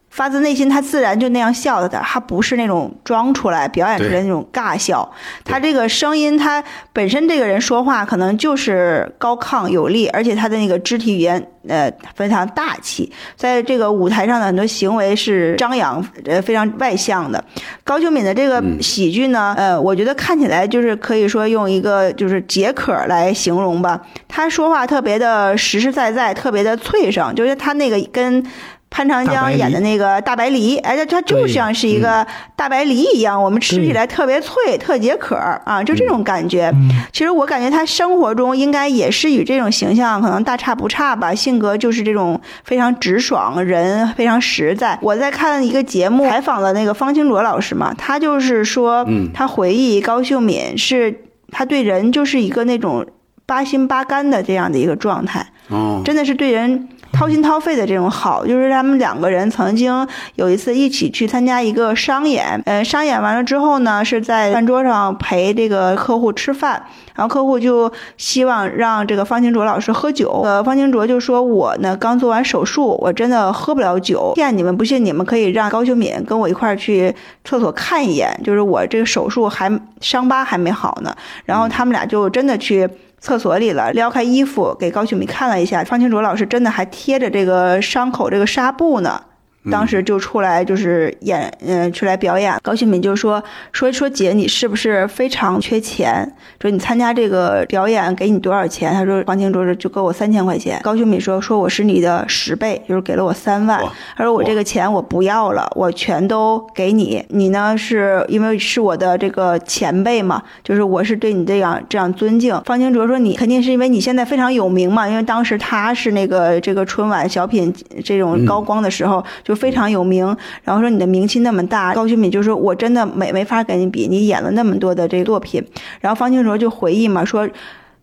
[0.10, 5.10] 发自内心，他自然就那样笑的，他不是那种装出来、表演出来那种尬笑。
[5.46, 17.44] 他这个声音，他本身这个人说话可能就是高亢有力，而且他的那个肢体语言，呃，非常大气，在这个舞台上的很多行为是张扬，呃，非常外向的。
[17.84, 24.02] 高秀敏的这个喜剧呢，呃，我觉得看起来就是可以说用一个就是解渴来形容吧。
[24.28, 28.44] 他说话特别的实实在在，特别的脆声，就是他那个跟。
[28.92, 32.26] 潘长江演的那个大白梨，哎，它就像是一个
[32.56, 36.74] 大白梨一样，我们吃起来特别脆，特解渴啊，就这种感觉。
[37.12, 44.98] 其实我感觉他生活中应该也是与这种形象可能大差不差吧，性格就是这种非常直爽，人非常实在。
[45.02, 53.06] 我在看一个节目，采访了那个方清卓老师嘛，他就是说，他回忆高秀敏是他对人就是一个那种
[53.46, 56.90] 八心八肝的这样的一个状态，哦，真的是对人。
[57.12, 66.82] 掏心掏肺的这种好，就是他们两个人曾经有一次一起去参加一个商演，呃，商演完了之后呢，是在饭桌上陪这个客户吃饭，
[67.16, 77.14] 然后客户就希望让这个方清卓老师喝酒，呃，方清卓就说：“我呢刚做完手术，我真的喝不了酒，骗你们，不信你们可以让高秀敏跟我一块儿去
[77.44, 79.70] 厕所看一眼，就是我这个手术还
[80.00, 81.14] 伤疤还没好呢。”
[81.44, 82.90] 然后他们俩就真的去。
[83.20, 89.22] 厕所里了，撩开衣服给高秀敏看了一下，方清卓老师真的还贴着这个伤口这个纱布呢。
[89.70, 92.58] 当时就出来就是演，嗯，出来表演。
[92.64, 96.34] 高秀敏就说说说姐，你是不是非常缺钱？
[96.62, 98.94] 说你参加这个表演给你多少钱？
[98.94, 100.80] 他说方清卓就给我三千块钱。
[100.82, 103.84] 高秀敏说说我是你的十倍，就是给了我三万。
[104.16, 107.22] 他说我这个钱我不要了，我全都给你。
[107.28, 112.60] 你呢是因为是我的这个前辈嘛，就是我是对你这样这样尊敬。
[112.64, 117.74] 方清卓说你肯定是因为你现在非常有名嘛，因为当时他是那个这个春晚小品
[118.06, 119.22] 这种高光的时候。
[119.50, 120.26] 就非常有名，
[120.64, 125.64] 然后说你的名气那么大，高秀敏就说：“我真的没没法跟你比，你演了那么多的这个作品。”
[126.02, 127.48] 然后方清卓就回忆嘛说。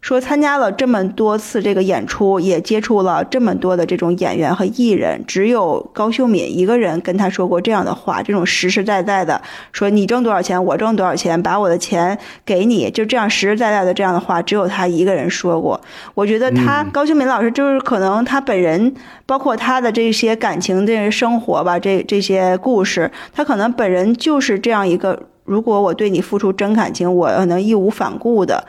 [0.00, 9.42] 说参加了这么多次这个演出，也接触了这么多的这种演员和艺人，只有高秀敏一个人跟他说过这样的话，这种实实在在的
[9.72, 15.80] 说你挣多少钱，我挣多少钱，把我的钱给你，就这样实实在在的这样的话，只有他一个人说过。
[16.14, 18.94] 我觉得他高秀敏老师就是可能他本人，
[19.26, 28.64] 包括他的这些感情的生活吧，这这些故事，他可能本人就是这样一个，如果我对你付出真感情，我能义无反顾的。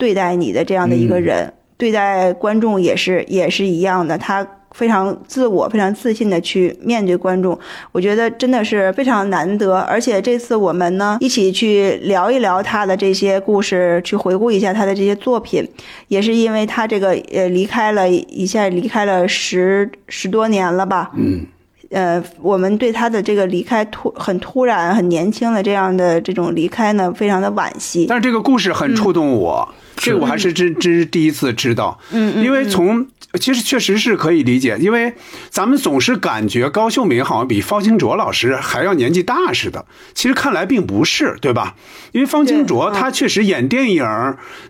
[0.00, 4.16] 对待你的这样的一个人，对待观众也是也是一样的。
[4.16, 7.58] 他非常自我、非常自信的去面对观众，
[7.92, 9.78] 我觉得真的是非常难得。
[9.80, 15.68] 而且这次我们呢，一起去聊一聊他的这些故事，去回顾一下他的这些作品，
[16.08, 21.10] 也是因为他这个呃离开了一下，离开了十十多年了吧？
[21.14, 21.44] 嗯。
[21.90, 28.06] 呃，我们对他的这个离开突很突然、很年轻的这样的这种离开呢，非常的惋惜。
[28.08, 29.68] 但是这个故事很触动我，
[30.06, 31.98] 这个我还是真真第一次知道。
[32.10, 32.44] 嗯嗯。
[32.44, 33.06] 因为从
[33.38, 35.14] 其实确实是可以理解，因为
[35.50, 41.76] 咱们总是感觉高秀敏好像比方清卓老师还要年纪大似的，其实看来并不是，对吧？
[42.12, 44.04] 因为方清卓他确实演电影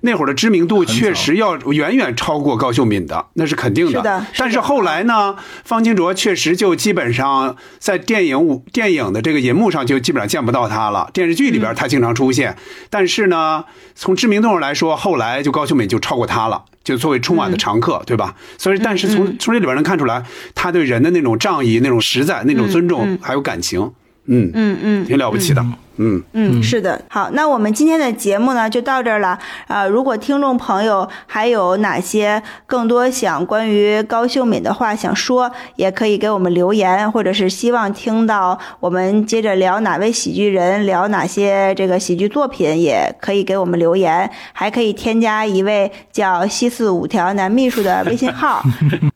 [0.03, 3.93] 那会儿的知名度确实要远远超过高秀敏的，那是肯定的。
[3.93, 4.27] 是的。
[4.37, 12.57] 但是后来呢，方清卓确实就基本上在电影舞电影的这个银幕上就基本上见不到他了，电视剧里边他经常出现，
[12.91, 16.65] 但是呢，从知名度上来说，后来就高秀敏就超过他了。
[16.83, 18.35] 就作为春晚的常客，对吧？
[18.57, 20.25] 所以，但是从从这里边能看出来，
[20.55, 23.81] 他对人的那种仗义、那种实在、那种尊重，还有感情，
[24.25, 25.65] 嗯嗯嗯，挺了不起的。
[25.97, 29.39] 嗯嗯，是的，好，那我们今天的节目呢就到这儿了。
[29.69, 48.63] 呃，如果听众朋友还有哪些更多想关于高秀敏的话想说，也可以给我们留言，或者是希望听到我们接着聊哪位喜剧人，聊哪些这个喜剧作品，也可以给我们留言，还可以添加一位叫西四五条男秘书的微信号。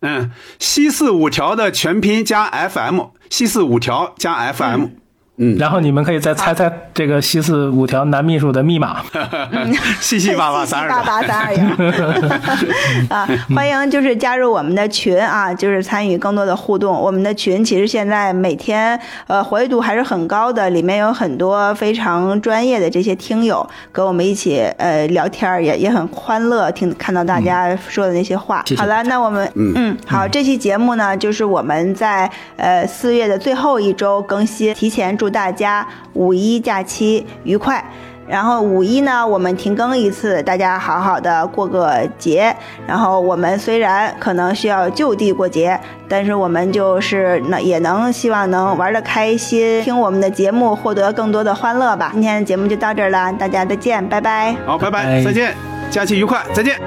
[0.02, 4.82] 嗯，西四五条的全拼加 FM，西四五条加 FM。
[4.82, 4.90] 嗯，
[5.58, 9.02] 然后你们可以再猜猜这个西四五条男秘书的密码，
[10.00, 11.64] 七七八八三二八八三二幺
[13.10, 13.28] 啊！
[13.52, 16.94] 欢迎就是加入我们的群啊，就是参与更多的互动。
[16.96, 18.96] 我们的群其实现在每天
[19.26, 28.64] 呃活跃度还是很高的，里面有很多非常专业的这些听友跟我们一起呃聊天，也也很欢乐，听看到大家说的那些话。
[28.76, 35.23] 好了，那我们嗯好，这期节目呢就是我们在呃四月的最后一周更新，提前祝。
[35.24, 37.82] 祝大家五一假期愉快！
[38.28, 42.54] 然后五一呢，我们停更一次，大家好好的过个节。
[42.86, 52.10] 然后我们虽然可能需要就地过节，但是我们就是能也能希望能玩的开心，听我们的节目获得更多的欢乐吧。
[52.12, 54.54] 今天的节目就到这儿了，大家再见，拜拜。
[54.66, 55.54] 好，拜拜，拜再见，
[55.90, 56.78] 假期愉快，再见。